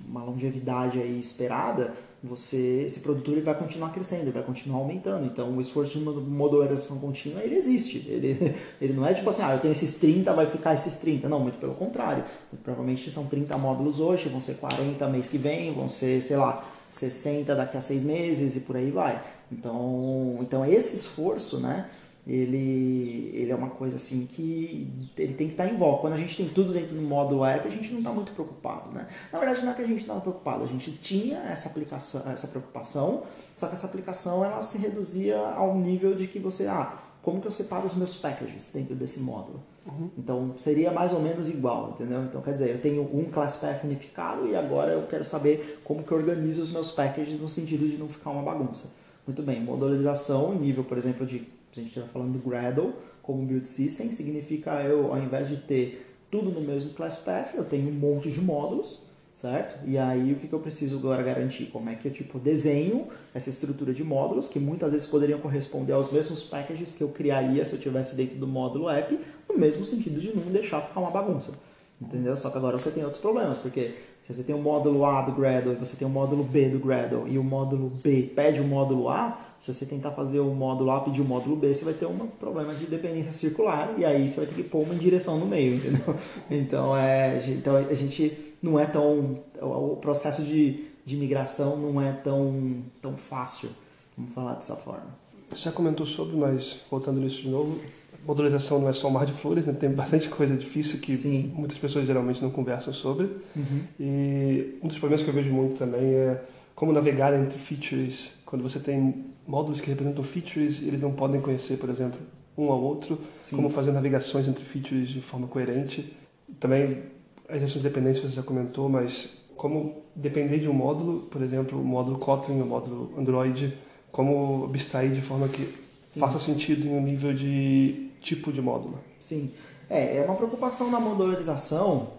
uma 0.07 0.23
longevidade 0.23 0.99
aí 0.99 1.19
esperada, 1.19 1.93
você 2.23 2.83
esse 2.85 2.99
produto 2.99 3.31
ele 3.31 3.41
vai 3.41 3.55
continuar 3.55 3.89
crescendo, 3.89 4.23
ele 4.23 4.31
vai 4.31 4.43
continuar 4.43 4.79
aumentando. 4.79 5.25
Então, 5.25 5.51
o 5.57 5.59
esforço 5.59 5.97
de 5.97 6.05
modularização 6.05 6.99
contínua, 6.99 7.41
ele 7.41 7.55
existe. 7.55 7.97
Ele, 8.07 8.55
ele 8.79 8.93
não 8.93 9.05
é 9.05 9.13
tipo 9.13 9.29
assim, 9.29 9.41
ah, 9.41 9.53
eu 9.53 9.59
tenho 9.59 9.71
esses 9.71 9.95
30, 9.95 10.31
vai 10.33 10.45
ficar 10.45 10.73
esses 10.73 10.95
30. 10.95 11.27
Não, 11.27 11.39
muito 11.39 11.59
pelo 11.59 11.73
contrário. 11.73 12.23
Provavelmente 12.63 13.09
são 13.09 13.25
30 13.25 13.57
módulos 13.57 13.99
hoje, 13.99 14.29
vão 14.29 14.39
ser 14.39 14.55
40 14.55 15.07
mês 15.09 15.27
que 15.27 15.37
vem, 15.37 15.73
vão 15.73 15.89
ser, 15.89 16.21
sei 16.21 16.37
lá, 16.37 16.63
60 16.91 17.55
daqui 17.55 17.77
a 17.77 17.81
seis 17.81 18.03
meses 18.03 18.55
e 18.55 18.59
por 18.61 18.77
aí 18.77 18.91
vai. 18.91 19.21
Então, 19.51 20.37
então 20.41 20.65
esse 20.65 20.95
esforço, 20.95 21.59
né, 21.59 21.89
ele, 22.27 23.31
ele 23.33 23.51
é 23.51 23.55
uma 23.55 23.69
coisa 23.69 23.95
assim 23.95 24.25
que 24.25 24.87
ele 25.17 25.33
tem 25.33 25.47
que 25.47 25.53
estar 25.53 25.67
em 25.67 25.75
volta. 25.75 26.01
Quando 26.01 26.13
a 26.13 26.17
gente 26.17 26.37
tem 26.37 26.47
tudo 26.47 26.71
dentro 26.71 26.95
do 26.95 27.01
módulo 27.01 27.43
app, 27.43 27.67
a 27.67 27.71
gente 27.71 27.91
não 27.91 27.99
está 27.99 28.11
muito 28.11 28.31
preocupado, 28.31 28.91
né? 28.91 29.07
Na 29.31 29.39
verdade, 29.39 29.65
não 29.65 29.71
é 29.71 29.75
que 29.75 29.81
a 29.81 29.87
gente 29.87 30.01
estava 30.01 30.21
preocupado, 30.21 30.63
a 30.63 30.67
gente 30.67 30.91
tinha 30.91 31.39
essa 31.39 31.67
aplicação, 31.67 32.21
essa 32.31 32.47
preocupação, 32.47 33.23
só 33.55 33.67
que 33.67 33.73
essa 33.73 33.87
aplicação 33.87 34.45
ela 34.45 34.61
se 34.61 34.77
reduzia 34.77 35.37
ao 35.37 35.75
nível 35.77 36.13
de 36.13 36.27
que 36.27 36.37
você, 36.37 36.67
ah, 36.67 36.97
como 37.23 37.41
que 37.41 37.47
eu 37.47 37.51
separo 37.51 37.85
os 37.85 37.95
meus 37.95 38.15
packages 38.15 38.71
dentro 38.73 38.95
desse 38.95 39.19
módulo? 39.19 39.61
Uhum. 39.85 40.09
Então 40.17 40.53
seria 40.57 40.91
mais 40.91 41.13
ou 41.13 41.19
menos 41.19 41.49
igual, 41.49 41.91
entendeu? 41.95 42.23
Então 42.23 42.41
quer 42.41 42.53
dizer, 42.53 42.69
eu 42.69 42.79
tenho 42.79 43.01
um 43.13 43.25
class 43.25 43.57
path 43.57 43.83
unificado 43.83 44.47
e 44.47 44.55
agora 44.55 44.91
eu 44.91 45.07
quero 45.07 45.25
saber 45.25 45.81
como 45.83 46.03
que 46.03 46.11
eu 46.11 46.17
organizo 46.17 46.61
os 46.61 46.71
meus 46.71 46.91
packages 46.91 47.39
no 47.39 47.49
sentido 47.49 47.87
de 47.87 47.97
não 47.97 48.07
ficar 48.07 48.29
uma 48.29 48.43
bagunça. 48.43 48.91
Muito 49.25 49.41
bem, 49.43 49.61
modularização, 49.61 50.53
nível, 50.53 50.83
por 50.83 50.97
exemplo, 50.97 51.25
de, 51.25 51.47
a 51.79 51.83
gente 51.83 51.89
estiver 51.89 52.07
falando 52.07 52.33
do 52.33 52.39
Gradle, 52.39 52.93
como 53.21 53.45
build 53.45 53.67
system, 53.67 54.11
significa 54.11 54.81
eu, 54.83 55.13
ao 55.13 55.19
invés 55.19 55.47
de 55.47 55.57
ter 55.57 56.07
tudo 56.29 56.49
no 56.49 56.61
mesmo 56.61 56.91
class 56.93 57.19
path, 57.19 57.53
eu 57.55 57.63
tenho 57.63 57.89
um 57.89 57.93
monte 57.93 58.31
de 58.31 58.41
módulos, 58.41 59.01
certo? 59.33 59.85
E 59.85 59.97
aí 59.97 60.33
o 60.33 60.35
que, 60.35 60.47
que 60.47 60.53
eu 60.53 60.59
preciso 60.59 60.97
agora 60.97 61.21
garantir? 61.23 61.65
Como 61.67 61.89
é 61.89 61.95
que 61.95 62.07
eu 62.07 62.11
tipo 62.11 62.39
desenho 62.39 63.07
essa 63.33 63.49
estrutura 63.49 63.93
de 63.93 64.03
módulos 64.03 64.47
que 64.47 64.59
muitas 64.59 64.91
vezes 64.91 65.07
poderiam 65.07 65.39
corresponder 65.39 65.93
aos 65.93 66.11
mesmos 66.11 66.43
packages 66.43 66.95
que 66.95 67.03
eu 67.03 67.09
criaria 67.09 67.63
se 67.65 67.73
eu 67.73 67.79
tivesse 67.79 68.15
dentro 68.15 68.37
do 68.37 68.47
módulo 68.47 68.89
app, 68.89 69.17
no 69.49 69.57
mesmo 69.57 69.85
sentido 69.85 70.19
de 70.19 70.35
não 70.35 70.51
deixar 70.51 70.81
ficar 70.81 70.99
uma 70.99 71.11
bagunça. 71.11 71.57
Entendeu? 72.01 72.35
Só 72.35 72.49
que 72.49 72.57
agora 72.57 72.77
você 72.79 72.89
tem 72.89 73.03
outros 73.03 73.21
problemas, 73.21 73.59
porque 73.59 73.93
se 74.23 74.33
você 74.33 74.43
tem 74.43 74.55
o 74.55 74.57
módulo 74.57 75.05
A 75.05 75.21
do 75.21 75.31
Gradle 75.33 75.73
e 75.73 75.75
você 75.75 75.95
tem 75.95 76.07
o 76.07 76.11
módulo 76.11 76.43
B 76.43 76.69
do 76.69 76.79
Gradle 76.79 77.27
e 77.27 77.37
o 77.37 77.43
módulo 77.43 77.89
B 77.89 78.23
pede 78.35 78.59
o 78.59 78.63
módulo 78.63 79.07
A, 79.07 79.39
se 79.59 79.71
você 79.71 79.85
tentar 79.85 80.09
fazer 80.11 80.39
o 80.39 80.53
módulo 80.55 80.89
A 80.89 81.01
pedir 81.01 81.21
o 81.21 81.25
módulo 81.25 81.55
B, 81.55 81.73
você 81.73 81.85
vai 81.85 81.93
ter 81.93 82.07
um 82.07 82.17
problema 82.27 82.73
de 82.73 82.87
dependência 82.87 83.31
circular 83.31 83.93
e 83.97 84.03
aí 84.03 84.27
você 84.27 84.37
vai 84.37 84.45
ter 84.47 84.55
que 84.55 84.63
pôr 84.63 84.81
uma 84.81 84.95
direção 84.95 85.37
no 85.37 85.45
meio, 85.45 85.75
entendeu? 85.77 86.15
Então, 86.49 86.97
é, 86.97 87.39
então 87.47 87.75
a 87.75 87.93
gente 87.93 88.55
não 88.61 88.79
é 88.79 88.85
tão. 88.87 89.39
O 89.61 89.95
processo 89.97 90.43
de, 90.43 90.85
de 91.05 91.15
migração 91.15 91.77
não 91.77 92.01
é 92.01 92.11
tão, 92.11 92.83
tão 92.99 93.15
fácil, 93.15 93.69
vamos 94.17 94.33
falar 94.33 94.55
dessa 94.55 94.75
forma. 94.75 95.21
Você 95.51 95.69
comentou 95.69 96.05
sobre, 96.05 96.35
mas 96.35 96.79
voltando 96.89 97.19
nisso 97.19 97.41
de 97.41 97.49
novo, 97.49 97.79
modularização 98.25 98.79
não 98.79 98.89
é 98.89 98.93
só 98.93 99.07
um 99.07 99.11
mar 99.11 99.25
de 99.25 99.31
flores, 99.31 99.65
né? 99.65 99.73
tem 99.73 99.89
bastante 99.91 100.29
coisa 100.29 100.55
difícil 100.55 100.99
que 100.99 101.15
Sim. 101.15 101.51
muitas 101.55 101.77
pessoas 101.77 102.05
geralmente 102.05 102.41
não 102.41 102.49
conversam 102.49 102.93
sobre. 102.93 103.25
Uhum. 103.55 103.81
E 103.99 104.77
um 104.81 104.87
dos 104.87 104.97
problemas 104.97 105.23
que 105.23 105.29
eu 105.29 105.33
vejo 105.33 105.51
muito 105.51 105.75
também 105.75 106.13
é 106.13 106.41
como 106.75 106.91
navegar 106.91 107.33
entre 107.33 107.57
features. 107.57 108.33
Quando 108.45 108.61
você 108.61 108.79
tem 108.79 109.25
módulos 109.47 109.81
que 109.81 109.89
representam 109.89 110.23
features, 110.23 110.81
eles 110.81 111.01
não 111.01 111.11
podem 111.11 111.41
conhecer, 111.41 111.77
por 111.77 111.89
exemplo, 111.89 112.19
um 112.57 112.71
ao 112.71 112.81
outro, 112.81 113.19
Sim. 113.43 113.55
como 113.55 113.69
fazer 113.69 113.91
navegações 113.91 114.47
entre 114.47 114.63
features 114.63 115.09
de 115.09 115.21
forma 115.21 115.47
coerente. 115.47 116.15
Também 116.59 117.03
as 117.49 117.59
gestões 117.59 117.83
de 117.83 117.89
dependência 117.89 118.27
você 118.27 118.35
já 118.35 118.43
comentou, 118.43 118.87
mas 118.87 119.29
como 119.55 120.03
depender 120.15 120.59
de 120.59 120.67
um 120.67 120.73
módulo, 120.73 121.21
por 121.23 121.41
exemplo, 121.41 121.79
o 121.79 121.83
módulo 121.83 122.17
Kotlin, 122.17 122.61
o 122.61 122.65
módulo 122.65 123.13
Android, 123.17 123.73
como 124.11 124.65
abstrair 124.65 125.11
de 125.11 125.21
forma 125.21 125.47
que 125.47 125.71
Sim. 126.11 126.19
faça 126.19 126.39
sentido 126.39 126.85
em 126.85 126.89
um 126.89 127.01
nível 127.01 127.33
de 127.33 128.09
tipo 128.19 128.51
de 128.51 128.61
módulo. 128.61 128.99
Sim. 129.17 129.49
É, 129.89 130.17
é 130.17 130.25
uma 130.25 130.35
preocupação 130.35 130.91
na 130.91 130.99
modularização, 130.99 132.09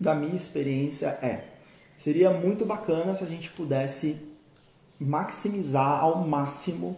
da 0.00 0.14
minha 0.14 0.34
experiência, 0.34 1.08
é. 1.20 1.44
Seria 1.94 2.30
muito 2.30 2.64
bacana 2.64 3.14
se 3.14 3.22
a 3.22 3.26
gente 3.26 3.50
pudesse 3.50 4.16
maximizar 4.98 6.00
ao 6.00 6.26
máximo, 6.26 6.96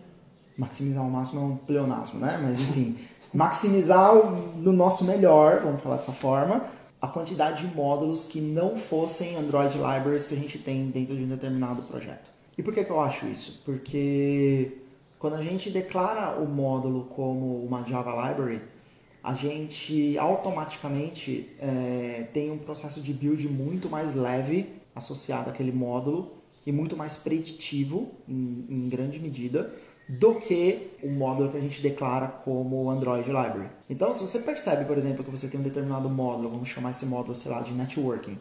maximizar 0.57 1.03
ao 1.03 1.11
máximo 1.11 1.41
é 1.41 1.45
um 1.45 1.57
pleonasmo, 1.57 2.21
né? 2.21 2.39
Mas 2.41 2.61
enfim, 2.61 2.97
maximizar 3.35 4.15
no 4.15 4.73
nosso 4.73 5.05
melhor, 5.05 5.63
vamos 5.63 5.83
falar 5.83 5.97
dessa 5.97 6.13
forma, 6.13 6.65
a 7.03 7.09
quantidade 7.09 7.67
de 7.67 7.75
módulos 7.75 8.27
que 8.27 8.41
não 8.41 8.77
fossem 8.77 9.37
Android 9.37 9.75
libraries 9.75 10.29
que 10.29 10.35
a 10.35 10.39
gente 10.39 10.61
tem 10.61 10.91
dentro 10.91 11.17
de 11.17 11.25
um 11.25 11.29
determinado 11.29 11.83
projeto. 11.83 12.31
E 12.57 12.63
por 12.63 12.73
que, 12.73 12.85
que 12.85 12.91
eu 12.91 13.01
acho 13.01 13.27
isso? 13.27 13.63
Porque 13.65 14.86
quando 15.19 15.35
a 15.35 15.43
gente 15.43 15.71
declara 15.71 16.41
o 16.41 16.47
módulo 16.47 17.05
como 17.05 17.65
uma 17.65 17.83
Java 17.85 18.29
Library, 18.29 18.61
a 19.23 19.35
gente 19.35 20.17
automaticamente 20.19 21.51
é, 21.59 22.29
tem 22.33 22.51
um 22.51 22.59
processo 22.59 23.01
de 23.01 23.13
build 23.13 23.49
muito 23.49 23.89
mais 23.89 24.15
leve 24.15 24.75
associado 24.95 25.51
àquele 25.51 25.73
módulo 25.73 26.33
e 26.65 26.73
muito 26.73 26.97
mais 26.97 27.17
preditivo, 27.17 28.13
em, 28.29 28.67
em 28.69 28.89
grande 28.89 29.19
medida, 29.19 29.73
do 30.09 30.37
que 30.37 30.93
o 31.03 31.11
módulo 31.11 31.51
que 31.51 31.57
a 31.57 31.61
gente 31.61 31.83
declara 31.83 32.29
como 32.29 32.89
Android 32.89 33.27
Library. 33.27 33.69
Então, 33.91 34.15
se 34.15 34.21
você 34.21 34.39
percebe, 34.39 34.85
por 34.85 34.97
exemplo, 34.97 35.25
que 35.25 35.31
você 35.31 35.49
tem 35.49 35.59
um 35.59 35.63
determinado 35.63 36.09
módulo, 36.09 36.51
vamos 36.51 36.69
chamar 36.69 36.91
esse 36.91 37.05
módulo, 37.05 37.35
sei 37.35 37.51
lá, 37.51 37.61
de 37.61 37.73
networking, 37.73 38.39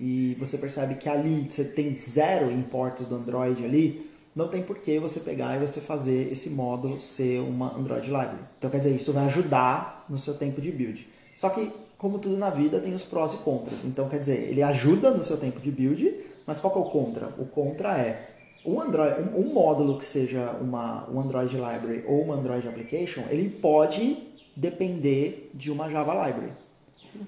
e 0.00 0.34
você 0.38 0.56
percebe 0.58 0.94
que 0.94 1.08
ali 1.08 1.46
você 1.48 1.64
tem 1.64 1.94
zero 1.94 2.50
imports 2.50 3.06
do 3.06 3.16
Android 3.16 3.64
ali, 3.64 4.10
não 4.34 4.48
tem 4.48 4.62
por 4.62 4.78
que 4.78 4.98
você 4.98 5.20
pegar 5.20 5.54
e 5.56 5.64
você 5.64 5.80
fazer 5.80 6.32
esse 6.32 6.50
módulo 6.50 7.00
ser 7.00 7.40
uma 7.40 7.76
Android 7.76 8.06
Library. 8.06 8.38
Então, 8.58 8.68
quer 8.68 8.78
dizer, 8.78 8.94
isso 8.94 9.12
vai 9.12 9.26
ajudar 9.26 10.04
no 10.08 10.18
seu 10.18 10.34
tempo 10.34 10.60
de 10.60 10.72
build. 10.72 11.06
Só 11.36 11.48
que, 11.50 11.72
como 11.96 12.18
tudo 12.18 12.36
na 12.36 12.50
vida, 12.50 12.80
tem 12.80 12.92
os 12.92 13.04
prós 13.04 13.32
e 13.34 13.36
contras. 13.38 13.84
Então, 13.84 14.08
quer 14.08 14.18
dizer, 14.18 14.48
ele 14.50 14.62
ajuda 14.62 15.10
no 15.10 15.22
seu 15.22 15.36
tempo 15.36 15.60
de 15.60 15.70
build, 15.70 16.14
mas 16.46 16.58
qual 16.58 16.72
que 16.72 16.78
é 16.78 16.82
o 16.82 16.90
contra? 16.90 17.28
O 17.38 17.46
contra 17.46 17.96
é 17.96 18.30
um, 18.64 18.80
Android, 18.80 19.20
um, 19.20 19.40
um 19.40 19.52
módulo 19.52 19.98
que 19.98 20.04
seja 20.04 20.56
uma, 20.60 21.08
um 21.10 21.20
Android 21.20 21.54
Library 21.54 22.04
ou 22.06 22.22
uma 22.22 22.34
Android 22.34 22.66
Application, 22.66 23.22
ele 23.30 23.48
pode 23.48 24.18
depender 24.56 25.50
de 25.54 25.70
uma 25.70 25.88
Java 25.88 26.12
Library. 26.26 26.52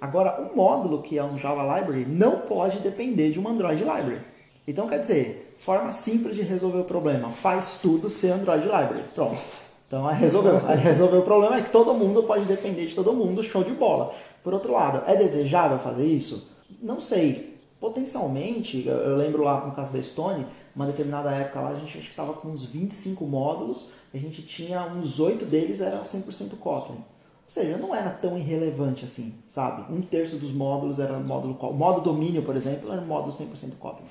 Agora, 0.01 0.41
um 0.43 0.57
módulo 0.57 1.03
que 1.03 1.17
é 1.17 1.23
um 1.23 1.39
Java 1.39 1.63
Library 1.77 2.05
não 2.05 2.41
pode 2.41 2.81
depender 2.81 3.31
de 3.31 3.39
uma 3.39 3.51
Android 3.51 3.79
Library. 3.79 4.21
Então, 4.67 4.89
quer 4.89 4.99
dizer, 4.99 5.46
forma 5.59 5.93
simples 5.93 6.37
de 6.37 6.43
resolver 6.43 6.79
o 6.79 6.85
problema, 6.85 7.31
faz 7.31 7.81
tudo 7.81 8.09
ser 8.11 8.33
Android 8.33 8.65
Library. 8.65 9.05
Pronto. 9.15 9.41
Então, 9.87 10.05
resolveu. 10.07 10.61
Aí 10.67 10.79
resolveu 10.79 11.21
o 11.21 11.25
problema 11.25 11.57
é 11.57 11.63
que 11.63 11.71
todo 11.71 11.95
mundo 11.95 12.25
pode 12.25 12.45
depender 12.45 12.87
de 12.87 12.95
todo 12.95 13.13
mundo, 13.13 13.43
show 13.43 13.63
de 13.63 13.73
bola. 13.73 14.13
Por 14.43 14.53
outro 14.53 14.73
lado, 14.73 15.03
é 15.07 15.17
desejável 15.17 15.79
fazer 15.79 16.07
isso? 16.07 16.51
Não 16.83 17.01
sei. 17.01 17.57
Potencialmente, 17.81 18.87
eu 18.87 19.17
lembro 19.17 19.43
lá 19.43 19.65
no 19.65 19.73
caso 19.73 19.93
da 19.93 20.03
Stone, 20.03 20.47
uma 20.75 20.87
determinada 20.87 21.31
época 21.31 21.61
lá, 21.61 21.69
a 21.69 21.75
gente 21.75 21.99
acho 21.99 22.07
que 22.07 22.13
estava 22.13 22.33
com 22.33 22.49
uns 22.49 22.65
25 22.65 23.25
módulos, 23.27 23.91
a 24.13 24.19
gente 24.19 24.43
tinha 24.43 24.83
uns 24.87 25.21
8 25.21 25.45
deles 25.45 25.81
eram 25.81 26.01
100% 26.01 26.57
Kotlin. 26.59 26.97
Ou 26.97 27.05
seja, 27.47 27.77
não 27.77 27.95
era 27.95 28.11
tão 28.11 28.37
irrelevante 28.37 29.05
assim, 29.05 29.35
sabe? 29.47 29.93
Um 29.93 30.01
terço 30.01 30.37
dos 30.37 30.53
módulos 30.53 30.99
era 30.99 31.19
módulo 31.19 31.57
módulo 31.75 32.03
domínio, 32.03 32.43
por 32.43 32.57
exemplo, 32.57 32.91
era 32.91 33.01
módulo 33.01 33.31
100% 33.31 33.77
Kotlin. 33.79 34.07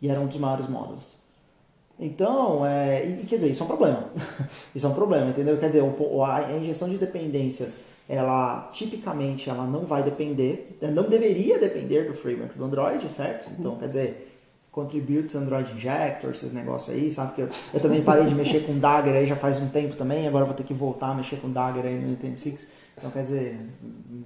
E 0.00 0.08
era 0.08 0.20
um 0.20 0.26
dos 0.26 0.38
maiores 0.38 0.68
módulos. 0.68 1.18
Então, 1.98 2.64
é, 2.64 3.04
e, 3.06 3.26
quer 3.26 3.36
dizer, 3.36 3.50
isso 3.50 3.62
é 3.62 3.64
um 3.64 3.68
problema. 3.68 4.04
isso 4.74 4.86
é 4.86 4.88
um 4.88 4.94
problema, 4.94 5.30
entendeu? 5.30 5.58
Quer 5.58 5.66
dizer, 5.66 5.82
a 5.82 6.52
injeção 6.56 6.88
de 6.88 6.96
dependências, 6.96 7.84
ela 8.08 8.70
tipicamente 8.72 9.50
ela 9.50 9.66
não 9.66 9.80
vai 9.80 10.02
depender, 10.02 10.78
não 10.94 11.08
deveria 11.10 11.58
depender 11.58 12.08
do 12.08 12.14
framework 12.14 12.56
do 12.56 12.64
Android, 12.64 13.06
certo? 13.08 13.50
Então, 13.58 13.76
quer 13.76 13.88
dizer, 13.88 14.30
contributes 14.72 15.34
Android 15.34 15.72
Injector, 15.72 16.30
esses 16.30 16.54
negócios 16.54 16.96
aí, 16.96 17.10
sabe? 17.10 17.34
Que 17.34 17.42
eu, 17.42 17.48
eu 17.74 17.80
também 17.80 18.02
parei 18.02 18.24
de 18.24 18.34
mexer 18.34 18.60
com 18.60 18.78
Dagger 18.78 19.14
aí 19.14 19.26
já 19.26 19.36
faz 19.36 19.60
um 19.60 19.68
tempo 19.68 19.94
também, 19.94 20.26
agora 20.26 20.46
vou 20.46 20.54
ter 20.54 20.64
que 20.64 20.72
voltar 20.72 21.10
a 21.10 21.14
mexer 21.14 21.36
com 21.36 21.50
Dagger 21.50 21.84
aí 21.84 22.00
no 22.00 22.08
Nintendo 22.08 22.36
6. 22.36 22.68
Então, 22.96 23.10
quer 23.10 23.22
dizer, 23.22 23.58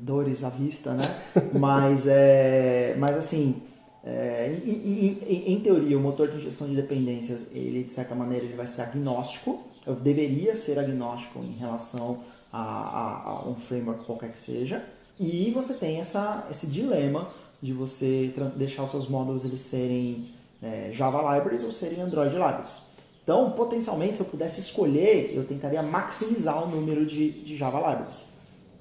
dores 0.01 0.45
à 0.45 0.49
vista, 0.49 0.93
né? 0.95 1.05
Mas, 1.53 2.07
é, 2.07 2.95
mas 2.99 3.17
assim, 3.17 3.63
é, 4.05 4.61
em, 4.64 4.71
em, 4.71 5.53
em, 5.55 5.61
teoria, 5.61 5.97
o 5.97 6.01
motor 6.01 6.29
de 6.29 6.37
injeção 6.37 6.69
de 6.69 6.77
dependências, 6.77 7.47
ele 7.53 7.83
de 7.83 7.90
certa 7.90 8.14
maneira 8.14 8.45
ele 8.45 8.55
vai 8.55 8.67
ser 8.67 8.83
agnóstico, 8.83 9.62
eu 9.87 9.95
deveria 9.95 10.55
ser 10.55 10.79
agnóstico 10.79 11.38
em 11.38 11.53
relação 11.53 12.21
a, 12.53 12.62
a, 12.62 13.31
a 13.31 13.49
um 13.49 13.55
framework 13.55 14.05
qualquer 14.05 14.31
que 14.31 14.38
seja, 14.38 14.85
e 15.19 15.51
você 15.53 15.75
tem 15.75 16.01
essa, 16.01 16.47
esse 16.51 16.67
dilema 16.67 17.31
de 17.62 17.73
você 17.73 18.33
deixar 18.57 18.83
os 18.83 18.90
seus 18.90 19.09
módulos 19.09 19.45
eles 19.45 19.61
serem 19.61 20.29
é, 20.62 20.90
Java 20.93 21.35
Libraries 21.35 21.64
ou 21.64 21.73
serem 21.73 22.01
Android 22.01 22.35
Libraries. 22.35 22.83
Então, 23.23 23.53
potencialmente, 23.53 24.17
se 24.17 24.21
eu 24.21 24.27
pudesse 24.27 24.61
escolher, 24.61 25.33
eu 25.35 25.45
tentaria 25.47 25.83
maximizar 25.83 26.62
o 26.62 26.69
número 26.69 27.07
de, 27.07 27.31
de 27.43 27.57
Java 27.57 27.79
Libraries. 27.79 28.27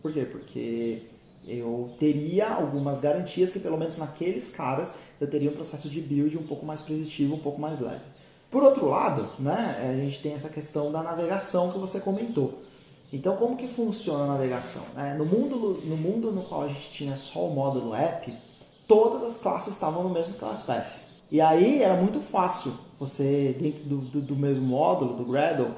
Por 0.02 0.12
quê? 0.12 0.26
Porque 0.30 1.02
eu 1.48 1.94
teria 2.00 2.48
algumas 2.50 3.00
garantias 3.00 3.52
que, 3.52 3.60
pelo 3.60 3.78
menos 3.78 3.98
naqueles 3.98 4.50
caras, 4.50 4.96
eu 5.20 5.30
teria 5.30 5.50
um 5.50 5.54
processo 5.54 5.90
de 5.90 6.00
build 6.00 6.38
um 6.38 6.48
pouco 6.48 6.66
mais 6.66 6.82
positivo, 6.82 7.36
um 7.36 7.40
pouco 7.40 7.60
mais 7.60 7.80
leve. 7.80 8.02
Por 8.50 8.64
outro 8.64 8.88
lado, 8.88 9.30
né, 9.40 9.78
a 9.82 9.96
gente 9.98 10.22
tem 10.22 10.34
essa 10.34 10.50
questão 10.50 10.92
da 10.92 11.02
navegação 11.02 11.72
que 11.72 11.80
você 11.80 12.00
comentou. 12.00 12.62
Então, 13.12 13.36
como 13.36 13.58
que 13.58 13.68
funciona 13.68 14.24
a 14.24 14.28
navegação? 14.28 14.84
É, 14.98 15.14
no, 15.14 15.26
mundo, 15.26 15.82
no 15.84 15.98
mundo 15.98 16.32
no 16.32 16.44
qual 16.44 16.64
a 16.64 16.68
gente 16.68 16.92
tinha 16.92 17.16
só 17.16 17.48
o 17.48 17.54
módulo 17.54 17.94
app, 17.94 18.34
todas 18.88 19.24
as 19.24 19.38
classes 19.38 19.74
estavam 19.74 20.04
no 20.04 20.10
mesmo 20.10 20.36
class 20.36 20.64
path. 20.64 20.88
E 21.32 21.42
aí 21.42 21.82
era 21.82 21.96
muito 21.96 22.22
fácil 22.22 22.74
você, 23.00 23.56
dentro 23.60 23.84
do, 23.86 23.98
do, 23.98 24.22
do 24.22 24.36
mesmo 24.36 24.66
módulo, 24.66 25.16
do 25.16 25.26
Gradle 25.26 25.72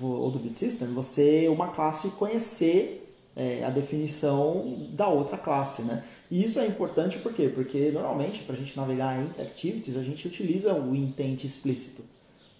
ou 0.00 0.30
do 0.30 0.38
BitSystem, 0.38 0.88
você, 0.88 1.48
uma 1.48 1.68
classe, 1.68 2.08
conhecer 2.10 3.07
é, 3.38 3.64
a 3.64 3.70
definição 3.70 4.88
da 4.90 5.08
outra 5.08 5.38
classe, 5.38 5.82
né? 5.82 6.04
E 6.30 6.44
isso 6.44 6.58
é 6.58 6.66
importante 6.66 7.16
por 7.18 7.32
quê? 7.32 7.48
Porque 7.48 7.90
normalmente 7.90 8.42
para 8.42 8.56
a 8.56 8.58
gente 8.58 8.76
navegar 8.76 9.18
entre 9.22 9.40
activities 9.40 9.96
a 9.96 10.02
gente 10.02 10.26
utiliza 10.26 10.74
o 10.74 10.94
intent 10.94 11.44
explícito. 11.44 12.02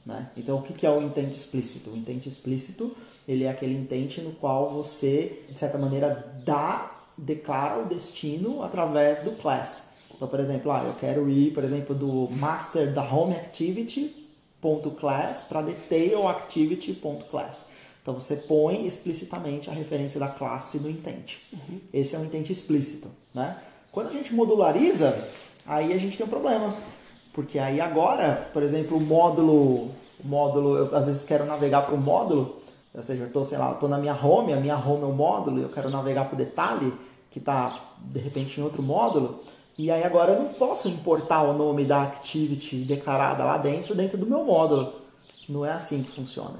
Né? 0.06 0.30
Então 0.36 0.56
o 0.56 0.62
que 0.62 0.86
é 0.86 0.90
o 0.90 1.02
intent 1.02 1.32
explícito? 1.32 1.90
O 1.90 1.96
intent 1.96 2.24
explícito 2.24 2.96
ele 3.26 3.44
é 3.44 3.50
aquele 3.50 3.74
intent 3.74 4.18
no 4.18 4.30
qual 4.32 4.70
você, 4.70 5.42
de 5.50 5.58
certa 5.58 5.76
maneira, 5.76 6.32
dá 6.46 6.98
declara 7.18 7.82
o 7.82 7.86
destino 7.86 8.62
através 8.62 9.22
do 9.22 9.32
class. 9.32 9.88
Então, 10.14 10.28
por 10.28 10.38
exemplo, 10.40 10.72
ah, 10.72 10.84
eu 10.84 10.94
quero 10.94 11.28
ir, 11.28 11.52
por 11.52 11.62
exemplo, 11.64 11.94
do 11.94 12.30
master 12.32 12.94
da 12.94 13.02
home 13.02 13.34
activity.class 13.34 15.44
para 15.44 15.60
detailActivity.class. 15.62 17.66
Então 18.02 18.14
você 18.14 18.36
põe 18.36 18.86
explicitamente 18.86 19.68
a 19.68 19.72
referência 19.72 20.18
da 20.18 20.28
classe 20.28 20.78
no 20.78 20.88
intent. 20.88 21.36
Uhum. 21.52 21.80
Esse 21.92 22.14
é 22.14 22.18
um 22.18 22.24
intent 22.24 22.50
explícito, 22.50 23.08
né? 23.34 23.58
Quando 23.92 24.08
a 24.08 24.12
gente 24.12 24.34
modulariza, 24.34 25.28
aí 25.66 25.92
a 25.92 25.98
gente 25.98 26.16
tem 26.16 26.26
um 26.26 26.30
problema. 26.30 26.74
Porque 27.32 27.58
aí 27.58 27.80
agora, 27.80 28.48
por 28.52 28.62
exemplo, 28.62 28.96
o 28.96 29.00
módulo, 29.00 29.90
o 30.22 30.24
módulo, 30.24 30.76
eu 30.76 30.96
às 30.96 31.06
vezes 31.06 31.24
quero 31.24 31.44
navegar 31.44 31.82
para 31.82 31.94
o 31.94 31.98
módulo, 31.98 32.60
ou 32.94 33.02
seja, 33.02 33.22
eu 33.22 33.26
estou, 33.28 33.44
sei 33.44 33.58
lá, 33.58 33.72
estou 33.72 33.88
na 33.88 33.98
minha 33.98 34.14
home, 34.14 34.52
a 34.52 34.56
minha 34.56 34.76
home 34.76 35.02
é 35.02 35.06
o 35.06 35.12
módulo, 35.12 35.60
eu 35.60 35.68
quero 35.68 35.90
navegar 35.90 36.24
para 36.24 36.34
o 36.34 36.38
detalhe, 36.38 36.92
que 37.30 37.38
está 37.38 37.94
de 37.98 38.18
repente 38.18 38.58
em 38.58 38.64
outro 38.64 38.82
módulo, 38.82 39.40
e 39.76 39.90
aí 39.90 40.02
agora 40.02 40.32
eu 40.32 40.42
não 40.42 40.52
posso 40.54 40.88
importar 40.88 41.42
o 41.42 41.56
nome 41.56 41.84
da 41.84 42.02
activity 42.02 42.78
declarada 42.78 43.44
lá 43.44 43.56
dentro, 43.56 43.94
dentro 43.94 44.18
do 44.18 44.26
meu 44.26 44.42
módulo. 44.42 44.92
Não 45.48 45.64
é 45.64 45.70
assim 45.70 46.02
que 46.02 46.10
funciona. 46.10 46.56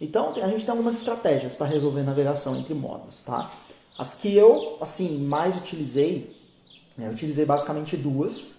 Então 0.00 0.30
a 0.30 0.48
gente 0.48 0.64
tem 0.64 0.70
algumas 0.70 0.96
estratégias 0.96 1.54
para 1.54 1.66
resolver 1.66 2.02
navegação 2.02 2.56
entre 2.56 2.74
módulos, 2.74 3.22
tá? 3.22 3.50
As 3.96 4.14
que 4.14 4.34
eu, 4.36 4.76
assim, 4.80 5.18
mais 5.18 5.56
utilizei, 5.56 6.34
né, 6.96 7.06
eu 7.06 7.12
utilizei 7.12 7.44
basicamente 7.44 7.96
duas. 7.96 8.56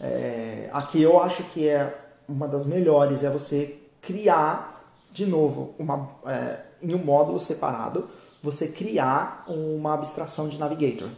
É, 0.00 0.70
a 0.72 0.82
que 0.82 1.02
eu 1.02 1.20
acho 1.20 1.42
que 1.44 1.68
é 1.68 1.98
uma 2.28 2.46
das 2.46 2.64
melhores 2.64 3.24
é 3.24 3.30
você 3.30 3.78
criar, 4.00 4.84
de 5.12 5.26
novo, 5.26 5.74
uma, 5.78 6.10
é, 6.26 6.60
em 6.80 6.94
um 6.94 6.98
módulo 6.98 7.40
separado, 7.40 8.08
você 8.42 8.68
criar 8.68 9.44
uma 9.48 9.94
abstração 9.94 10.48
de 10.48 10.58
navigator. 10.58 11.08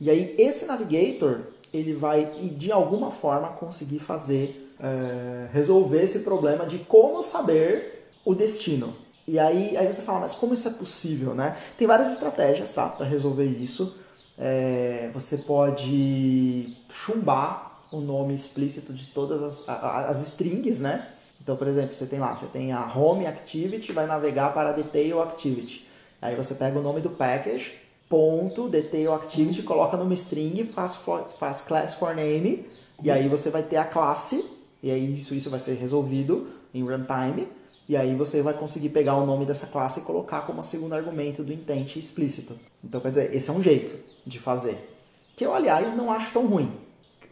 E 0.00 0.08
aí 0.10 0.34
esse 0.38 0.64
navigator 0.66 1.40
ele 1.72 1.94
vai 1.94 2.24
de 2.56 2.72
alguma 2.72 3.10
forma 3.10 3.48
conseguir 3.48 3.98
fazer 3.98 4.72
é, 4.80 5.48
resolver 5.52 6.02
esse 6.02 6.20
problema 6.20 6.64
de 6.66 6.78
como 6.78 7.22
saber 7.22 7.97
o 8.28 8.34
destino. 8.34 8.94
E 9.26 9.38
aí, 9.38 9.74
aí 9.74 9.90
você 9.90 10.02
fala, 10.02 10.20
mas 10.20 10.34
como 10.34 10.52
isso 10.52 10.68
é 10.68 10.70
possível, 10.70 11.34
né? 11.34 11.56
Tem 11.78 11.86
várias 11.86 12.12
estratégias, 12.12 12.70
tá, 12.74 12.86
para 12.86 13.06
resolver 13.06 13.46
isso. 13.46 13.96
É, 14.36 15.10
você 15.14 15.38
pode 15.38 16.76
chumbar 16.90 17.80
o 17.90 18.00
nome 18.00 18.34
explícito 18.34 18.92
de 18.92 19.06
todas 19.06 19.42
as, 19.42 19.66
as 19.66 20.28
strings, 20.28 20.80
né? 20.80 21.08
Então, 21.40 21.56
por 21.56 21.66
exemplo, 21.66 21.94
você 21.94 22.04
tem 22.04 22.18
lá, 22.18 22.34
você 22.34 22.44
tem 22.46 22.70
a 22.70 22.86
home 22.94 23.26
activity, 23.26 23.92
vai 23.92 24.06
navegar 24.06 24.52
para 24.52 24.72
detail 24.72 25.22
activity. 25.22 25.88
Aí 26.20 26.36
você 26.36 26.54
pega 26.54 26.78
o 26.78 26.82
nome 26.82 27.00
do 27.00 27.08
package, 27.08 27.78
ponto, 28.10 28.68
detail 28.68 29.14
activity, 29.14 29.62
coloca 29.62 29.96
numa 29.96 30.12
string, 30.12 30.64
faz, 30.64 30.96
for, 30.96 31.30
faz 31.40 31.62
class 31.62 31.94
for 31.94 32.14
name, 32.14 32.66
e 33.02 33.10
aí 33.10 33.26
você 33.26 33.48
vai 33.48 33.62
ter 33.62 33.76
a 33.76 33.84
classe, 33.84 34.44
e 34.82 34.90
aí 34.90 35.12
isso, 35.12 35.34
isso 35.34 35.48
vai 35.48 35.60
ser 35.60 35.76
resolvido 35.76 36.48
em 36.74 36.82
runtime, 36.82 37.48
e 37.88 37.96
aí 37.96 38.14
você 38.14 38.42
vai 38.42 38.54
conseguir 38.54 38.90
pegar 38.90 39.16
o 39.16 39.26
nome 39.26 39.46
dessa 39.46 39.66
classe 39.66 40.00
e 40.00 40.02
colocar 40.02 40.42
como 40.42 40.62
segundo 40.62 40.94
argumento 40.94 41.42
do 41.42 41.52
intent 41.52 41.96
explícito. 41.96 42.58
Então, 42.84 43.00
quer 43.00 43.10
dizer, 43.10 43.34
esse 43.34 43.48
é 43.48 43.52
um 43.52 43.62
jeito 43.62 43.94
de 44.26 44.38
fazer. 44.38 44.94
Que 45.36 45.46
eu, 45.46 45.54
aliás, 45.54 45.96
não 45.96 46.12
acho 46.12 46.32
tão 46.32 46.46
ruim 46.46 46.70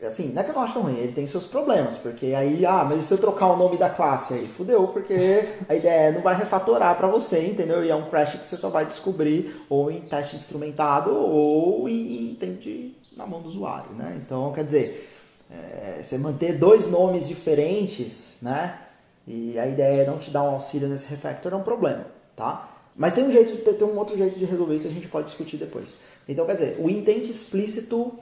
assim, 0.04 0.32
não 0.32 0.42
é 0.42 0.44
que 0.44 0.50
eu 0.50 0.54
não 0.54 0.62
acho 0.62 0.74
tão 0.74 0.82
ruim, 0.82 0.96
ele 0.96 1.12
tem 1.12 1.26
seus 1.26 1.46
problemas, 1.46 1.96
porque 1.96 2.26
aí, 2.26 2.66
ah, 2.66 2.84
mas 2.84 3.04
se 3.04 3.14
eu 3.14 3.18
trocar 3.18 3.46
o 3.46 3.56
nome 3.56 3.78
da 3.78 3.88
classe 3.88 4.34
aí, 4.34 4.46
fudeu, 4.46 4.88
porque 4.88 5.48
a 5.68 5.74
ideia 5.74 6.08
é 6.08 6.12
não 6.12 6.20
vai 6.20 6.36
refatorar 6.36 6.96
para 6.96 7.08
você, 7.08 7.46
entendeu? 7.46 7.84
E 7.84 7.90
é 7.90 7.94
um 7.94 8.10
crash 8.10 8.38
que 8.38 8.46
você 8.46 8.56
só 8.56 8.68
vai 8.68 8.84
descobrir 8.84 9.62
ou 9.68 9.90
em 9.90 10.00
teste 10.00 10.36
instrumentado 10.36 11.14
ou 11.16 11.88
em, 11.88 12.34
tempo 12.34 12.94
na 13.16 13.26
mão 13.26 13.40
do 13.40 13.48
usuário, 13.48 13.90
né? 13.92 14.20
Então, 14.22 14.52
quer 14.52 14.64
dizer, 14.64 15.10
é, 15.50 16.02
você 16.02 16.18
manter 16.18 16.58
dois 16.58 16.90
nomes 16.90 17.26
diferentes, 17.26 18.38
né? 18.42 18.78
E 19.26 19.58
a 19.58 19.66
ideia 19.66 20.02
é 20.02 20.06
não 20.06 20.18
te 20.18 20.30
dar 20.30 20.42
um 20.42 20.50
auxílio 20.50 20.88
nesse 20.88 21.06
refactor 21.06 21.52
é 21.52 21.56
um 21.56 21.62
problema, 21.62 22.06
tá? 22.36 22.70
Mas 22.96 23.12
tem 23.12 23.24
um 23.24 23.32
jeito, 23.32 23.72
tem 23.74 23.86
um 23.86 23.98
outro 23.98 24.16
jeito 24.16 24.38
de 24.38 24.44
resolver 24.44 24.76
isso 24.76 24.86
a 24.86 24.90
gente 24.90 25.08
pode 25.08 25.26
discutir 25.26 25.56
depois. 25.56 25.96
Então, 26.28 26.46
quer 26.46 26.54
dizer, 26.54 26.76
o 26.80 26.88
intent 26.88 27.28
explícito 27.28 28.12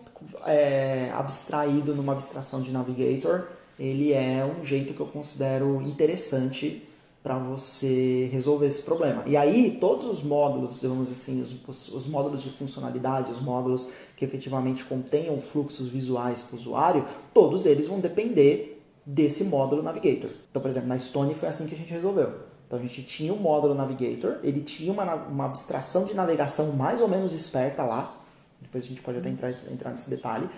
é, 0.46 1.10
abstraído 1.14 1.94
numa 1.94 2.12
abstração 2.12 2.60
de 2.60 2.70
Navigator, 2.70 3.44
ele 3.78 4.12
é 4.12 4.44
um 4.44 4.64
jeito 4.64 4.92
que 4.92 5.00
eu 5.00 5.06
considero 5.06 5.80
interessante 5.82 6.86
para 7.22 7.38
você 7.38 8.28
resolver 8.30 8.66
esse 8.66 8.82
problema. 8.82 9.22
E 9.26 9.34
aí, 9.34 9.78
todos 9.80 10.04
os 10.04 10.22
módulos, 10.22 10.82
vamos 10.82 11.10
assim, 11.10 11.40
os, 11.40 11.88
os, 11.88 12.06
módulos 12.06 12.42
de 12.42 12.50
funcionalidade, 12.50 13.32
os 13.32 13.40
módulos 13.40 13.88
que 14.14 14.26
efetivamente 14.26 14.84
contenham 14.84 15.40
fluxos 15.40 15.88
visuais 15.88 16.42
para 16.42 16.56
o 16.56 16.58
usuário, 16.58 17.06
todos 17.32 17.64
eles 17.64 17.86
vão 17.86 17.98
depender 17.98 18.73
desse 19.06 19.44
módulo 19.44 19.82
Navigator. 19.82 20.30
Então, 20.50 20.62
por 20.62 20.70
exemplo, 20.70 20.88
na 20.88 20.98
Stone 20.98 21.34
foi 21.34 21.48
assim 21.48 21.66
que 21.66 21.74
a 21.74 21.78
gente 21.78 21.92
resolveu. 21.92 22.32
Então 22.66 22.78
a 22.78 22.82
gente 22.82 23.02
tinha 23.02 23.32
um 23.32 23.36
módulo 23.36 23.74
Navigator, 23.74 24.38
ele 24.42 24.60
tinha 24.60 24.92
uma, 24.92 25.14
uma 25.14 25.44
abstração 25.44 26.04
de 26.04 26.14
navegação 26.14 26.72
mais 26.72 27.00
ou 27.00 27.08
menos 27.08 27.32
esperta 27.32 27.82
lá, 27.84 28.16
depois 28.60 28.84
a 28.84 28.86
gente 28.86 29.02
pode 29.02 29.18
até 29.18 29.28
entrar, 29.28 29.50
entrar 29.70 29.90
nesse 29.90 30.08
detalhe, 30.08 30.48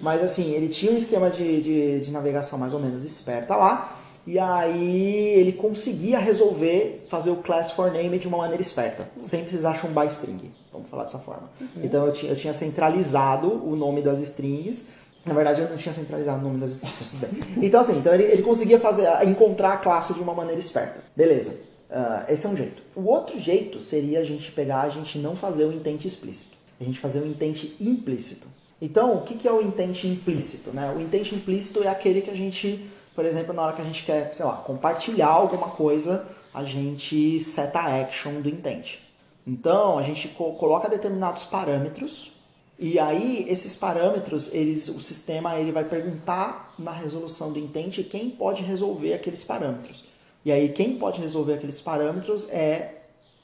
mas 0.00 0.22
assim, 0.22 0.52
ele 0.52 0.68
tinha 0.68 0.92
um 0.92 0.96
esquema 0.96 1.30
de, 1.30 1.60
de, 1.60 2.00
de 2.00 2.10
navegação 2.12 2.58
mais 2.58 2.72
ou 2.72 2.80
menos 2.80 3.02
esperta 3.04 3.56
lá, 3.56 3.98
e 4.26 4.38
aí 4.38 5.34
ele 5.36 5.52
conseguia 5.52 6.18
resolver 6.18 7.06
fazer 7.08 7.30
o 7.30 7.36
class 7.36 7.70
for 7.70 7.92
name 7.92 8.18
de 8.18 8.26
uma 8.26 8.38
maneira 8.38 8.62
esperta, 8.62 9.08
sem 9.20 9.42
precisar 9.42 9.74
chumbar 9.74 10.06
string, 10.06 10.50
vamos 10.72 10.88
falar 10.88 11.04
dessa 11.04 11.18
forma. 11.18 11.50
Uhum. 11.60 11.68
Então 11.82 12.06
eu 12.06 12.12
tinha, 12.12 12.32
eu 12.32 12.36
tinha 12.36 12.52
centralizado 12.52 13.48
o 13.48 13.76
nome 13.76 14.02
das 14.02 14.18
strings, 14.20 14.86
na 15.26 15.34
verdade, 15.34 15.60
eu 15.60 15.68
não 15.68 15.76
tinha 15.76 15.92
centralizado 15.92 16.38
o 16.38 16.42
nome 16.48 16.60
das 16.60 16.80
strings. 17.00 17.14
Então, 17.56 17.80
assim, 17.80 17.98
então 17.98 18.14
ele, 18.14 18.22
ele 18.22 18.42
conseguia 18.42 18.78
fazer, 18.78 19.08
encontrar 19.26 19.72
a 19.72 19.76
classe 19.76 20.14
de 20.14 20.20
uma 20.20 20.32
maneira 20.32 20.60
esperta. 20.60 21.00
Beleza. 21.16 21.58
Uh, 21.90 22.32
esse 22.32 22.46
é 22.46 22.48
um 22.48 22.56
jeito. 22.56 22.82
O 22.94 23.06
outro 23.06 23.38
jeito 23.40 23.80
seria 23.80 24.20
a 24.20 24.24
gente 24.24 24.52
pegar, 24.52 24.82
a 24.82 24.88
gente 24.88 25.18
não 25.18 25.34
fazer 25.34 25.64
o 25.64 25.72
intent 25.72 26.04
explícito. 26.04 26.56
A 26.80 26.84
gente 26.84 27.00
fazer 27.00 27.20
o 27.20 27.26
intent 27.26 27.72
implícito. 27.80 28.46
Então, 28.80 29.16
o 29.16 29.22
que, 29.22 29.34
que 29.34 29.48
é 29.48 29.52
o 29.52 29.60
intent 29.60 30.04
implícito? 30.04 30.70
Né? 30.70 30.94
O 30.96 31.00
intent 31.00 31.32
implícito 31.32 31.82
é 31.82 31.88
aquele 31.88 32.22
que 32.22 32.30
a 32.30 32.36
gente, 32.36 32.88
por 33.14 33.24
exemplo, 33.24 33.52
na 33.52 33.62
hora 33.62 33.74
que 33.74 33.82
a 33.82 33.84
gente 33.84 34.04
quer, 34.04 34.32
sei 34.32 34.44
lá, 34.44 34.58
compartilhar 34.58 35.28
alguma 35.28 35.70
coisa, 35.70 36.26
a 36.54 36.62
gente 36.62 37.40
seta 37.40 37.80
a 37.80 38.00
action 38.00 38.40
do 38.40 38.48
intent. 38.48 38.98
Então, 39.44 39.98
a 39.98 40.02
gente 40.02 40.28
coloca 40.28 40.88
determinados 40.88 41.44
parâmetros 41.44 42.35
e 42.78 42.98
aí, 42.98 43.46
esses 43.48 43.74
parâmetros, 43.74 44.52
eles, 44.52 44.88
o 44.88 45.00
sistema 45.00 45.56
ele 45.56 45.72
vai 45.72 45.84
perguntar 45.84 46.74
na 46.78 46.92
resolução 46.92 47.50
do 47.50 47.58
intent 47.58 48.02
quem 48.04 48.28
pode 48.28 48.62
resolver 48.62 49.14
aqueles 49.14 49.42
parâmetros. 49.42 50.04
E 50.44 50.52
aí, 50.52 50.68
quem 50.68 50.98
pode 50.98 51.20
resolver 51.20 51.54
aqueles 51.54 51.80
parâmetros 51.80 52.46
é, 52.50 52.96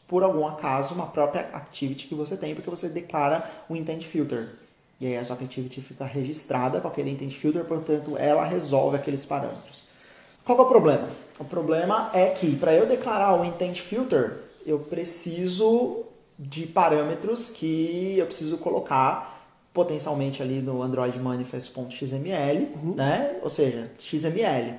por 0.06 0.22
algum 0.22 0.46
acaso, 0.46 0.94
uma 0.94 1.06
própria 1.06 1.48
activity 1.54 2.08
que 2.08 2.14
você 2.14 2.36
tem, 2.36 2.54
porque 2.54 2.68
você 2.68 2.90
declara 2.90 3.50
o 3.70 3.74
intent 3.74 4.04
filter. 4.04 4.50
E 5.00 5.06
aí, 5.06 5.16
a 5.16 5.24
sua 5.24 5.36
activity 5.36 5.80
fica 5.80 6.04
registrada 6.04 6.78
com 6.78 6.88
aquele 6.88 7.10
intent 7.10 7.32
filter, 7.32 7.64
portanto, 7.64 8.18
ela 8.18 8.44
resolve 8.44 8.96
aqueles 8.98 9.24
parâmetros. 9.24 9.82
Qual 10.44 10.58
é 10.58 10.60
o 10.60 10.66
problema? 10.66 11.08
O 11.40 11.44
problema 11.44 12.10
é 12.12 12.26
que, 12.26 12.54
para 12.56 12.74
eu 12.74 12.84
declarar 12.84 13.40
o 13.40 13.46
intent 13.46 13.80
filter, 13.80 14.40
eu 14.66 14.78
preciso 14.78 16.04
de 16.38 16.66
parâmetros 16.66 17.50
que 17.50 18.16
eu 18.18 18.26
preciso 18.26 18.58
colocar 18.58 19.32
potencialmente 19.72 20.42
ali 20.42 20.60
no 20.60 20.82
Android 20.82 21.18
Manifest.xml, 21.18 22.68
uhum. 22.82 22.94
né? 22.94 23.36
Ou 23.42 23.48
seja, 23.48 23.90
XML. 23.98 24.74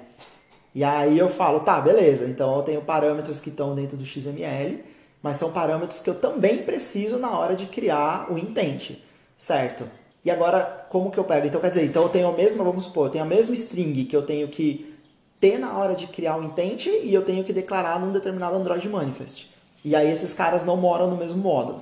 E 0.75 0.83
aí 0.83 1.17
eu 1.17 1.29
falo, 1.29 1.61
tá, 1.61 1.79
beleza, 1.79 2.25
então 2.25 2.55
eu 2.55 2.63
tenho 2.63 2.81
parâmetros 2.81 3.39
que 3.39 3.49
estão 3.49 3.75
dentro 3.75 3.95
do 3.95 4.05
XML, 4.05 4.83
mas 5.21 5.37
são 5.37 5.51
parâmetros 5.51 5.99
que 5.99 6.09
eu 6.09 6.15
também 6.15 6.63
preciso 6.63 7.17
na 7.17 7.37
hora 7.37 7.55
de 7.55 7.65
criar 7.67 8.31
o 8.31 8.37
intent, 8.37 8.97
certo? 9.37 9.87
E 10.25 10.31
agora, 10.31 10.87
como 10.89 11.11
que 11.11 11.17
eu 11.17 11.23
pego? 11.23 11.47
Então, 11.47 11.59
quer 11.61 11.69
dizer, 11.69 11.85
então 11.85 12.03
eu 12.03 12.09
tenho 12.09 12.27
a 12.27 12.31
mesma, 12.31 12.63
vamos 12.63 12.85
supor, 12.85 13.07
eu 13.07 13.11
tenho 13.11 13.23
a 13.23 13.27
mesma 13.27 13.53
string 13.55 14.05
que 14.05 14.15
eu 14.15 14.23
tenho 14.23 14.47
que 14.47 14.93
ter 15.39 15.59
na 15.59 15.77
hora 15.77 15.95
de 15.95 16.07
criar 16.07 16.37
o 16.37 16.43
intent 16.43 16.85
e 16.87 17.13
eu 17.13 17.23
tenho 17.23 17.43
que 17.43 17.51
declarar 17.51 17.99
num 17.99 18.11
determinado 18.11 18.55
Android 18.55 18.87
Manifest. 18.87 19.52
E 19.83 19.95
aí 19.95 20.09
esses 20.09 20.33
caras 20.33 20.63
não 20.63 20.77
moram 20.77 21.09
no 21.09 21.17
mesmo 21.17 21.37
módulo. 21.37 21.81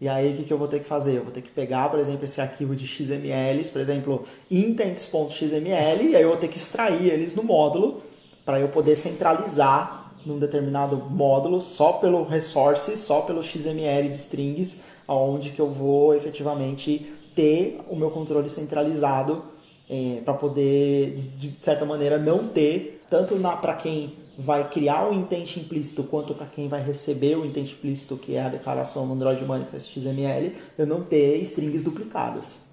E 0.00 0.08
aí 0.08 0.32
o 0.32 0.36
que, 0.36 0.44
que 0.44 0.52
eu 0.52 0.58
vou 0.58 0.68
ter 0.68 0.78
que 0.78 0.86
fazer? 0.86 1.16
Eu 1.16 1.24
vou 1.24 1.32
ter 1.32 1.42
que 1.42 1.50
pegar, 1.50 1.88
por 1.88 1.98
exemplo, 1.98 2.24
esse 2.24 2.40
arquivo 2.40 2.76
de 2.76 2.86
XMLs, 2.86 3.70
por 3.70 3.80
exemplo, 3.80 4.24
intents.xml, 4.50 6.02
e 6.02 6.16
aí 6.16 6.22
eu 6.22 6.28
vou 6.28 6.36
ter 6.36 6.48
que 6.48 6.56
extrair 6.56 7.08
eles 7.08 7.34
no 7.34 7.42
módulo 7.42 8.02
para 8.44 8.60
eu 8.60 8.68
poder 8.68 8.94
centralizar 8.94 10.12
num 10.24 10.38
determinado 10.38 10.96
módulo 10.96 11.60
só 11.60 11.94
pelo 11.94 12.22
resource, 12.24 12.96
só 12.96 13.22
pelo 13.22 13.42
XML 13.42 14.08
de 14.08 14.16
strings, 14.16 14.80
aonde 15.06 15.50
que 15.50 15.60
eu 15.60 15.70
vou 15.70 16.14
efetivamente 16.14 17.12
ter 17.34 17.80
o 17.88 17.96
meu 17.96 18.10
controle 18.10 18.48
centralizado 18.48 19.42
é, 19.88 20.20
para 20.24 20.34
poder, 20.34 21.16
de 21.36 21.52
certa 21.60 21.84
maneira, 21.84 22.18
não 22.18 22.44
ter, 22.44 23.02
tanto 23.08 23.34
para 23.60 23.74
quem 23.74 24.12
vai 24.40 24.68
criar 24.68 25.10
o 25.10 25.12
intent 25.12 25.56
implícito 25.56 26.04
quanto 26.04 26.32
para 26.32 26.46
quem 26.46 26.68
vai 26.68 26.80
receber 26.80 27.36
o 27.36 27.44
intent 27.44 27.72
implícito, 27.72 28.16
que 28.16 28.36
é 28.36 28.42
a 28.44 28.48
declaração 28.48 29.04
no 29.04 29.14
Android 29.14 29.44
Manifest 29.44 29.92
XML, 29.92 30.54
eu 30.78 30.86
não 30.86 31.02
ter 31.02 31.38
strings 31.38 31.82
duplicadas. 31.82 32.68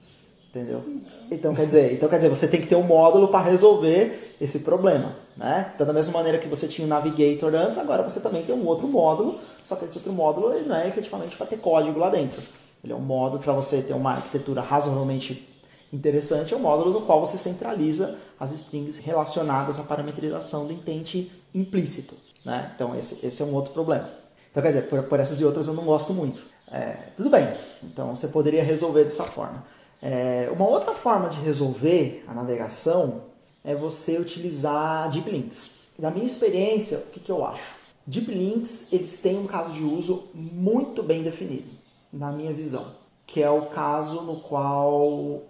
Entendeu? 0.52 0.84
Então 1.32 1.56
quer 1.56 1.66
dizer, 1.66 1.94
então 1.94 2.08
quer 2.08 2.18
dizer, 2.18 2.30
você 2.30 2.48
tem 2.48 2.62
que 2.62 2.68
ter 2.68 2.76
um 2.76 2.84
módulo 2.84 3.30
para 3.30 3.44
resolver 3.44 4.36
esse 4.40 4.60
problema, 4.60 5.18
né? 5.36 5.72
Então 5.74 5.88
da 5.88 5.92
mesma 5.92 6.14
maneira 6.14 6.38
que 6.38 6.48
você 6.48 6.68
tinha 6.68 6.86
o 6.86 6.90
Navigator 6.90 7.54
antes, 7.56 7.80
agora 7.80 8.04
você 8.04 8.20
também 8.20 8.44
tem 8.44 8.56
um 8.56 8.66
outro 8.66 8.88
módulo, 8.88 9.40
só 9.64 9.76
que 9.76 9.86
esse 9.86 9.98
outro 9.98 10.14
módulo 10.14 10.54
ele 10.54 10.70
não 10.70 10.76
é 10.76 10.88
efetivamente 10.88 11.36
para 11.36 11.48
ter 11.48 11.58
código 11.58 12.00
lá 12.00 12.12
dentro. 12.12 12.44
Ele 12.84 12.94
é 12.94 12.96
um 12.96 13.02
módulo 13.02 13.42
para 13.42 13.52
você 13.52 13.82
ter 13.82 13.94
uma 13.94 14.12
arquitetura 14.12 14.62
razoavelmente 14.62 15.46
interessante, 15.92 16.54
é 16.54 16.58
um 16.58 16.62
módulo 16.62 16.92
no 16.92 17.02
qual 17.02 17.20
você 17.20 17.38
centraliza 17.38 18.18
as 18.40 18.52
strings 18.52 18.98
relacionadas 18.98 19.80
à 19.80 19.84
parametrização 19.84 20.68
do 20.68 20.74
intent 20.74 21.28
implícito, 21.56 22.16
né? 22.44 22.72
Então 22.76 22.96
esse, 22.96 23.26
esse 23.26 23.42
é 23.42 23.46
um 23.46 23.54
outro 23.54 23.74
problema. 23.74 24.10
Então 24.52 24.62
quer 24.62 24.70
dizer, 24.70 24.90
por, 24.90 25.04
por 25.04 25.20
essas 25.20 25.40
e 25.40 25.46
outras 25.46 25.68
eu 25.68 25.74
não 25.74 25.86
gosto 25.86 26.14
muito. 26.14 26.44
É, 26.72 27.10
tudo 27.16 27.30
bem, 27.30 27.48
então 27.84 28.16
você 28.16 28.28
poderia 28.28 28.64
resolver 28.64 29.04
dessa 29.04 29.24
forma. 29.24 29.66
É, 30.02 30.52
uma 30.54 30.68
outra 30.68 30.94
forma 30.94 31.30
de 31.30 31.40
resolver 31.40 32.24
a 32.28 32.34
navegação 32.34 33.24
é 33.64 33.74
você 33.74 34.18
utilizar 34.18 35.10
deep 35.10 35.30
links. 35.30 35.72
Na 35.98 36.12
minha 36.12 36.26
experiência, 36.26 36.98
o 36.98 37.12
que, 37.12 37.20
que 37.20 37.32
eu 37.32 37.46
acho? 37.46 37.76
Deep 38.06 38.32
links 38.32 38.92
eles 38.92 39.18
têm 39.18 39.40
um 39.40 39.48
caso 39.48 39.72
de 39.72 39.84
uso 39.84 40.28
muito 40.34 41.02
bem 41.02 41.24
definido, 41.24 41.70
na 42.12 42.32
minha 42.32 42.54
visão, 42.54 42.92
que 43.26 43.42
é 43.42 43.50
o 43.50 43.68
caso 43.68 44.22
no 44.22 44.42
qual 44.42 45.42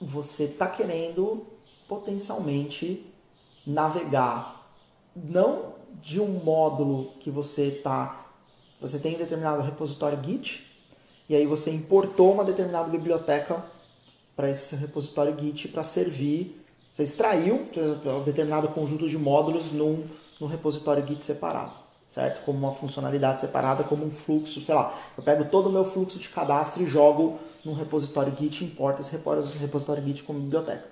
você 0.00 0.44
está 0.44 0.68
querendo 0.68 1.44
potencialmente 1.88 3.04
navegar 3.66 4.57
não 5.28 5.74
de 6.02 6.20
um 6.20 6.28
módulo 6.28 7.12
que 7.20 7.30
você 7.30 7.66
está 7.66 8.28
você 8.80 9.00
tem 9.00 9.16
um 9.16 9.18
determinado 9.18 9.62
repositório 9.62 10.22
Git 10.22 10.64
e 11.28 11.34
aí 11.34 11.46
você 11.46 11.70
importou 11.70 12.32
uma 12.32 12.44
determinada 12.44 12.88
biblioteca 12.88 13.64
para 14.36 14.48
esse 14.48 14.76
repositório 14.76 15.36
Git 15.38 15.68
para 15.68 15.82
servir. 15.82 16.64
Você 16.92 17.02
extraiu 17.02 17.68
um 18.06 18.22
determinado 18.22 18.68
conjunto 18.68 19.08
de 19.08 19.18
módulos 19.18 19.72
num, 19.72 20.06
num 20.40 20.46
repositório 20.46 21.04
Git 21.04 21.24
separado, 21.24 21.72
certo? 22.06 22.44
Como 22.44 22.56
uma 22.58 22.72
funcionalidade 22.72 23.40
separada, 23.40 23.82
como 23.82 24.06
um 24.06 24.12
fluxo, 24.12 24.62
sei 24.62 24.76
lá. 24.76 24.96
Eu 25.16 25.24
pego 25.24 25.46
todo 25.46 25.68
o 25.68 25.72
meu 25.72 25.84
fluxo 25.84 26.18
de 26.20 26.28
cadastro 26.28 26.84
e 26.84 26.86
jogo 26.86 27.40
num 27.64 27.74
repositório 27.74 28.32
Git 28.38 28.64
importo 28.64 29.00
esse 29.00 29.10
repositório 29.58 30.04
Git 30.04 30.22
como 30.22 30.38
biblioteca. 30.38 30.86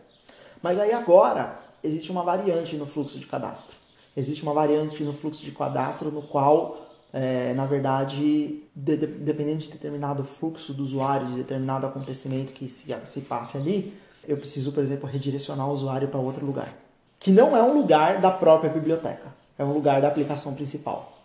Mas 0.61 0.77
aí 0.81 0.93
agora 0.93 1.57
existe 1.85 2.11
uma 2.11 2.25
variante 2.25 2.75
no 2.77 2.85
fluxo 2.85 3.17
de 3.17 3.27
cadastro. 3.27 3.77
Existe 4.17 4.43
uma 4.43 4.55
variante 4.55 5.03
no 5.03 5.13
fluxo 5.13 5.45
de 5.45 5.51
cadastro 5.51 6.11
no 6.11 6.23
qual 6.23 6.87
é, 7.13 7.55
na 7.55 7.67
verdade, 7.67 8.63
de, 8.75 8.97
de, 8.97 9.07
dependendo 9.07 9.59
de 9.59 9.69
determinado 9.69 10.25
fluxo 10.25 10.75
do 10.75 10.83
usuário, 10.83 11.27
de 11.29 11.35
determinado 11.35 11.87
acontecimento 11.87 12.53
que 12.53 12.69
se, 12.69 12.95
se 13.05 13.21
passe 13.23 13.57
ali, 13.57 13.95
eu 14.27 14.37
preciso, 14.37 14.73
por 14.73 14.83
exemplo, 14.83 15.09
redirecionar 15.09 15.69
o 15.69 15.73
usuário 15.73 16.09
para 16.09 16.21
outro 16.21 16.45
lugar. 16.45 16.75
Que 17.19 17.31
não 17.31 17.57
é 17.57 17.63
um 17.63 17.75
lugar 17.75 18.21
da 18.21 18.31
própria 18.31 18.71
biblioteca, 18.71 19.35
é 19.59 19.65
um 19.65 19.73
lugar 19.73 20.03
da 20.03 20.09
aplicação 20.09 20.55
principal. 20.55 21.17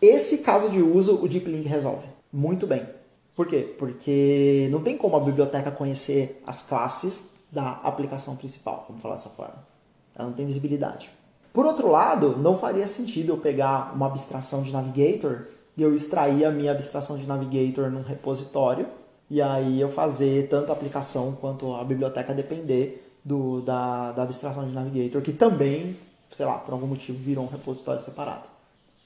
Esse 0.00 0.38
caso 0.38 0.70
de 0.70 0.80
uso 0.80 1.22
o 1.22 1.28
Deep 1.28 1.50
Link 1.50 1.66
resolve 1.66 2.06
muito 2.32 2.66
bem. 2.66 2.86
Por 3.36 3.46
quê? 3.46 3.74
Porque 3.78 4.68
não 4.70 4.82
tem 4.82 4.96
como 4.96 5.16
a 5.16 5.20
biblioteca 5.20 5.70
conhecer 5.70 6.42
as 6.46 6.62
classes 6.62 7.30
da 7.50 7.72
aplicação 7.82 8.36
principal, 8.36 8.84
vamos 8.88 9.02
falar 9.02 9.16
dessa 9.16 9.28
forma. 9.28 9.66
Ela 10.14 10.28
não 10.28 10.34
tem 10.34 10.46
visibilidade. 10.46 11.10
Por 11.54 11.66
outro 11.66 11.88
lado, 11.88 12.36
não 12.36 12.58
faria 12.58 12.84
sentido 12.88 13.32
eu 13.32 13.36
pegar 13.36 13.94
uma 13.94 14.06
abstração 14.06 14.64
de 14.64 14.72
Navigator 14.72 15.46
e 15.76 15.82
eu 15.84 15.94
extrair 15.94 16.44
a 16.44 16.50
minha 16.50 16.72
abstração 16.72 17.16
de 17.16 17.28
Navigator 17.28 17.88
num 17.92 18.02
repositório 18.02 18.88
e 19.30 19.40
aí 19.40 19.80
eu 19.80 19.88
fazer 19.88 20.48
tanto 20.48 20.70
a 20.70 20.72
aplicação 20.72 21.30
quanto 21.40 21.72
a 21.72 21.84
biblioteca 21.84 22.34
depender 22.34 23.08
do, 23.24 23.60
da, 23.60 24.10
da 24.10 24.24
abstração 24.24 24.66
de 24.66 24.74
Navigator, 24.74 25.22
que 25.22 25.32
também, 25.32 25.96
sei 26.32 26.44
lá, 26.44 26.58
por 26.58 26.72
algum 26.74 26.88
motivo 26.88 27.16
virou 27.18 27.44
um 27.44 27.48
repositório 27.48 28.00
separado. 28.00 28.48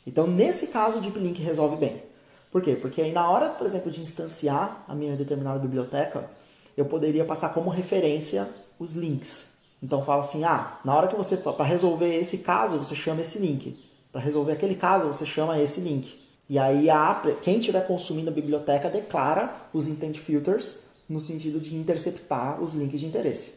Então, 0.07 0.27
nesse 0.27 0.69
caso, 0.69 0.97
o 0.97 1.01
Deep 1.03 1.19
Link 1.19 1.43
resolve 1.43 1.77
bem. 1.77 2.03
Por 2.51 2.63
quê? 2.63 2.75
Porque 2.75 3.03
aí 3.03 3.13
na 3.13 3.31
hora, 3.31 3.51
por 3.51 3.67
exemplo, 3.67 3.91
de 3.91 4.01
instanciar 4.01 4.87
a 4.89 4.95
minha 4.95 5.15
determinada 5.15 5.59
biblioteca, 5.59 6.31
eu 6.75 6.87
poderia 6.87 7.27
passar 7.27 7.51
como 7.51 7.69
referência 7.69 8.49
os 8.79 8.95
links. 8.95 9.48
Então 9.83 10.05
fala 10.05 10.22
assim, 10.22 10.45
ah, 10.45 10.79
na 10.85 10.95
hora 10.95 11.09
que 11.09 11.16
você 11.16 11.37
para 11.37 11.64
resolver 11.64 12.14
esse 12.16 12.39
caso, 12.39 12.79
você 12.79 12.95
chama 12.95 13.20
esse 13.20 13.39
link. 13.39 13.79
Para 14.11 14.20
resolver 14.20 14.53
aquele 14.53 14.74
caso, 14.74 15.07
você 15.07 15.24
chama 15.24 15.61
esse 15.61 15.81
link. 15.81 16.18
E 16.49 16.59
aí 16.59 16.89
a, 16.89 17.20
quem 17.43 17.59
estiver 17.59 17.87
consumindo 17.87 18.31
a 18.31 18.33
biblioteca 18.33 18.89
declara 18.89 19.55
os 19.72 19.87
intent 19.87 20.16
filters 20.16 20.81
no 21.09 21.20
sentido 21.20 21.61
de 21.61 21.76
interceptar 21.76 22.61
os 22.61 22.74
links 22.74 23.01
de 23.01 23.07
interesse. 23.07 23.55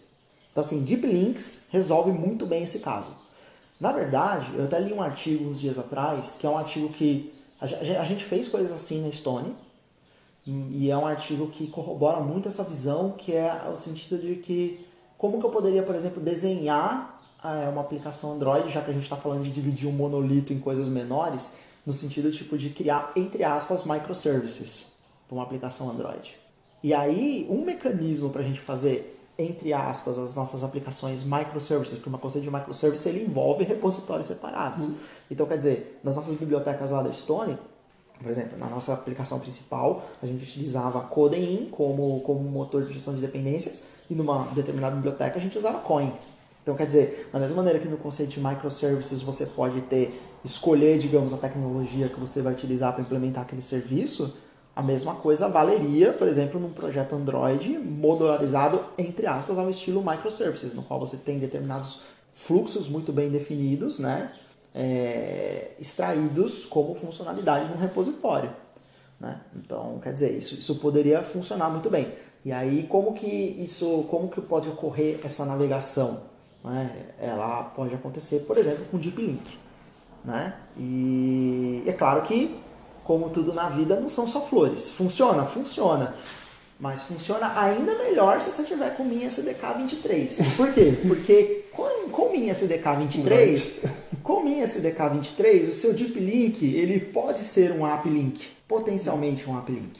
Então 0.51 0.61
assim, 0.61 0.83
Deep 0.83 1.05
Links 1.07 1.63
resolve 1.69 2.11
muito 2.11 2.45
bem 2.45 2.63
esse 2.63 2.79
caso. 2.79 3.11
Na 3.79 3.91
verdade, 3.91 4.51
eu 4.55 4.65
até 4.65 4.79
li 4.79 4.93
um 4.93 5.01
artigo 5.01 5.49
uns 5.49 5.59
dias 5.59 5.79
atrás, 5.79 6.35
que 6.39 6.45
é 6.45 6.49
um 6.49 6.57
artigo 6.57 6.89
que 6.89 7.33
a 7.59 8.03
gente 8.05 8.23
fez 8.23 8.47
coisas 8.47 8.71
assim 8.71 9.01
na 9.01 9.11
Stone, 9.11 9.55
e 10.45 10.89
é 10.89 10.97
um 10.97 11.05
artigo 11.05 11.47
que 11.47 11.67
corrobora 11.67 12.19
muito 12.19 12.47
essa 12.47 12.63
visão, 12.63 13.11
que 13.11 13.33
é 13.33 13.69
o 13.71 13.75
sentido 13.75 14.19
de 14.19 14.35
que 14.35 14.85
como 15.21 15.39
que 15.39 15.45
eu 15.45 15.51
poderia, 15.51 15.83
por 15.83 15.93
exemplo, 15.93 16.19
desenhar 16.19 17.21
é, 17.43 17.69
uma 17.69 17.81
aplicação 17.81 18.33
Android, 18.33 18.71
já 18.71 18.81
que 18.81 18.89
a 18.89 18.93
gente 18.93 19.03
está 19.03 19.15
falando 19.15 19.43
de 19.43 19.51
dividir 19.51 19.87
um 19.87 19.91
monolito 19.91 20.51
em 20.51 20.59
coisas 20.59 20.89
menores, 20.89 21.51
no 21.85 21.93
sentido 21.93 22.31
tipo 22.31 22.57
de 22.57 22.71
criar, 22.71 23.11
entre 23.15 23.43
aspas, 23.43 23.85
microservices 23.85 24.87
para 25.27 25.35
uma 25.35 25.43
aplicação 25.43 25.91
Android. 25.91 26.35
E 26.81 26.91
aí, 26.91 27.45
um 27.51 27.63
mecanismo 27.63 28.31
para 28.31 28.41
a 28.41 28.43
gente 28.43 28.59
fazer, 28.59 29.15
entre 29.37 29.71
aspas, 29.71 30.17
as 30.17 30.33
nossas 30.33 30.63
aplicações 30.63 31.23
microservices, 31.23 31.97
porque 31.97 32.09
uma 32.09 32.17
conceito 32.17 32.45
de 32.45 32.51
microservice 32.51 33.07
ele 33.07 33.23
envolve 33.23 33.63
repositórios 33.63 34.25
separados. 34.25 34.85
Uhum. 34.85 34.95
Então, 35.29 35.45
quer 35.45 35.57
dizer, 35.57 36.01
nas 36.03 36.15
nossas 36.15 36.33
bibliotecas 36.33 36.89
lá 36.89 37.03
da 37.03 37.13
Stone, 37.13 37.59
por 38.21 38.29
exemplo, 38.29 38.57
na 38.57 38.67
nossa 38.67 38.93
aplicação 38.93 39.39
principal, 39.39 40.05
a 40.21 40.25
gente 40.25 40.43
utilizava 40.43 41.01
Codein 41.01 41.67
como, 41.71 42.21
como 42.21 42.39
motor 42.39 42.85
de 42.85 42.93
gestão 42.93 43.13
de 43.13 43.21
dependências 43.21 43.83
e 44.09 44.15
numa 44.15 44.45
determinada 44.53 44.95
biblioteca 44.95 45.37
a 45.37 45.41
gente 45.41 45.57
usava 45.57 45.79
Coin. 45.79 46.13
Então, 46.61 46.75
quer 46.75 46.85
dizer, 46.85 47.29
da 47.33 47.39
mesma 47.39 47.57
maneira 47.57 47.79
que 47.79 47.87
no 47.87 47.97
conceito 47.97 48.29
de 48.29 48.39
microservices 48.39 49.21
você 49.21 49.47
pode 49.47 49.81
ter, 49.81 50.21
escolher, 50.43 50.99
digamos, 50.99 51.33
a 51.33 51.37
tecnologia 51.37 52.07
que 52.07 52.19
você 52.19 52.41
vai 52.41 52.53
utilizar 52.53 52.93
para 52.93 53.01
implementar 53.01 53.43
aquele 53.43 53.61
serviço, 53.61 54.35
a 54.75 54.81
mesma 54.81 55.15
coisa 55.15 55.49
valeria, 55.49 56.13
por 56.13 56.27
exemplo, 56.27 56.59
num 56.59 56.71
projeto 56.71 57.15
Android 57.15 57.77
modularizado, 57.79 58.85
entre 58.97 59.25
aspas, 59.25 59.57
ao 59.57 59.69
estilo 59.69 60.03
microservices, 60.03 60.75
no 60.75 60.83
qual 60.83 60.99
você 60.99 61.17
tem 61.17 61.39
determinados 61.39 62.01
fluxos 62.33 62.87
muito 62.87 63.11
bem 63.11 63.29
definidos, 63.29 63.99
né? 63.99 64.31
É, 64.73 65.71
extraídos 65.79 66.65
como 66.65 66.95
funcionalidade 66.95 67.69
num 67.69 67.77
repositório. 67.77 68.51
Né? 69.19 69.39
Então, 69.55 69.99
quer 70.01 70.13
dizer, 70.13 70.37
isso, 70.37 70.55
isso 70.55 70.75
poderia 70.75 71.21
funcionar 71.21 71.69
muito 71.69 71.89
bem. 71.89 72.11
E 72.43 72.51
aí, 72.51 72.87
como 72.89 73.13
que 73.13 73.27
isso, 73.27 74.05
como 74.09 74.29
que 74.29 74.41
pode 74.41 74.67
ocorrer 74.67 75.19
essa 75.23 75.45
navegação? 75.45 76.21
Né? 76.63 77.07
Ela 77.19 77.63
pode 77.63 77.93
acontecer, 77.93 78.39
por 78.39 78.57
exemplo, 78.57 78.85
com 78.89 78.97
Deep 78.97 79.21
Link. 79.21 79.59
Né? 80.25 80.53
E 80.77 81.83
é 81.85 81.93
claro 81.93 82.23
que, 82.23 82.59
como 83.03 83.29
tudo 83.29 83.53
na 83.53 83.69
vida, 83.69 83.99
não 83.99 84.09
são 84.09 84.27
só 84.27 84.41
flores. 84.41 84.89
Funciona? 84.89 85.45
Funciona. 85.45 86.15
Mas 86.79 87.03
funciona 87.03 87.59
ainda 87.59 87.93
melhor 87.95 88.41
se 88.41 88.51
você 88.51 88.63
tiver 88.63 88.95
com 88.97 89.03
minha 89.03 89.27
SDK 89.27 89.77
23. 89.77 90.55
Por 90.57 90.73
quê? 90.73 90.97
Porque 91.07 91.60
com, 91.73 92.09
com 92.09 92.31
minha 92.31 92.51
SDK 92.51 92.95
23, 92.99 93.75
com 94.23 94.43
minha 94.43 94.63
SDK 94.63 95.09
23, 95.13 95.69
o 95.69 95.73
seu 95.73 95.93
Deep 95.93 96.19
Link 96.19 96.65
ele 96.65 96.99
pode 96.99 97.39
ser 97.39 97.71
um 97.71 97.85
App 97.85 98.07
Link, 98.07 98.45
potencialmente 98.67 99.49
um 99.49 99.57
App 99.57 99.71
Link. 99.71 99.99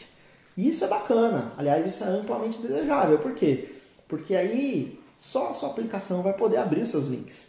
E 0.58 0.68
isso 0.68 0.84
é 0.84 0.88
bacana. 0.88 1.54
Aliás, 1.58 1.86
isso 1.86 2.04
é 2.04 2.08
amplamente 2.08 2.62
desejável. 2.62 3.18
Por 3.20 3.34
quê? 3.34 3.70
Porque 4.08 4.36
aí 4.36 5.00
só 5.18 5.50
a 5.50 5.54
sua 5.54 5.70
aplicação 5.70 6.22
vai 6.22 6.34
poder 6.34 6.58
abrir 6.58 6.82
os 6.82 6.90
seus 6.90 7.08
links. 7.08 7.48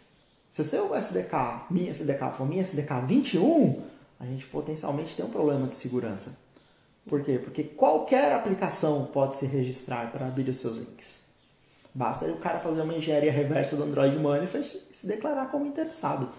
Se 0.49 0.61
o 0.61 0.63
seu 0.63 0.95
SDK, 0.95 1.65
minha 1.71 1.89
SDK 1.89 2.31
for 2.37 2.47
minha 2.47 2.61
SDK 2.61 3.01
21, 3.07 3.81
a 4.19 4.25
gente 4.25 4.45
potencialmente 4.45 5.15
tem 5.15 5.25
um 5.25 5.29
problema 5.29 5.65
de 5.65 5.73
segurança. 5.73 6.37
Por 7.07 7.23
quê? 7.23 7.39
Porque 7.43 7.63
qualquer 7.63 8.31
aplicação 8.31 9.09
pode 9.11 9.35
se 9.35 9.45
registrar 9.47 10.11
para 10.11 10.27
abrir 10.27 10.47
os 10.47 10.57
seus 10.57 10.77
links. 10.77 11.22
Basta 11.93 12.25
o 12.25 12.37
cara 12.37 12.59
fazer 12.59 12.81
uma 12.81 12.95
engenharia 12.95 13.31
reversa 13.31 13.75
do 13.75 13.83
Android 13.83 14.17
Manifest 14.17 14.87
e 14.91 14.97
se 14.97 15.05
declarar 15.05 15.51
como 15.51 15.65
interessado. 15.65 16.29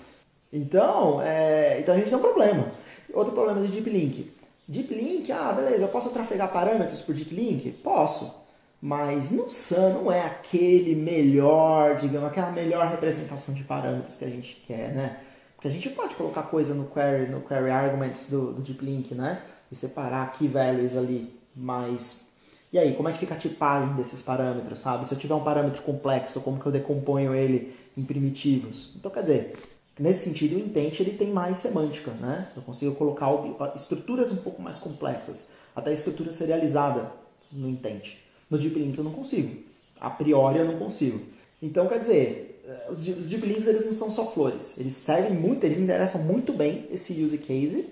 Então, 0.53 1.21
é, 1.23 1.81
então 1.81 1.95
a 1.95 1.99
gente 1.99 2.09
tem 2.09 2.19
um 2.19 2.23
problema. 2.23 2.73
Outro 3.13 3.33
problema 3.33 3.61
de 3.61 3.73
Deep 3.73 3.89
Link. 3.89 4.33
Deep 4.67 4.95
Link, 4.95 5.31
ah, 5.31 5.53
beleza, 5.53 5.85
eu 5.85 5.89
posso 5.89 6.11
trafegar 6.11 6.51
parâmetros 6.53 7.03
por 7.03 7.15
Deep 7.15 7.35
Link? 7.35 7.71
Posso. 7.83 8.43
Mas 8.81 9.31
no 9.31 9.49
SAN 9.49 9.91
não 9.91 10.13
é 10.13 10.21
aquele 10.21 10.95
melhor, 10.95 11.97
digamos, 11.97 12.29
aquela 12.29 12.51
melhor 12.51 12.89
representação 12.89 13.55
de 13.55 13.65
parâmetros 13.65 14.17
que 14.17 14.25
a 14.25 14.29
gente 14.29 14.63
quer, 14.67 14.93
né? 14.93 15.19
Porque 15.55 15.69
a 15.69 15.71
gente 15.71 15.89
pode 15.89 16.15
colocar 16.15 16.43
coisa 16.43 16.75
no 16.75 16.87
query, 16.87 17.31
no 17.31 17.41
query 17.41 17.71
arguments 17.71 18.29
do, 18.29 18.53
do 18.53 18.61
Deep 18.61 18.85
Link, 18.85 19.15
né? 19.15 19.41
E 19.71 19.75
separar 19.75 20.33
key 20.33 20.49
values 20.49 20.97
ali, 20.97 21.35
mas 21.57 22.27
e 22.75 22.79
aí, 22.79 22.93
como 22.97 23.09
é 23.09 23.12
que 23.12 23.18
fica 23.18 23.37
a 23.37 23.39
tipagem 23.39 23.95
desses 23.95 24.20
parâmetros, 24.20 24.81
sabe? 24.81 25.07
Se 25.07 25.14
eu 25.14 25.18
tiver 25.18 25.35
um 25.37 25.45
parâmetro 25.45 25.81
complexo, 25.83 26.41
como 26.41 26.59
que 26.59 26.66
eu 26.66 26.72
decomponho 26.72 27.33
ele 27.33 27.72
em 27.97 28.03
primitivos? 28.03 28.93
Então, 28.97 29.12
quer 29.12 29.20
dizer, 29.20 29.57
nesse 29.97 30.25
sentido, 30.25 30.57
o 30.57 30.59
intent 30.59 30.99
ele 30.99 31.12
tem 31.12 31.31
mais 31.31 31.59
semântica, 31.59 32.11
né? 32.11 32.49
Eu 32.57 32.62
consigo 32.62 32.93
colocar 32.97 33.31
estruturas 33.77 34.33
um 34.33 34.39
pouco 34.39 34.61
mais 34.61 34.77
complexas, 34.77 35.47
até 35.77 35.93
estrutura 35.93 36.33
serializada 36.33 37.12
no 37.53 37.68
intent. 37.68 38.16
No 38.51 38.59
deep 38.59 38.77
link 38.77 38.99
eu 38.99 39.05
não 39.05 39.12
consigo. 39.12 39.57
A 40.01 40.11
priori 40.11 40.59
eu 40.59 40.64
não 40.64 40.77
consigo. 40.77 41.20
Então, 41.62 41.87
quer 41.87 42.01
dizer, 42.01 42.61
eh, 42.66 42.91
os 42.91 43.05
deep 43.05 43.47
links 43.47 43.68
eles 43.68 43.85
não 43.85 43.93
são 43.93 44.11
só 44.11 44.27
flores. 44.27 44.77
Eles 44.79 44.95
servem 44.95 45.33
muito, 45.33 45.62
eles 45.62 45.79
endereçam 45.79 46.25
muito 46.25 46.53
bem 46.53 46.89
esse 46.91 47.22
use 47.22 47.39
case 47.39 47.87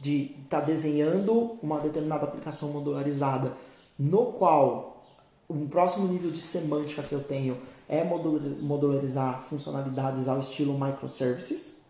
de 0.00 0.30
estar 0.44 0.60
tá 0.60 0.64
desenhando 0.64 1.58
uma 1.60 1.80
determinada 1.80 2.22
aplicação 2.22 2.68
modularizada 2.70 3.52
no 3.98 4.26
qual 4.32 5.04
um 5.48 5.68
próximo 5.68 6.08
nível 6.08 6.30
de 6.30 6.40
semântica 6.40 7.02
que 7.02 7.12
eu 7.12 7.22
tenho 7.22 7.58
é 7.88 8.02
modularizar 8.04 9.42
funcionalidades 9.44 10.28
ao 10.28 10.40
estilo 10.40 10.78
microservices, 10.78 11.80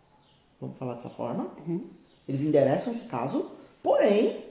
vamos 0.61 0.77
falar 0.77 0.95
dessa 0.95 1.11
forma. 1.11 1.49
Uhum. 1.67 1.85
Eles 2.29 2.43
endereçam 2.43 2.93
esse 2.93 3.07
caso, 3.07 3.51
porém 3.83 4.45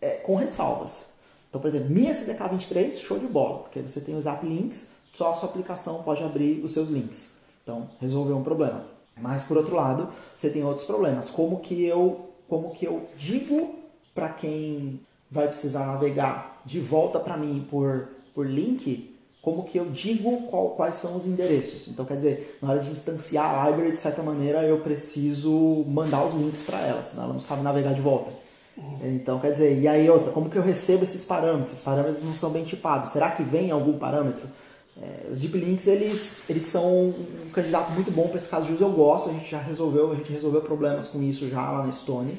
é, 0.00 0.10
com 0.18 0.36
ressalvas. 0.36 1.06
Então, 1.48 1.60
por 1.60 1.68
exemplo, 1.68 1.90
minha 1.90 2.10
SDK 2.10 2.48
23, 2.50 3.00
show 3.00 3.18
de 3.18 3.26
bola, 3.26 3.60
porque 3.60 3.80
você 3.80 4.00
tem 4.00 4.16
os 4.16 4.26
app 4.26 4.46
links, 4.46 4.90
só 5.12 5.32
a 5.32 5.34
sua 5.34 5.48
aplicação 5.48 6.02
pode 6.02 6.22
abrir 6.22 6.62
os 6.62 6.72
seus 6.72 6.90
links. 6.90 7.34
Então, 7.62 7.88
resolveu 8.00 8.36
um 8.36 8.42
problema. 8.42 8.84
Mas 9.20 9.44
por 9.44 9.56
outro 9.56 9.74
lado, 9.74 10.08
você 10.34 10.50
tem 10.50 10.62
outros 10.62 10.86
problemas. 10.86 11.30
Como 11.30 11.60
que 11.60 11.84
eu, 11.84 12.30
como 12.48 12.72
que 12.72 12.86
eu 12.86 13.08
digo 13.16 13.74
para 14.14 14.28
quem 14.28 15.00
vai 15.30 15.48
precisar 15.48 15.86
navegar 15.86 16.55
de 16.66 16.80
volta 16.80 17.18
para 17.18 17.36
mim 17.36 17.66
por, 17.70 18.08
por 18.34 18.46
link, 18.46 19.14
como 19.40 19.62
que 19.62 19.78
eu 19.78 19.84
digo 19.86 20.42
qual, 20.48 20.70
quais 20.70 20.96
são 20.96 21.16
os 21.16 21.26
endereços. 21.26 21.86
Então, 21.86 22.04
quer 22.04 22.16
dizer, 22.16 22.58
na 22.60 22.70
hora 22.70 22.80
de 22.80 22.90
instanciar 22.90 23.54
a 23.54 23.70
library, 23.70 23.92
de 23.92 24.00
certa 24.00 24.22
maneira, 24.22 24.64
eu 24.64 24.80
preciso 24.80 25.84
mandar 25.86 26.24
os 26.26 26.34
links 26.34 26.62
para 26.62 26.80
ela, 26.80 27.00
senão 27.00 27.24
ela 27.24 27.32
não 27.32 27.40
sabe 27.40 27.62
navegar 27.62 27.94
de 27.94 28.00
volta. 28.00 28.30
Então, 29.02 29.38
quer 29.38 29.52
dizer, 29.52 29.78
e 29.78 29.88
aí 29.88 30.10
outra, 30.10 30.30
como 30.32 30.50
que 30.50 30.56
eu 30.56 30.62
recebo 30.62 31.04
esses 31.04 31.24
parâmetros? 31.24 31.72
Esses 31.72 31.84
parâmetros 31.84 32.22
não 32.22 32.34
são 32.34 32.50
bem 32.50 32.64
tipados. 32.64 33.10
Será 33.10 33.30
que 33.30 33.42
vem 33.42 33.70
algum 33.70 33.96
parâmetro? 33.98 34.46
É, 35.00 35.28
os 35.30 35.40
deep 35.40 35.56
links, 35.56 35.86
eles, 35.86 36.42
eles 36.48 36.64
são 36.64 37.10
um 37.10 37.50
candidato 37.52 37.92
muito 37.92 38.10
bom 38.10 38.28
para 38.28 38.36
esse 38.36 38.48
caso 38.48 38.66
de 38.66 38.74
uso. 38.74 38.84
Eu 38.84 38.90
gosto, 38.90 39.30
a 39.30 39.32
gente 39.32 39.50
já 39.50 39.60
resolveu, 39.60 40.12
a 40.12 40.14
gente 40.14 40.32
resolveu 40.32 40.60
problemas 40.60 41.06
com 41.06 41.22
isso 41.22 41.48
já 41.48 41.70
lá 41.70 41.84
na 41.84 41.92
Stone. 41.92 42.36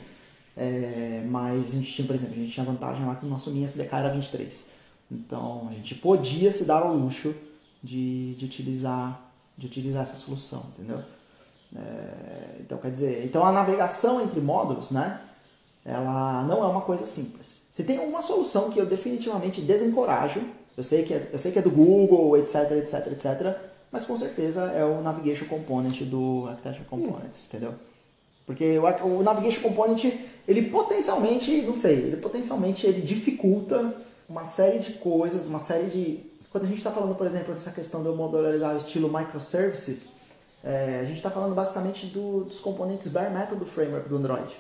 É, 0.58 1.24
mas 1.30 1.68
a 1.68 1.72
gente 1.72 1.94
tinha, 1.94 2.08
por 2.08 2.16
exemplo, 2.16 2.34
a 2.34 2.40
gente 2.40 2.52
tinha 2.52 2.66
vantagem 2.66 3.06
lá 3.06 3.16
que 3.16 3.26
o 3.26 3.30
nosso 3.30 3.52
minha 3.52 3.66
SDK 3.66 3.94
era 3.94 4.10
23. 4.10 4.66
Então 5.12 5.68
a 5.70 5.74
gente 5.74 5.94
podia 5.96 6.52
se 6.52 6.66
dar 6.66 6.82
ao 6.82 6.96
luxo 6.96 7.34
de, 7.84 8.34
de, 8.36 8.46
utilizar, 8.46 9.22
de 9.56 9.68
utilizar 9.68 10.02
essa 10.02 10.16
solução, 10.16 10.66
entendeu? 10.74 11.02
É, 11.76 12.58
então 12.60 12.78
quer 12.80 12.92
dizer, 12.92 13.26
então 13.26 13.46
a 13.46 13.52
navegação 13.52 14.22
entre 14.22 14.42
módulos, 14.42 14.92
né? 14.92 15.22
Ela 15.86 16.44
não 16.44 16.64
é 16.64 16.68
uma 16.68 16.82
coisa 16.82 17.06
simples. 17.06 17.62
Se 17.70 17.84
tem 17.84 18.00
uma 18.00 18.22
solução 18.22 18.72
que 18.72 18.80
eu 18.80 18.86
definitivamente 18.86 19.62
desencorajo, 19.62 20.42
eu 20.76 20.84
sei 20.84 21.04
que 21.04 21.14
é, 21.14 21.30
eu 21.32 21.38
sei 21.38 21.52
que 21.52 21.60
é 21.60 21.62
do 21.62 21.72
Google, 21.72 22.36
etc, 22.38 22.72
etc, 22.72 23.08
etc, 23.12 23.58
mas 23.92 24.04
com 24.04 24.18
certeza 24.18 24.64
é 24.72 24.84
o 24.84 25.02
Navigation 25.02 25.46
Component 25.46 26.02
do 26.02 26.46
Architecture 26.50 26.86
Components, 26.86 27.44
hum. 27.44 27.48
entendeu? 27.48 27.74
Porque 28.48 28.80
o, 28.80 29.20
o 29.20 29.24
Navigation 29.24 29.62
Component, 29.62 30.06
ele 30.48 30.70
potencialmente, 30.70 31.62
não 31.64 31.76
sei, 31.76 31.96
ele 31.96 32.16
potencialmente 32.16 32.88
ele 32.88 33.02
dificulta 33.02 33.94
uma 34.28 34.46
série 34.46 34.80
de 34.80 34.94
coisas, 34.94 35.46
uma 35.48 35.60
série 35.60 35.88
de... 35.88 36.20
Quando 36.50 36.64
a 36.64 36.68
gente 36.68 36.78
está 36.78 36.90
falando, 36.90 37.14
por 37.14 37.28
exemplo, 37.28 37.54
dessa 37.54 37.72
questão 37.72 38.02
de 38.02 38.08
eu 38.08 38.16
modularizar 38.16 38.74
o 38.74 38.78
estilo 38.78 39.12
microservices, 39.12 40.14
é, 40.64 41.02
a 41.02 41.04
gente 41.04 41.18
está 41.18 41.30
falando 41.30 41.54
basicamente 41.54 42.08
do, 42.08 42.46
dos 42.46 42.62
componentes 42.62 43.10
bare 43.10 43.34
metal 43.34 43.58
do 43.58 43.66
framework 43.66 44.08
do 44.08 44.16
Android, 44.16 44.56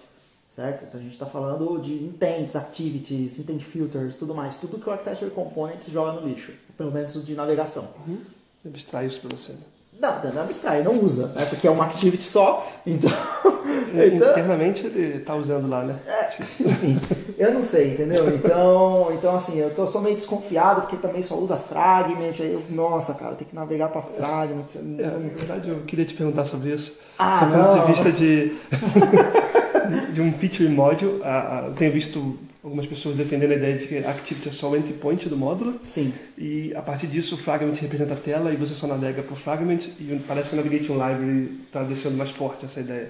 certo? 0.53 0.83
Então 0.83 0.99
a 0.99 1.03
gente 1.03 1.13
está 1.13 1.25
falando 1.25 1.81
de 1.81 1.93
intents, 1.93 2.57
activities, 2.57 3.39
intent 3.39 3.61
filters, 3.61 4.17
tudo 4.17 4.35
mais, 4.35 4.57
tudo 4.57 4.79
que 4.79 4.87
o 4.87 4.91
Architecture 4.91 5.31
Components 5.31 5.87
joga 5.87 6.19
no 6.19 6.27
lixo, 6.27 6.53
pelo 6.77 6.91
menos 6.91 7.25
de 7.25 7.33
navegação. 7.33 7.87
Uhum. 8.05 8.19
Abstrai 8.65 9.05
isso 9.05 9.21
para 9.21 9.35
você. 9.35 9.53
Não, 9.97 10.33
não 10.33 10.41
abstrai, 10.41 10.83
não 10.83 11.01
usa, 11.01 11.27
né? 11.27 11.45
porque 11.45 11.67
é 11.67 11.71
uma 11.71 11.85
activity 11.85 12.23
só, 12.23 12.67
então... 12.85 13.09
então 13.93 14.31
internamente 14.31 14.85
ele 14.85 15.17
está 15.17 15.35
usando 15.35 15.67
lá, 15.67 15.83
né? 15.83 15.95
É, 16.05 16.63
enfim, 16.63 16.99
eu 17.37 17.53
não 17.53 17.63
sei, 17.63 17.93
entendeu? 17.93 18.27
Então, 18.35 19.09
então 19.13 19.35
assim, 19.35 19.57
eu 19.57 19.73
tô 19.73 19.85
só 19.87 20.01
meio 20.01 20.15
desconfiado, 20.15 20.81
porque 20.81 20.97
também 20.97 21.21
só 21.21 21.35
usa 21.35 21.57
fragment, 21.57 22.33
aí 22.39 22.53
eu, 22.53 22.63
nossa, 22.69 23.13
cara, 23.13 23.35
tem 23.35 23.47
que 23.47 23.55
navegar 23.55 23.89
para 23.89 24.01
fragment. 24.01 24.65
É, 24.75 25.03
na 25.03 25.17
verdade, 25.17 25.69
eu 25.69 25.81
queria 25.87 26.05
te 26.05 26.13
perguntar 26.13 26.45
sobre 26.45 26.73
isso. 26.73 26.97
Ah, 27.17 27.45
Você 27.45 27.57
ponto 27.57 27.81
de 27.81 27.91
vista 27.91 28.11
de, 28.11 28.49
de, 29.89 30.11
de 30.13 30.21
um 30.21 30.31
feature 30.33 30.69
module, 30.69 31.21
eu 31.67 31.73
tenho 31.73 31.91
visto 31.91 32.37
algumas 32.67 32.85
pessoas 32.85 33.15
defendendo 33.15 33.51
a 33.51 33.55
ideia 33.55 33.77
de 33.77 33.87
que 33.87 33.97
Activity 33.99 34.49
é 34.49 34.51
só 34.51 34.69
o 34.69 34.75
endpoint 34.75 35.29
do 35.29 35.37
módulo. 35.37 35.79
Sim. 35.85 36.13
E 36.37 36.73
a 36.75 36.81
partir 36.81 37.07
disso 37.07 37.35
o 37.35 37.37
Fragment 37.37 37.75
representa 37.79 38.13
a 38.13 38.17
tela 38.17 38.51
e 38.51 38.57
você 38.57 38.73
só 38.75 38.85
navega 38.87 39.23
por 39.23 39.37
Fragment 39.37 39.79
e 39.99 40.19
parece 40.27 40.49
que 40.49 40.55
o 40.55 40.57
Navigation 40.57 40.93
Library 40.93 41.59
está 41.65 41.83
deixando 41.83 42.17
mais 42.17 42.29
forte 42.29 42.65
essa 42.65 42.81
ideia. 42.81 43.09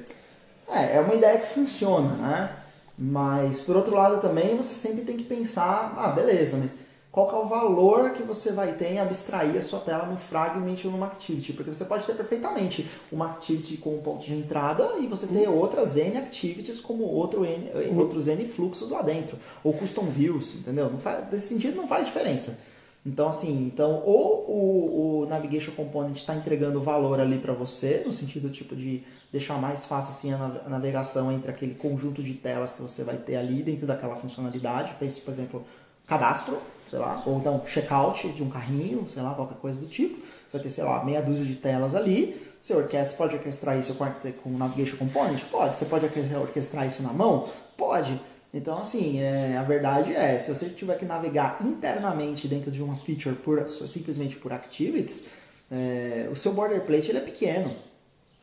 É, 0.70 0.98
é 0.98 1.00
uma 1.00 1.16
ideia 1.16 1.40
que 1.40 1.54
funciona, 1.54 2.14
né? 2.16 2.50
Mas 2.98 3.62
por 3.62 3.76
outro 3.76 3.96
lado 3.96 4.20
também 4.20 4.58
você 4.58 4.74
sempre 4.74 5.06
tem 5.06 5.18
que 5.18 5.24
pensar, 5.24 5.94
ah, 5.98 6.08
beleza, 6.10 6.58
mas 6.58 6.80
qual 7.12 7.32
é 7.32 7.44
o 7.44 7.48
valor 7.48 8.12
que 8.12 8.22
você 8.22 8.52
vai 8.52 8.74
ter 8.74 8.92
em 8.92 9.00
abstrair 9.00 9.56
a 9.56 9.62
sua 9.62 9.80
tela 9.80 10.06
no 10.06 10.18
fragment 10.18 10.78
ou 10.86 10.92
numa 10.92 11.08
activity. 11.08 11.52
Porque 11.52 11.74
você 11.74 11.84
pode 11.86 12.06
ter 12.06 12.14
perfeitamente 12.14 12.88
uma 13.12 13.32
activity 13.32 13.78
com 13.78 13.96
um 13.96 14.02
ponto 14.02 14.24
de 14.24 14.36
entrada 14.36 14.98
e 15.00 15.08
você 15.08 15.26
ter 15.26 15.50
uhum. 15.50 15.58
outras 15.58 15.98
N 15.98 16.16
activities 16.18 16.80
como 16.80 17.06
outro 17.06 17.44
N, 17.44 17.72
uhum. 17.74 17.98
outros 17.98 18.28
N 18.28 18.48
fluxos 18.48 18.92
lá 18.92 19.02
dentro. 19.02 19.36
Ou 19.64 19.74
custom 19.74 20.04
views, 20.04 20.56
entendeu? 20.56 20.92
Faz, 21.02 21.32
nesse 21.32 21.48
sentido 21.48 21.78
não 21.78 21.88
faz 21.88 22.06
diferença. 22.06 22.60
Então, 23.08 23.30
assim, 23.30 23.66
então, 23.66 24.04
ou 24.06 24.44
o, 24.50 25.22
o 25.22 25.26
Navigation 25.28 25.72
Component 25.72 26.18
está 26.18 26.36
entregando 26.36 26.82
valor 26.82 27.22
ali 27.22 27.38
para 27.38 27.54
você, 27.54 28.04
no 28.06 28.12
sentido 28.12 28.50
tipo 28.50 28.76
de 28.76 29.02
deixar 29.32 29.58
mais 29.62 29.86
fácil 29.86 30.12
assim 30.12 30.34
a 30.34 30.70
navegação 30.70 31.32
entre 31.32 31.50
aquele 31.50 31.74
conjunto 31.74 32.22
de 32.22 32.34
telas 32.34 32.74
que 32.74 32.82
você 32.82 33.06
vai 33.06 33.16
ter 33.16 33.38
ali 33.38 33.64
dentro 33.64 33.88
daquela 33.88 34.18
funcionalidade. 34.18 34.94
Pense, 35.00 35.22
por 35.22 35.32
exemplo, 35.32 35.66
cadastro, 36.06 36.58
sei 36.90 37.00
lá, 37.00 37.24
ou 37.26 37.38
então 37.38 37.64
checkout 37.66 38.28
de 38.28 38.44
um 38.44 38.50
carrinho, 38.50 39.08
sei 39.08 39.24
lá, 39.24 39.34
qualquer 39.34 39.58
coisa 39.58 39.80
do 39.80 39.88
tipo. 39.88 40.18
Você 40.18 40.52
vai 40.52 40.62
ter, 40.62 40.70
sei 40.70 40.84
lá, 40.84 41.02
meia 41.06 41.22
dúzia 41.22 41.46
de 41.46 41.56
telas 41.56 41.96
ali. 41.96 42.46
Você 42.60 42.76
orquestra, 42.76 43.18
pode 43.18 43.36
orquestrar 43.38 43.78
isso 43.78 43.96
com 43.96 44.50
o 44.50 44.58
Navigation 44.58 44.98
Component? 44.98 45.46
Pode. 45.46 45.78
Você 45.78 45.86
pode 45.86 46.06
orquestrar 46.36 46.86
isso 46.86 47.02
na 47.04 47.14
mão? 47.14 47.48
Pode. 47.78 48.20
Então, 48.54 48.78
assim, 48.78 49.20
é, 49.20 49.58
a 49.58 49.64
verdade 49.64 50.16
é, 50.16 50.40
se 50.40 50.54
você 50.54 50.70
tiver 50.70 50.98
que 50.98 51.06
navegar 51.06 51.60
internamente 51.62 52.48
dentro 52.48 52.72
de 52.72 52.82
uma 52.82 52.96
feature 52.96 53.36
por, 53.36 53.68
simplesmente 53.68 54.38
por 54.38 54.54
activities, 54.54 55.26
é, 55.70 56.28
o 56.32 56.36
seu 56.36 56.54
boilerplate 56.54 57.10
ele 57.10 57.18
é 57.18 57.22
pequeno. 57.22 57.76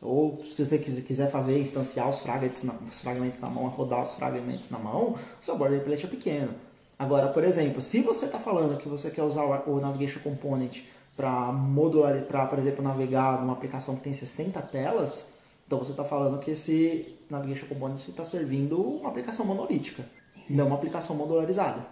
Ou 0.01 0.43
se 0.45 0.65
você 0.65 0.77
quiser 0.77 1.31
fazer 1.31 1.59
instanciar 1.59 2.07
os 2.07 2.19
fragments, 2.19 2.63
na, 2.63 2.73
os 2.73 3.01
fragmentos 3.01 3.39
na 3.39 3.49
mão, 3.49 3.67
rodar 3.67 4.03
os 4.03 4.13
fragmentos 4.13 4.69
na 4.69 4.77
mão, 4.77 5.15
o 5.41 5.43
seu 5.43 5.57
boilerplate 5.57 6.05
é 6.05 6.09
pequeno. 6.09 6.53
Agora, 6.97 7.27
por 7.29 7.43
exemplo, 7.43 7.81
se 7.81 8.01
você 8.01 8.25
está 8.25 8.39
falando 8.39 8.77
que 8.77 8.87
você 8.87 9.09
quer 9.09 9.23
usar 9.23 9.43
o 9.67 9.79
Navigation 9.81 10.19
Component 10.19 10.83
para 11.15 11.51
modular, 11.51 12.21
para, 12.23 12.45
por 12.45 12.59
exemplo, 12.59 12.83
navegar 12.83 13.41
numa 13.41 13.53
aplicação 13.53 13.95
que 13.95 14.03
tem 14.03 14.13
60 14.13 14.61
telas, 14.61 15.29
então 15.65 15.79
você 15.79 15.91
está 15.91 16.03
falando 16.03 16.39
que 16.39 16.51
esse 16.51 17.14
Navigation 17.35 17.67
Component 17.67 18.07
está 18.07 18.23
servindo 18.23 18.81
uma 18.81 19.09
aplicação 19.09 19.45
monolítica, 19.45 20.03
não 20.49 20.67
uma 20.67 20.75
aplicação 20.75 21.15
modularizada. 21.15 21.85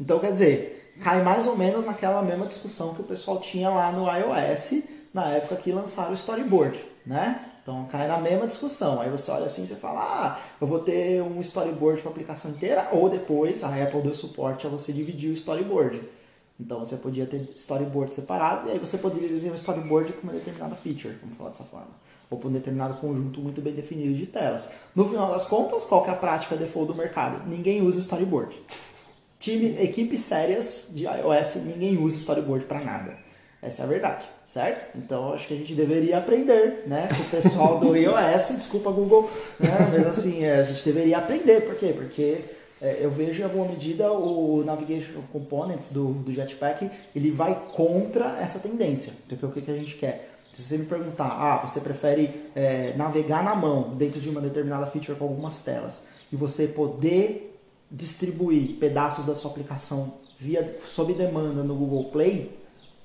Então, 0.00 0.18
quer 0.18 0.32
dizer, 0.32 0.94
cai 1.02 1.22
mais 1.22 1.46
ou 1.46 1.56
menos 1.56 1.84
naquela 1.84 2.22
mesma 2.22 2.46
discussão 2.46 2.94
que 2.94 3.00
o 3.00 3.04
pessoal 3.04 3.40
tinha 3.40 3.70
lá 3.70 3.92
no 3.92 4.06
iOS 4.06 4.82
na 5.12 5.28
época 5.28 5.56
que 5.56 5.72
lançaram 5.72 6.10
o 6.10 6.14
storyboard, 6.14 6.78
né? 7.04 7.52
Então 7.62 7.86
cai 7.86 8.08
na 8.08 8.18
mesma 8.18 8.46
discussão. 8.46 9.00
Aí 9.00 9.08
você 9.08 9.30
olha 9.30 9.46
assim 9.46 9.62
e 9.62 9.66
fala, 9.68 10.00
ah, 10.00 10.40
eu 10.60 10.66
vou 10.66 10.80
ter 10.80 11.22
um 11.22 11.40
storyboard 11.40 12.00
para 12.00 12.10
a 12.10 12.12
aplicação 12.12 12.50
inteira, 12.50 12.88
ou 12.90 13.08
depois 13.08 13.62
a 13.62 13.68
Apple 13.82 14.02
deu 14.02 14.14
suporte 14.14 14.66
a 14.66 14.70
você 14.70 14.92
dividir 14.92 15.30
o 15.30 15.34
storyboard. 15.34 16.02
Então 16.58 16.80
você 16.80 16.96
podia 16.96 17.26
ter 17.26 17.48
storyboards 17.56 18.14
separados 18.14 18.68
e 18.68 18.72
aí 18.72 18.78
você 18.78 18.98
poderia 18.98 19.28
desenhar 19.28 19.52
um 19.52 19.56
storyboard 19.58 20.12
para 20.12 20.22
uma 20.22 20.32
determinada 20.32 20.74
feature, 20.74 21.16
vamos 21.20 21.36
falar 21.36 21.50
dessa 21.50 21.64
forma. 21.64 21.90
Ou 22.32 22.38
para 22.38 22.48
um 22.48 22.52
determinado 22.52 22.94
conjunto 22.94 23.40
muito 23.40 23.60
bem 23.60 23.74
definido 23.74 24.14
de 24.14 24.26
telas. 24.26 24.70
No 24.96 25.06
final 25.06 25.30
das 25.30 25.44
contas, 25.44 25.84
qual 25.84 26.06
é 26.06 26.10
a 26.10 26.14
prática 26.14 26.56
default 26.56 26.90
do 26.90 26.96
mercado? 26.96 27.46
Ninguém 27.46 27.82
usa 27.82 27.98
storyboard. 28.00 28.58
Time, 29.38 29.76
equipes 29.82 30.20
sérias 30.20 30.88
de 30.90 31.04
iOS, 31.04 31.56
ninguém 31.56 31.98
usa 31.98 32.16
storyboard 32.16 32.64
para 32.64 32.80
nada. 32.80 33.18
Essa 33.60 33.82
é 33.82 33.84
a 33.84 33.88
verdade, 33.88 34.24
certo? 34.44 34.96
Então 34.96 35.32
acho 35.32 35.46
que 35.46 35.54
a 35.54 35.56
gente 35.56 35.74
deveria 35.74 36.18
aprender, 36.18 36.84
né? 36.86 37.08
Com 37.14 37.22
o 37.22 37.26
pessoal 37.26 37.78
do 37.78 37.94
iOS, 37.94 38.48
desculpa 38.56 38.90
Google, 38.90 39.30
né? 39.60 39.90
Mas 39.92 40.06
assim, 40.06 40.42
é, 40.42 40.56
a 40.56 40.62
gente 40.62 40.84
deveria 40.84 41.18
aprender. 41.18 41.60
Por 41.60 41.76
quê? 41.76 41.92
Porque 41.94 42.38
é, 42.80 42.98
eu 43.00 43.10
vejo 43.10 43.40
em 43.40 43.44
alguma 43.44 43.66
medida 43.66 44.10
o 44.10 44.64
Navigation 44.64 45.20
Components 45.32 45.90
do, 45.92 46.12
do 46.14 46.32
Jetpack, 46.32 46.90
ele 47.14 47.30
vai 47.30 47.54
contra 47.72 48.36
essa 48.40 48.58
tendência. 48.58 49.12
Porque 49.28 49.46
o 49.46 49.50
que, 49.50 49.60
que 49.60 49.70
a 49.70 49.76
gente 49.76 49.94
quer? 49.94 50.31
Se 50.52 50.62
você 50.62 50.78
me 50.78 50.84
perguntar, 50.84 51.28
ah, 51.28 51.66
você 51.66 51.80
prefere 51.80 52.50
é, 52.54 52.94
navegar 52.96 53.42
na 53.42 53.54
mão 53.54 53.94
dentro 53.96 54.20
de 54.20 54.28
uma 54.28 54.40
determinada 54.40 54.84
feature 54.86 55.18
com 55.18 55.24
algumas 55.24 55.60
telas 55.62 56.04
e 56.30 56.36
você 56.36 56.66
poder 56.66 57.58
distribuir 57.90 58.76
pedaços 58.78 59.24
da 59.24 59.34
sua 59.34 59.50
aplicação 59.50 60.14
via 60.38 60.78
sob 60.84 61.14
demanda 61.14 61.62
no 61.62 61.74
Google 61.74 62.04
Play, 62.04 62.58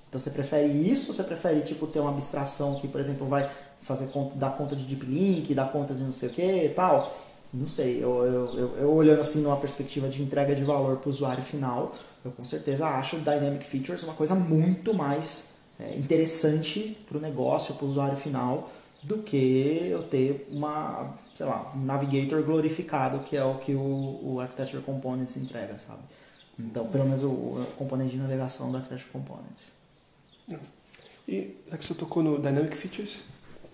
então 0.09 0.19
você 0.19 0.29
prefere 0.29 0.67
isso 0.67 1.09
ou 1.09 1.13
você 1.13 1.23
prefere 1.23 1.61
tipo 1.61 1.85
ter 1.87 1.99
uma 1.99 2.09
abstração 2.09 2.79
que, 2.79 2.87
por 2.87 2.99
exemplo, 2.99 3.27
vai 3.27 3.49
fazer 3.81 4.09
dar 4.35 4.51
conta 4.51 4.75
de 4.75 4.83
deep 4.83 5.05
link, 5.05 5.53
dar 5.53 5.71
conta 5.71 5.93
de 5.93 6.03
não 6.03 6.11
sei 6.11 6.29
o 6.29 6.31
que 6.31 6.65
e 6.65 6.69
tal? 6.69 7.15
Não 7.53 7.67
sei, 7.67 8.03
eu, 8.03 8.25
eu, 8.25 8.57
eu, 8.57 8.77
eu, 8.79 8.91
olhando 8.91 9.21
assim 9.21 9.41
numa 9.41 9.55
perspectiva 9.55 10.09
de 10.09 10.21
entrega 10.21 10.53
de 10.53 10.63
valor 10.63 10.97
para 10.97 11.07
o 11.07 11.11
usuário 11.11 11.43
final, 11.43 11.95
eu 12.23 12.31
com 12.31 12.43
certeza 12.43 12.87
acho 12.87 13.17
Dynamic 13.17 13.65
Features 13.65 14.03
uma 14.03 14.13
coisa 14.13 14.35
muito 14.35 14.93
mais 14.93 15.49
interessante 15.97 16.97
para 17.07 17.17
o 17.17 17.21
negócio, 17.21 17.75
para 17.75 17.85
o 17.85 17.89
usuário 17.89 18.17
final, 18.17 18.71
do 19.03 19.19
que 19.19 19.87
eu 19.89 20.03
ter 20.03 20.47
uma, 20.51 21.15
sei 21.33 21.45
lá, 21.45 21.71
um 21.75 21.85
navigator 21.85 22.43
glorificado, 22.43 23.19
que 23.19 23.37
é 23.37 23.43
o 23.43 23.55
que 23.59 23.73
o, 23.73 24.19
o 24.23 24.39
Architecture 24.39 24.81
Components 24.81 25.37
entrega, 25.37 25.77
sabe? 25.79 26.01
Então, 26.59 26.87
pelo 26.87 27.05
menos 27.05 27.23
o, 27.23 27.27
o 27.27 27.67
componente 27.77 28.11
de 28.11 28.17
navegação 28.17 28.71
do 28.71 28.77
Architecture 28.77 29.11
Components. 29.11 29.71
E 31.27 31.55
já 31.69 31.77
que 31.77 31.85
você 31.85 31.93
tocou 31.93 32.23
no 32.23 32.39
Dynamic 32.39 32.75
Features, 32.75 33.17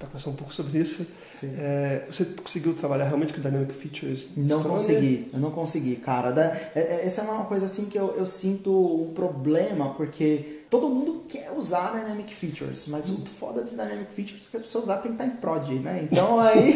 está 0.03 0.07
conversando 0.07 0.33
um 0.33 0.37
pouco 0.37 0.53
sobre 0.53 0.79
isso. 0.79 1.05
É, 1.43 2.05
você 2.09 2.25
conseguiu 2.25 2.73
trabalhar 2.73 3.05
realmente 3.05 3.33
com 3.33 3.41
Dynamic 3.41 3.73
Features? 3.73 4.29
Não 4.35 4.63
consegui, 4.63 5.29
eu 5.33 5.39
não 5.39 5.51
consegui, 5.51 5.95
cara. 5.97 6.33
É, 6.75 6.79
é, 6.79 7.05
essa 7.05 7.21
é 7.21 7.23
uma 7.23 7.45
coisa 7.45 7.65
assim 7.65 7.85
que 7.85 7.97
eu, 7.97 8.15
eu 8.15 8.25
sinto 8.25 8.71
um 8.71 9.13
problema, 9.13 9.93
porque 9.95 10.63
todo 10.69 10.89
mundo 10.89 11.23
quer 11.27 11.51
usar 11.51 11.91
Dynamic 11.91 12.33
Features, 12.33 12.87
mas 12.87 13.09
o 13.09 13.25
foda 13.25 13.63
de 13.63 13.71
Dynamic 13.71 14.13
Features 14.13 14.47
é 14.47 14.51
que 14.51 14.57
a 14.57 14.59
pessoa 14.59 14.83
usar 14.83 14.97
tem 14.97 15.13
que 15.13 15.21
estar 15.21 15.25
em 15.25 15.37
prod, 15.37 15.69
né? 15.79 16.07
Então 16.09 16.39
aí, 16.39 16.75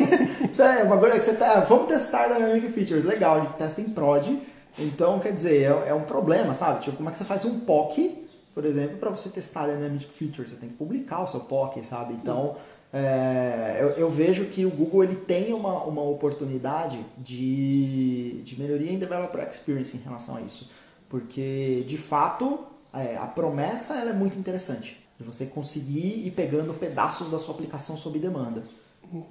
é 0.79 0.83
uma 0.83 0.97
coisa 0.97 1.15
que 1.15 1.23
você 1.23 1.33
tá, 1.33 1.61
vamos 1.61 1.87
testar 1.87 2.27
Dynamic 2.27 2.67
Features, 2.69 3.03
legal, 3.03 3.37
a 3.37 3.39
gente 3.41 3.53
testa 3.53 3.81
em 3.81 3.89
prod. 3.89 4.37
Então, 4.79 5.19
quer 5.19 5.33
dizer, 5.33 5.63
é, 5.63 5.89
é 5.89 5.93
um 5.93 6.03
problema, 6.03 6.53
sabe? 6.53 6.83
Tipo, 6.83 6.97
como 6.97 7.09
é 7.09 7.11
que 7.11 7.17
você 7.17 7.25
faz 7.25 7.45
um 7.45 7.61
POC 7.61 8.27
por 8.57 8.65
exemplo, 8.65 8.97
para 8.97 9.11
você 9.11 9.29
testar 9.29 9.67
Dynamic 9.67 10.07
Features, 10.07 10.49
você 10.49 10.57
tem 10.57 10.69
que 10.69 10.73
publicar 10.73 11.21
o 11.21 11.27
seu 11.27 11.41
POC, 11.41 11.83
sabe? 11.83 12.15
Então, 12.15 12.55
é, 12.91 13.77
eu, 13.81 13.89
eu, 13.89 14.09
vejo 14.09 14.45
que 14.45 14.65
o 14.65 14.69
Google 14.69 15.03
ele 15.03 15.15
tem 15.15 15.53
uma, 15.53 15.83
uma 15.83 16.01
oportunidade 16.01 17.03
de, 17.17 18.41
de 18.43 18.59
melhoria 18.59 18.91
em 18.91 18.97
Developer 18.97 19.45
Experience 19.45 19.97
em 19.97 19.99
relação 19.99 20.37
a 20.37 20.41
isso. 20.41 20.71
Porque, 21.09 21.83
de 21.87 21.97
fato, 21.97 22.59
é, 22.93 23.17
a 23.17 23.27
promessa 23.27 23.95
ela 23.95 24.11
é 24.11 24.13
muito 24.13 24.37
interessante. 24.37 25.05
De 25.19 25.25
você 25.25 25.47
conseguir 25.47 26.27
ir 26.27 26.31
pegando 26.31 26.73
pedaços 26.73 27.31
da 27.31 27.39
sua 27.39 27.55
aplicação 27.55 27.97
sob 27.97 28.19
demanda. 28.19 28.63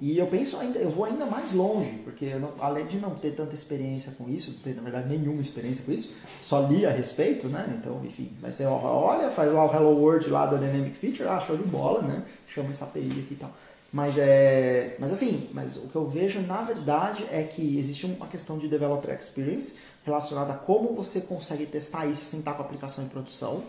E 0.01 0.17
eu 0.17 0.25
penso 0.25 0.57
ainda, 0.57 0.79
eu 0.79 0.89
vou 0.89 1.05
ainda 1.05 1.25
mais 1.25 1.53
longe, 1.53 2.01
porque 2.03 2.33
não, 2.35 2.51
além 2.59 2.85
de 2.87 2.97
não 2.97 3.13
ter 3.13 3.31
tanta 3.31 3.53
experiência 3.53 4.11
com 4.17 4.27
isso, 4.27 4.51
não 4.51 4.59
ter 4.59 4.75
na 4.75 4.81
verdade 4.81 5.07
nenhuma 5.07 5.39
experiência 5.39 5.83
com 5.85 5.91
isso, 5.91 6.13
só 6.41 6.61
li 6.61 6.85
a 6.85 6.89
respeito, 6.89 7.47
né? 7.47 7.77
Então, 7.79 8.01
enfim, 8.03 8.31
vai 8.41 8.51
ser, 8.51 8.65
olha, 8.65 9.29
faz 9.29 9.51
lá 9.53 9.65
o 9.65 9.73
Hello 9.73 9.95
World 9.99 10.29
lá 10.29 10.47
da 10.47 10.57
Dynamic 10.57 10.97
Feature, 10.97 11.29
ah, 11.29 11.39
show 11.45 11.55
de 11.55 11.63
bola, 11.63 12.01
né? 12.01 12.23
Chama 12.47 12.69
essa 12.69 12.85
API 12.85 13.07
aqui 13.07 13.33
e 13.33 13.35
tal. 13.35 13.53
Mas 13.91 14.17
é, 14.17 14.97
mas 14.99 15.11
assim, 15.11 15.49
mas 15.53 15.77
o 15.77 15.87
que 15.87 15.95
eu 15.95 16.05
vejo 16.05 16.41
na 16.41 16.61
verdade 16.61 17.25
é 17.31 17.43
que 17.43 17.77
existe 17.77 18.05
uma 18.05 18.27
questão 18.27 18.57
de 18.57 18.67
developer 18.67 19.13
experience 19.13 19.75
relacionada 20.03 20.53
a 20.53 20.57
como 20.57 20.93
você 20.93 21.21
consegue 21.21 21.65
testar 21.65 22.05
isso 22.05 22.25
sem 22.25 22.39
estar 22.39 22.53
com 22.53 22.63
a 22.63 22.65
aplicação 22.65 23.03
em 23.03 23.07
produção 23.07 23.63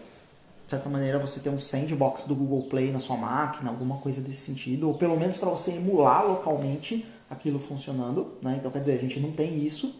de 0.69 0.73
certa 0.73 0.91
maneira, 0.91 1.19
você 1.19 1.41
ter 1.41 1.49
um 1.49 1.59
sandbox 1.59 2.25
do 2.25 2.35
Google 2.35 2.65
Play 2.65 2.93
na 2.93 2.99
sua 2.99 3.17
máquina, 3.17 3.71
alguma 3.71 3.97
coisa 3.97 4.21
desse 4.21 4.43
sentido, 4.43 4.87
ou 4.87 4.93
pelo 4.93 5.19
menos 5.19 5.39
para 5.39 5.49
você 5.49 5.71
emular 5.71 6.27
localmente 6.27 7.07
aquilo 7.31 7.59
funcionando. 7.59 8.35
Né? 8.43 8.57
Então, 8.59 8.71
quer 8.71 8.81
dizer, 8.81 8.99
a 8.99 9.01
gente 9.01 9.19
não 9.19 9.33
tem 9.33 9.65
isso, 9.65 9.99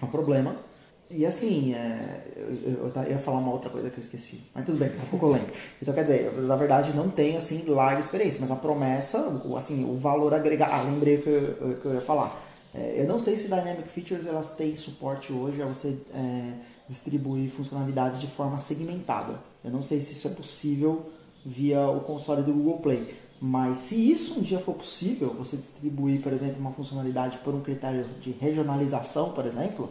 é 0.00 0.04
um 0.06 0.08
problema. 0.08 0.56
E 1.10 1.26
assim, 1.26 1.74
é, 1.74 2.22
eu, 2.34 2.90
eu, 2.94 3.10
ia 3.10 3.18
falar 3.18 3.40
uma 3.40 3.52
outra 3.52 3.68
coisa 3.68 3.90
que 3.90 3.98
eu 3.98 4.00
esqueci, 4.00 4.40
mas 4.54 4.64
tudo 4.64 4.78
bem, 4.78 4.88
daqui 4.88 5.02
a 5.02 5.10
pouco 5.10 5.26
eu 5.26 5.32
lembro. 5.32 5.52
Então, 5.82 5.92
quer 5.92 6.02
dizer, 6.02 6.32
eu, 6.34 6.42
na 6.44 6.56
verdade 6.56 6.96
não 6.96 7.10
tenho 7.10 7.36
assim 7.36 7.66
larga 7.66 8.00
experiência, 8.00 8.40
mas 8.40 8.50
a 8.50 8.56
promessa, 8.56 9.20
o, 9.44 9.54
assim, 9.54 9.84
o 9.84 9.98
valor 9.98 10.32
agregado. 10.32 10.72
Ah, 10.72 10.82
lembrei 10.82 11.16
o 11.16 11.22
que 11.22 11.28
eu, 11.28 11.78
que 11.78 11.84
eu 11.84 11.94
ia 11.94 12.00
falar. 12.00 12.42
É, 12.74 13.02
eu 13.02 13.06
não 13.06 13.18
sei 13.18 13.36
se 13.36 13.48
Dynamic 13.48 13.86
Features 13.90 14.26
elas 14.26 14.52
têm 14.52 14.76
suporte 14.76 15.30
hoje 15.30 15.60
a 15.60 15.66
você 15.66 15.98
é, 16.14 16.54
distribuir 16.88 17.50
funcionalidades 17.50 18.18
de 18.18 18.28
forma 18.28 18.56
segmentada. 18.56 19.38
Eu 19.66 19.72
não 19.72 19.82
sei 19.82 20.00
se 20.00 20.12
isso 20.12 20.28
é 20.28 20.30
possível 20.30 21.10
via 21.44 21.88
o 21.88 22.00
console 22.00 22.42
do 22.42 22.52
Google 22.52 22.78
Play. 22.78 23.14
Mas 23.40 23.78
se 23.78 24.10
isso 24.10 24.38
um 24.38 24.42
dia 24.42 24.60
for 24.60 24.74
possível, 24.74 25.34
você 25.36 25.56
distribuir, 25.56 26.22
por 26.22 26.32
exemplo, 26.32 26.60
uma 26.60 26.70
funcionalidade 26.70 27.38
por 27.38 27.52
um 27.52 27.60
critério 27.60 28.06
de 28.20 28.30
regionalização, 28.30 29.32
por 29.32 29.44
exemplo, 29.44 29.90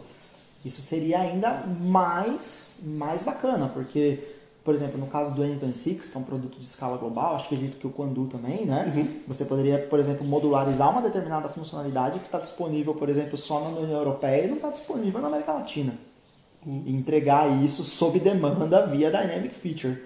isso 0.64 0.80
seria 0.80 1.20
ainda 1.20 1.62
mais, 1.66 2.80
mais 2.82 3.22
bacana, 3.22 3.68
porque, 3.68 4.18
por 4.64 4.74
exemplo, 4.74 4.98
no 4.98 5.06
caso 5.06 5.34
do 5.34 5.42
N26, 5.42 6.10
que 6.10 6.16
é 6.16 6.18
um 6.18 6.24
produto 6.24 6.58
de 6.58 6.64
escala 6.64 6.96
global, 6.96 7.36
acho 7.36 7.48
que 7.48 7.54
acredito 7.54 7.78
que 7.78 7.86
o 7.86 7.90
Quandu 7.90 8.26
também, 8.26 8.64
né? 8.64 8.92
Uhum. 8.96 9.20
Você 9.28 9.44
poderia, 9.44 9.78
por 9.78 10.00
exemplo, 10.00 10.26
modularizar 10.26 10.90
uma 10.90 11.02
determinada 11.02 11.50
funcionalidade 11.50 12.18
que 12.18 12.24
está 12.24 12.38
disponível, 12.38 12.94
por 12.94 13.08
exemplo, 13.10 13.36
só 13.36 13.60
na 13.60 13.68
União 13.68 13.98
Europeia 13.98 14.44
e 14.44 14.48
não 14.48 14.56
está 14.56 14.70
disponível 14.70 15.20
na 15.20 15.28
América 15.28 15.52
Latina 15.52 15.94
entregar 16.66 17.62
isso 17.62 17.84
sob 17.84 18.18
demanda 18.18 18.86
via 18.86 19.10
Dynamic 19.10 19.54
Feature. 19.54 20.02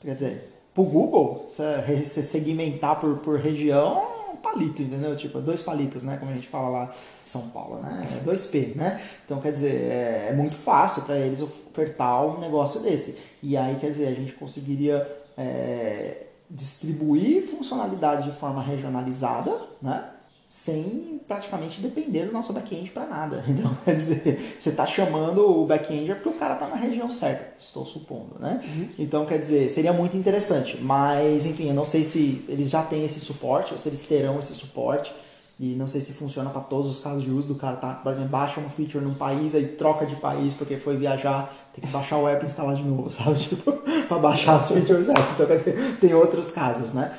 Quer 0.00 0.14
dizer, 0.14 0.50
para 0.72 0.82
o 0.82 0.86
Google, 0.86 1.46
você 1.48 2.22
segmentar 2.22 3.00
por, 3.00 3.18
por 3.18 3.38
região 3.38 4.14
palito, 4.44 4.82
entendeu? 4.82 5.16
Tipo, 5.16 5.40
dois 5.40 5.62
palitos, 5.62 6.02
né? 6.02 6.18
Como 6.18 6.30
a 6.30 6.34
gente 6.34 6.48
fala 6.48 6.68
lá 6.68 6.84
em 6.84 7.26
São 7.26 7.48
Paulo, 7.48 7.80
né? 7.80 8.06
É 8.20 8.28
2P, 8.28 8.76
né? 8.76 9.00
Então, 9.24 9.40
quer 9.40 9.52
dizer, 9.52 9.74
é, 9.74 10.28
é 10.30 10.32
muito 10.34 10.54
fácil 10.54 11.02
para 11.02 11.18
eles 11.18 11.40
ofertar 11.40 12.24
um 12.26 12.38
negócio 12.38 12.80
desse. 12.80 13.18
E 13.42 13.56
aí, 13.56 13.76
quer 13.76 13.88
dizer, 13.88 14.08
a 14.08 14.14
gente 14.14 14.32
conseguiria 14.34 15.10
é, 15.36 16.26
distribuir 16.50 17.48
funcionalidades 17.48 18.26
de 18.26 18.32
forma 18.32 18.62
regionalizada, 18.62 19.58
né? 19.80 20.10
Sem 20.54 21.20
praticamente 21.26 21.80
depender 21.80 22.26
do 22.26 22.32
nosso 22.32 22.52
back-end 22.52 22.88
para 22.90 23.06
nada. 23.06 23.44
Então, 23.50 23.76
quer 23.84 23.96
dizer, 23.96 24.56
você 24.58 24.70
está 24.70 24.86
chamando 24.86 25.44
o 25.44 25.66
back-end 25.66 26.12
é 26.12 26.14
porque 26.14 26.28
o 26.28 26.32
cara 26.32 26.54
está 26.54 26.68
na 26.68 26.76
região 26.76 27.10
certa, 27.10 27.54
estou 27.58 27.84
supondo, 27.84 28.36
né? 28.38 28.60
Uhum. 28.64 28.88
Então, 28.96 29.26
quer 29.26 29.38
dizer, 29.38 29.68
seria 29.68 29.92
muito 29.92 30.16
interessante, 30.16 30.78
mas 30.80 31.44
enfim, 31.44 31.68
eu 31.68 31.74
não 31.74 31.84
sei 31.84 32.04
se 32.04 32.44
eles 32.48 32.70
já 32.70 32.82
têm 32.82 33.04
esse 33.04 33.18
suporte 33.18 33.72
ou 33.72 33.78
se 33.78 33.88
eles 33.88 34.04
terão 34.04 34.38
esse 34.38 34.54
suporte. 34.54 35.12
E 35.58 35.76
não 35.76 35.86
sei 35.86 36.00
se 36.00 36.12
funciona 36.12 36.50
para 36.50 36.62
todos 36.62 36.90
os 36.90 36.98
casos 36.98 37.22
de 37.22 37.30
uso 37.30 37.46
do 37.46 37.54
cara, 37.54 37.76
tá? 37.76 37.94
Por 37.94 38.10
exemplo, 38.10 38.30
baixa 38.30 38.58
uma 38.58 38.68
feature 38.68 39.04
num 39.04 39.14
país, 39.14 39.54
aí 39.54 39.68
troca 39.68 40.04
de 40.04 40.16
país 40.16 40.52
porque 40.52 40.76
foi 40.76 40.96
viajar, 40.96 41.54
tem 41.72 41.84
que 41.84 41.90
baixar 41.92 42.18
o 42.18 42.28
app 42.28 42.42
e 42.42 42.46
instalar 42.46 42.74
de 42.74 42.82
novo, 42.82 43.08
sabe? 43.10 43.38
Tipo, 43.38 43.72
para 44.08 44.18
baixar 44.18 44.56
as 44.56 44.68
features 44.68 45.08
antes. 45.08 45.32
Então, 45.34 45.46
quer 45.46 45.58
dizer, 45.58 45.96
tem 46.00 46.12
outros 46.12 46.50
casos, 46.50 46.92
né? 46.92 47.12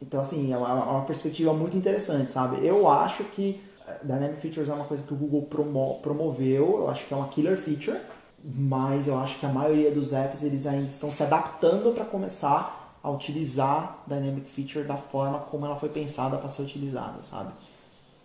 Então, 0.00 0.20
assim, 0.20 0.52
é 0.52 0.56
uma, 0.56 0.68
é 0.68 0.72
uma 0.72 1.04
perspectiva 1.04 1.52
muito 1.52 1.76
interessante, 1.76 2.32
sabe? 2.32 2.64
Eu 2.66 2.88
acho 2.88 3.24
que 3.24 3.60
eh, 3.86 4.00
Dynamic 4.02 4.40
Features 4.40 4.68
é 4.68 4.72
uma 4.72 4.84
coisa 4.84 5.02
que 5.02 5.12
o 5.12 5.16
Google 5.16 5.42
promo 5.42 5.98
promoveu, 6.00 6.78
eu 6.78 6.90
acho 6.90 7.06
que 7.06 7.12
é 7.12 7.16
uma 7.16 7.28
killer 7.28 7.56
feature, 7.56 8.00
mas 8.42 9.06
eu 9.06 9.18
acho 9.18 9.38
que 9.38 9.44
a 9.44 9.50
maioria 9.50 9.90
dos 9.90 10.12
apps 10.12 10.42
eles 10.42 10.66
ainda 10.66 10.86
estão 10.86 11.10
se 11.10 11.22
adaptando 11.22 11.94
para 11.94 12.04
começar 12.04 12.98
a 13.02 13.10
utilizar 13.10 14.02
Dynamic 14.06 14.50
Feature 14.50 14.86
da 14.86 14.96
forma 14.96 15.38
como 15.38 15.64
ela 15.66 15.76
foi 15.76 15.88
pensada 15.88 16.36
para 16.38 16.48
ser 16.48 16.62
utilizada, 16.62 17.22
sabe? 17.22 17.52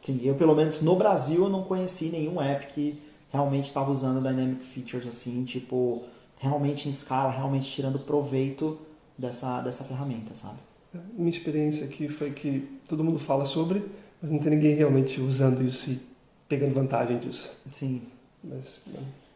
Sim, 0.01 0.21
eu 0.23 0.35
pelo 0.35 0.55
menos 0.55 0.81
no 0.81 0.95
Brasil 0.95 1.43
eu 1.43 1.49
não 1.49 1.63
conheci 1.63 2.09
nenhum 2.09 2.41
app 2.41 2.73
que 2.73 3.01
realmente 3.31 3.67
estava 3.67 3.91
usando 3.91 4.21
Dynamic 4.21 4.63
Features 4.63 5.07
assim, 5.07 5.43
tipo, 5.43 6.03
realmente 6.39 6.87
em 6.87 6.91
escala, 6.91 7.31
realmente 7.31 7.69
tirando 7.69 7.99
proveito 7.99 8.77
dessa, 9.17 9.61
dessa 9.61 9.83
ferramenta, 9.83 10.35
sabe? 10.35 10.59
Minha 11.17 11.29
experiência 11.29 11.85
aqui 11.85 12.07
foi 12.07 12.31
que 12.31 12.67
todo 12.87 13.03
mundo 13.03 13.19
fala 13.19 13.45
sobre, 13.45 13.83
mas 14.21 14.31
não 14.31 14.39
tem 14.39 14.51
ninguém 14.51 14.75
realmente 14.75 15.19
usando 15.21 15.63
isso 15.63 15.91
e 15.91 15.99
pegando 16.47 16.73
vantagem 16.73 17.19
disso. 17.19 17.49
Sim. 17.71 18.01
Mas, 18.43 18.79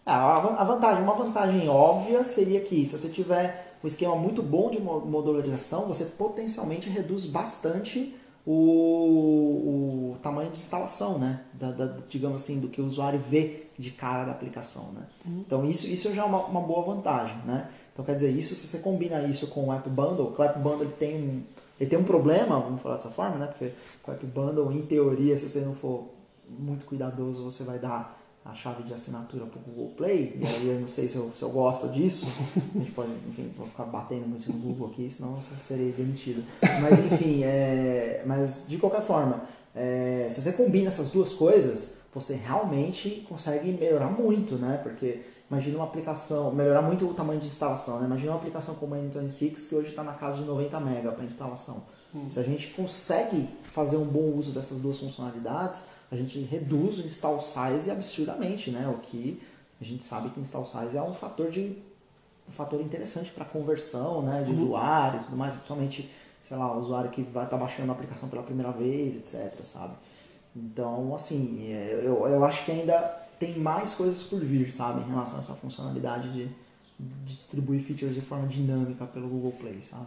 ah, 0.05 0.61
a 0.61 0.63
vantagem, 0.63 1.03
uma 1.03 1.13
vantagem 1.13 1.69
óbvia 1.69 2.23
seria 2.23 2.61
que 2.61 2.85
se 2.85 2.97
você 2.97 3.09
tiver 3.09 3.77
um 3.83 3.87
esquema 3.87 4.15
muito 4.15 4.41
bom 4.41 4.69
de 4.69 4.79
modularização, 4.81 5.87
você 5.87 6.05
potencialmente 6.05 6.89
reduz 6.89 7.25
bastante 7.25 8.15
o, 8.45 10.13
o 10.13 10.17
tamanho 10.21 10.49
de 10.49 10.57
instalação, 10.57 11.19
né? 11.19 11.41
Da, 11.53 11.71
da, 11.71 11.97
digamos 12.07 12.41
assim, 12.41 12.59
do 12.59 12.67
que 12.67 12.81
o 12.81 12.85
usuário 12.85 13.19
vê 13.19 13.67
de 13.77 13.91
cara 13.91 14.25
da 14.25 14.31
aplicação, 14.31 14.91
né? 14.93 15.03
Uhum. 15.25 15.43
Então 15.45 15.65
isso, 15.65 15.87
isso 15.87 16.13
já 16.13 16.23
é 16.23 16.25
uma, 16.25 16.45
uma 16.45 16.61
boa 16.61 16.95
vantagem, 16.95 17.37
né? 17.45 17.69
Então 17.99 18.05
quer 18.05 18.15
dizer, 18.15 18.31
isso 18.31 18.55
se 18.55 18.65
você 18.65 18.77
combina 18.77 19.21
isso 19.23 19.47
com 19.47 19.65
o 19.65 19.73
App 19.73 19.89
Bundle, 19.89 20.33
o 20.37 20.41
App 20.41 20.57
Bundle 20.57 20.83
ele 20.83 20.93
tem 20.93 21.17
um, 21.17 21.43
ele 21.77 21.89
tem 21.89 21.99
um 21.99 22.03
problema, 22.05 22.57
vamos 22.57 22.81
falar 22.81 22.95
dessa 22.95 23.09
forma, 23.09 23.35
né? 23.35 23.47
Porque 23.47 23.73
o 24.07 24.11
App 24.11 24.25
Bundle, 24.25 24.71
em 24.71 24.83
teoria, 24.83 25.35
se 25.35 25.49
você 25.49 25.59
não 25.59 25.75
for 25.75 26.05
muito 26.47 26.85
cuidadoso, 26.85 27.43
você 27.43 27.65
vai 27.65 27.77
dar 27.77 28.17
a 28.45 28.53
chave 28.53 28.83
de 28.83 28.93
assinatura 28.93 29.45
para 29.45 29.59
o 29.59 29.63
Google 29.63 29.91
Play, 29.97 30.39
e 30.39 30.47
aí 30.47 30.67
eu 30.69 30.79
não 30.79 30.87
sei 30.87 31.09
se 31.09 31.17
eu, 31.17 31.29
se 31.35 31.43
eu 31.43 31.49
gosto 31.49 31.89
disso, 31.89 32.25
a 32.73 32.79
gente 32.79 32.91
pode, 32.91 33.11
enfim, 33.27 33.51
vou 33.57 33.67
ficar 33.67 33.83
batendo 33.83 34.29
muito 34.29 34.49
no 34.49 34.57
Google 34.57 34.87
aqui, 34.87 35.09
senão 35.09 35.35
eu 35.35 35.57
serei 35.57 35.91
demitido. 35.91 36.41
Mas 36.81 36.99
enfim, 37.11 37.43
é, 37.43 38.23
mas 38.25 38.65
de 38.65 38.77
qualquer 38.77 39.01
forma, 39.01 39.43
é, 39.75 40.29
se 40.31 40.39
você 40.39 40.53
combina 40.53 40.87
essas 40.87 41.09
duas 41.09 41.33
coisas, 41.33 41.97
você 42.13 42.33
realmente 42.33 43.25
consegue 43.27 43.73
melhorar 43.73 44.09
muito, 44.09 44.55
né? 44.55 44.79
Porque 44.81 45.19
imagina 45.49 45.77
uma 45.77 45.85
aplicação, 45.85 46.51
melhorar 46.51 46.81
muito 46.81 47.09
o 47.09 47.13
tamanho 47.13 47.39
de 47.39 47.47
instalação, 47.47 47.99
né? 47.99 48.05
Imagina 48.05 48.31
uma 48.31 48.37
aplicação 48.37 48.75
como 48.75 48.95
a 48.95 48.97
N26 48.97 49.67
que 49.67 49.75
hoje 49.75 49.89
está 49.89 50.03
na 50.03 50.13
casa 50.13 50.37
de 50.37 50.43
90 50.43 50.79
MB 50.79 51.11
para 51.13 51.23
instalação. 51.23 51.83
Hum. 52.13 52.29
Se 52.29 52.39
a 52.39 52.43
gente 52.43 52.67
consegue 52.67 53.49
fazer 53.63 53.97
um 53.97 54.05
bom 54.05 54.33
uso 54.35 54.51
dessas 54.51 54.79
duas 54.79 54.99
funcionalidades, 54.99 55.81
a 56.11 56.15
gente 56.15 56.39
reduz 56.39 56.99
o 56.99 57.01
install 57.01 57.39
size 57.39 57.89
absurdamente, 57.89 58.71
né? 58.71 58.87
O 58.87 58.99
que 58.99 59.41
a 59.79 59.83
gente 59.83 60.03
sabe 60.03 60.29
que 60.29 60.39
install 60.39 60.65
size 60.65 60.97
é 60.97 61.01
um 61.01 61.13
fator 61.13 61.49
de 61.49 61.77
um 62.47 62.51
fator 62.51 62.81
interessante 62.81 63.29
para 63.31 63.45
conversão, 63.45 64.23
né, 64.23 64.41
de 64.41 64.51
uhum. 64.51 64.57
usuários, 64.57 65.25
tudo 65.25 65.37
mais, 65.37 65.53
principalmente, 65.53 66.09
sei 66.41 66.57
lá, 66.57 66.75
o 66.75 66.79
usuário 66.79 67.11
que 67.11 67.21
vai 67.21 67.43
estar 67.43 67.57
tá 67.57 67.63
baixando 67.63 67.91
a 67.91 67.93
aplicação 67.93 68.27
pela 68.27 68.41
primeira 68.41 68.71
vez, 68.71 69.15
etc, 69.15 69.53
sabe? 69.63 69.93
Então, 70.55 71.13
assim, 71.13 71.71
é, 71.71 71.93
eu, 72.03 72.27
eu 72.27 72.43
acho 72.43 72.65
que 72.65 72.71
ainda 72.71 73.18
tem 73.39 73.57
mais 73.57 73.93
coisas 73.93 74.23
por 74.23 74.39
vir, 74.39 74.71
sabe, 74.71 75.01
em 75.01 75.09
relação 75.09 75.37
a 75.37 75.39
essa 75.39 75.53
funcionalidade 75.53 76.31
de, 76.31 76.45
de 76.99 77.33
distribuir 77.33 77.81
features 77.81 78.13
de 78.13 78.21
forma 78.21 78.47
dinâmica 78.47 79.05
pelo 79.05 79.29
Google 79.29 79.53
Play, 79.53 79.81
sabe? 79.81 80.05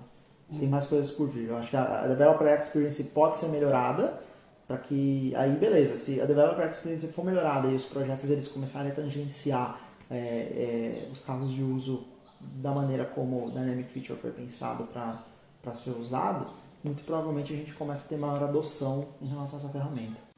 Tem 0.59 0.69
mais 0.69 0.85
coisas 0.85 1.11
por 1.11 1.31
vir. 1.31 1.49
Eu 1.49 1.57
acho 1.57 1.71
que 1.71 1.77
a 1.77 2.07
Developer 2.07 2.47
Experience 2.47 3.03
pode 3.05 3.39
ser 3.39 3.49
melhorada, 3.49 4.21
para 4.67 4.79
que 4.79 5.35
aí 5.37 5.57
beleza 5.57 5.97
se 5.97 6.21
a 6.21 6.25
developer 6.25 6.67
experience 6.67 7.07
for 7.09 7.25
melhorada 7.25 7.69
e 7.69 7.75
os 7.75 7.85
projetos 7.85 8.31
eles 8.31 8.49
começarem 8.49 8.91
a 8.91 8.95
tangenciar 8.95 9.79
é, 10.11 10.17
é, 10.17 11.09
os 11.11 11.23
casos 11.23 11.51
de 11.51 11.63
uso 11.63 12.07
da 12.41 12.73
maneira 12.73 13.05
como 13.05 13.47
o 13.47 13.51
dynamic 13.51 13.91
feature 13.91 14.19
foi 14.19 14.31
pensado 14.31 14.85
para 14.85 15.75
ser 15.75 15.91
usado 15.91 16.47
muito 16.83 17.05
provavelmente 17.05 17.53
a 17.53 17.57
gente 17.57 17.75
começa 17.75 18.07
a 18.07 18.09
ter 18.09 18.17
maior 18.17 18.43
adoção 18.43 19.09
em 19.21 19.27
relação 19.27 19.59
a 19.59 19.63
essa 19.63 19.71
ferramenta 19.71 20.32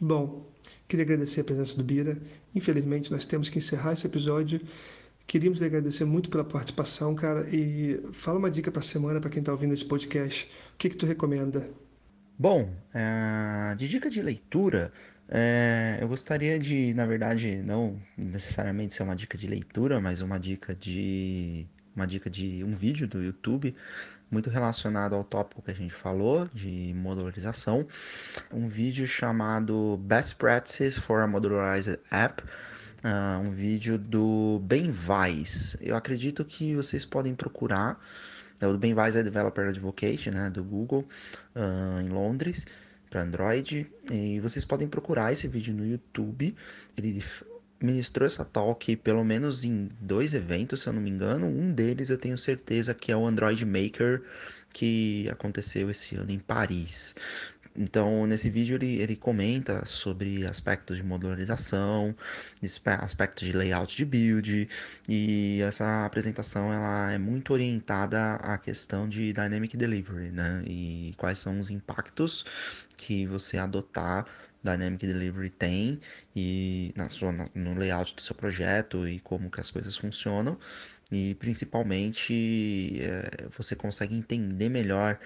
bom 0.00 0.46
queria 0.88 1.04
agradecer 1.04 1.40
a 1.40 1.44
presença 1.44 1.76
do 1.76 1.84
Bira 1.84 2.18
infelizmente 2.54 3.10
nós 3.10 3.26
temos 3.26 3.48
que 3.48 3.58
encerrar 3.58 3.92
esse 3.92 4.06
episódio 4.06 4.60
Queríamos 5.26 5.58
lhe 5.58 5.66
agradecer 5.66 6.04
muito 6.04 6.30
pela 6.30 6.44
participação, 6.44 7.12
cara, 7.12 7.48
e 7.50 8.00
fala 8.12 8.38
uma 8.38 8.48
dica 8.48 8.70
para 8.70 8.78
a 8.78 8.82
semana 8.82 9.20
para 9.20 9.28
quem 9.28 9.40
está 9.40 9.50
ouvindo 9.50 9.74
esse 9.74 9.84
podcast. 9.84 10.48
O 10.74 10.76
que 10.78 10.88
que 10.88 10.96
tu 10.96 11.04
recomenda? 11.04 11.68
Bom, 12.38 12.72
é, 12.94 13.74
de 13.74 13.88
dica 13.88 14.08
de 14.08 14.22
leitura, 14.22 14.92
é, 15.28 15.98
eu 16.00 16.06
gostaria 16.06 16.60
de, 16.60 16.94
na 16.94 17.04
verdade, 17.04 17.56
não 17.56 18.00
necessariamente 18.16 18.94
ser 18.94 19.02
uma 19.02 19.16
dica 19.16 19.36
de 19.36 19.48
leitura, 19.48 20.00
mas 20.00 20.20
uma 20.20 20.38
dica 20.38 20.72
de 20.72 21.66
uma 21.94 22.06
dica 22.06 22.30
de 22.30 22.62
um 22.62 22.76
vídeo 22.76 23.08
do 23.08 23.20
YouTube 23.20 23.74
muito 24.30 24.50
relacionado 24.50 25.14
ao 25.14 25.24
tópico 25.24 25.62
que 25.62 25.70
a 25.70 25.74
gente 25.74 25.94
falou 25.94 26.48
de 26.52 26.92
modularização, 26.96 27.86
um 28.52 28.68
vídeo 28.68 29.06
chamado 29.06 29.96
Best 29.98 30.36
Practices 30.36 30.98
for 30.98 31.20
a 31.20 31.26
Modularized 31.26 31.98
App, 32.10 32.42
uh, 32.42 33.40
um 33.40 33.50
vídeo 33.52 33.96
do 33.96 34.60
Ben 34.64 34.94
Weiss. 35.08 35.76
Eu 35.80 35.96
acredito 35.96 36.44
que 36.44 36.74
vocês 36.74 37.04
podem 37.04 37.34
procurar 37.34 38.00
é, 38.60 38.66
o 38.66 38.76
Ben 38.76 38.94
Weiss 38.94 39.16
é 39.16 39.22
Developer 39.22 39.68
Advocate, 39.68 40.30
né, 40.30 40.50
do 40.50 40.64
Google, 40.64 41.06
uh, 41.54 42.00
em 42.00 42.08
Londres, 42.08 42.66
para 43.10 43.22
Android. 43.22 43.86
E 44.10 44.40
vocês 44.40 44.64
podem 44.64 44.88
procurar 44.88 45.32
esse 45.32 45.46
vídeo 45.46 45.74
no 45.74 45.86
YouTube. 45.86 46.56
Ele 46.96 47.22
ministrou 47.80 48.26
essa 48.26 48.44
talk 48.44 48.96
pelo 48.96 49.24
menos 49.24 49.64
em 49.64 49.90
dois 50.00 50.34
eventos, 50.34 50.82
se 50.82 50.88
eu 50.88 50.92
não 50.92 51.00
me 51.02 51.10
engano. 51.10 51.46
Um 51.46 51.72
deles 51.72 52.10
eu 52.10 52.18
tenho 52.18 52.38
certeza 52.38 52.94
que 52.94 53.12
é 53.12 53.16
o 53.16 53.26
Android 53.26 53.64
Maker, 53.64 54.22
que 54.72 55.28
aconteceu 55.30 55.90
esse 55.90 56.16
ano 56.16 56.30
em 56.30 56.38
Paris. 56.38 57.14
Então, 57.78 58.26
nesse 58.26 58.48
vídeo 58.48 58.76
ele, 58.76 58.96
ele 59.00 59.14
comenta 59.14 59.84
sobre 59.84 60.46
aspectos 60.46 60.96
de 60.96 61.04
modularização, 61.04 62.16
aspectos 63.00 63.46
de 63.46 63.52
layout 63.52 63.94
de 63.94 64.04
build, 64.04 64.68
e 65.06 65.60
essa 65.60 66.06
apresentação 66.06 66.72
ela 66.72 67.12
é 67.12 67.18
muito 67.18 67.52
orientada 67.52 68.36
à 68.36 68.56
questão 68.56 69.06
de 69.06 69.32
Dynamic 69.32 69.76
Delivery, 69.76 70.30
né? 70.30 70.62
E 70.66 71.12
quais 71.18 71.38
são 71.38 71.60
os 71.60 71.68
impactos 71.68 72.46
que 72.96 73.26
você 73.26 73.58
adotar 73.58 74.26
Dynamic 74.66 75.06
Delivery 75.06 75.50
tem 75.50 76.00
e 76.34 76.92
na 76.96 77.08
sua, 77.08 77.32
no 77.54 77.74
layout 77.74 78.14
do 78.14 78.20
seu 78.20 78.34
projeto 78.34 79.06
e 79.08 79.20
como 79.20 79.50
que 79.50 79.60
as 79.60 79.70
coisas 79.70 79.96
funcionam 79.96 80.58
e 81.10 81.34
principalmente 81.36 83.00
é, 83.00 83.46
você 83.56 83.76
consegue 83.76 84.14
entender 84.16 84.68
melhor 84.68 85.18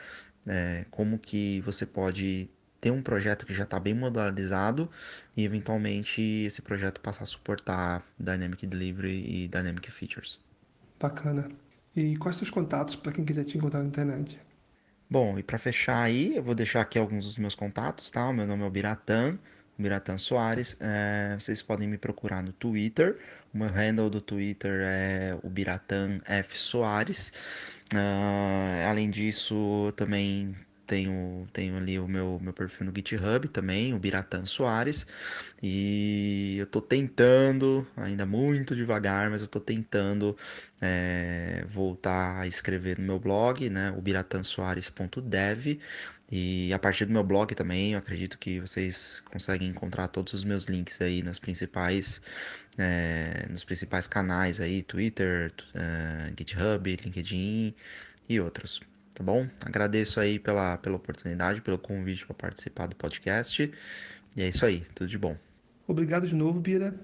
é, 0.46 0.84
como 0.90 1.18
que 1.18 1.60
você 1.62 1.86
pode 1.86 2.48
ter 2.80 2.90
um 2.90 3.02
projeto 3.02 3.44
que 3.44 3.54
já 3.54 3.64
está 3.64 3.78
bem 3.78 3.94
modularizado 3.94 4.90
e 5.36 5.44
eventualmente 5.44 6.20
esse 6.46 6.62
projeto 6.62 7.00
passar 7.00 7.24
a 7.24 7.26
suportar 7.26 8.02
Dynamic 8.18 8.66
Delivery 8.66 9.44
e 9.44 9.48
Dynamic 9.48 9.90
Features. 9.90 10.38
Bacana. 10.98 11.48
E 11.94 12.16
quais 12.16 12.40
os 12.40 12.50
contatos 12.50 12.96
para 12.96 13.12
quem 13.12 13.24
quiser 13.24 13.44
te 13.44 13.58
encontrar 13.58 13.82
na 13.82 13.88
internet? 13.88 14.38
Bom, 15.10 15.36
e 15.38 15.42
para 15.42 15.58
fechar 15.58 16.00
aí, 16.00 16.36
eu 16.36 16.42
vou 16.42 16.54
deixar 16.54 16.82
aqui 16.82 16.96
alguns 16.96 17.24
dos 17.24 17.36
meus 17.36 17.54
contatos, 17.56 18.10
tá? 18.12 18.28
O 18.28 18.32
meu 18.32 18.46
nome 18.46 18.64
é 18.64 18.70
Biratan, 18.70 19.38
Biratan 19.76 20.16
Soares. 20.16 20.76
É, 20.80 21.34
vocês 21.38 21.60
podem 21.60 21.88
me 21.88 21.98
procurar 21.98 22.42
no 22.44 22.52
Twitter. 22.52 23.18
O 23.52 23.58
meu 23.58 23.68
handle 23.68 24.08
do 24.08 24.20
Twitter 24.20 24.82
é 24.84 25.36
o 25.42 25.50
Biratan 25.50 26.20
F 26.24 26.56
Soares. 26.56 27.32
Uh, 27.92 28.88
além 28.88 29.10
disso, 29.10 29.92
também 29.96 30.54
tenho, 30.90 31.46
tenho 31.52 31.76
ali 31.76 32.00
o 32.00 32.08
meu, 32.08 32.40
meu 32.42 32.52
perfil 32.52 32.86
no 32.86 32.92
GitHub 32.92 33.46
também, 33.48 33.94
o 33.94 33.98
Biratan 33.98 34.44
Soares. 34.44 35.06
E 35.62 36.56
eu 36.58 36.66
tô 36.66 36.82
tentando, 36.82 37.86
ainda 37.96 38.26
muito 38.26 38.74
devagar, 38.74 39.30
mas 39.30 39.42
eu 39.42 39.46
tô 39.46 39.60
tentando 39.60 40.36
é, 40.80 41.64
voltar 41.68 42.40
a 42.40 42.46
escrever 42.48 42.98
no 42.98 43.04
meu 43.04 43.20
blog, 43.20 43.70
né, 43.70 43.94
o 43.96 44.02
biratansoares.dev. 44.02 45.78
E 46.32 46.72
a 46.72 46.78
partir 46.78 47.04
do 47.04 47.12
meu 47.12 47.22
blog 47.22 47.54
também, 47.54 47.92
eu 47.92 47.98
acredito 47.98 48.36
que 48.38 48.58
vocês 48.58 49.20
conseguem 49.30 49.68
encontrar 49.68 50.08
todos 50.08 50.32
os 50.32 50.42
meus 50.42 50.64
links 50.64 51.00
aí 51.00 51.22
nas 51.22 51.38
principais, 51.38 52.20
é, 52.78 53.46
nos 53.48 53.62
principais 53.62 54.08
canais 54.08 54.60
aí, 54.60 54.82
Twitter, 54.82 55.52
uh, 55.74 56.32
GitHub, 56.36 56.96
LinkedIn 56.96 57.74
e 58.28 58.40
outros. 58.40 58.80
Tá 59.20 59.24
bom? 59.24 59.46
Agradeço 59.60 60.18
aí 60.18 60.38
pela, 60.38 60.78
pela 60.78 60.96
oportunidade, 60.96 61.60
pelo 61.60 61.76
convite 61.76 62.24
para 62.24 62.34
participar 62.34 62.86
do 62.86 62.96
podcast. 62.96 63.70
E 64.34 64.40
é 64.40 64.48
isso 64.48 64.64
aí, 64.64 64.82
tudo 64.94 65.08
de 65.08 65.18
bom. 65.18 65.36
Obrigado 65.86 66.26
de 66.26 66.34
novo, 66.34 66.58
Bira. 66.58 66.94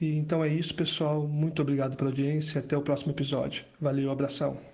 E 0.00 0.16
então 0.16 0.42
é 0.42 0.48
isso, 0.48 0.74
pessoal. 0.74 1.28
Muito 1.28 1.60
obrigado 1.60 1.98
pela 1.98 2.08
audiência. 2.08 2.60
Até 2.60 2.74
o 2.78 2.80
próximo 2.80 3.12
episódio. 3.12 3.66
Valeu, 3.78 4.10
abração. 4.10 4.73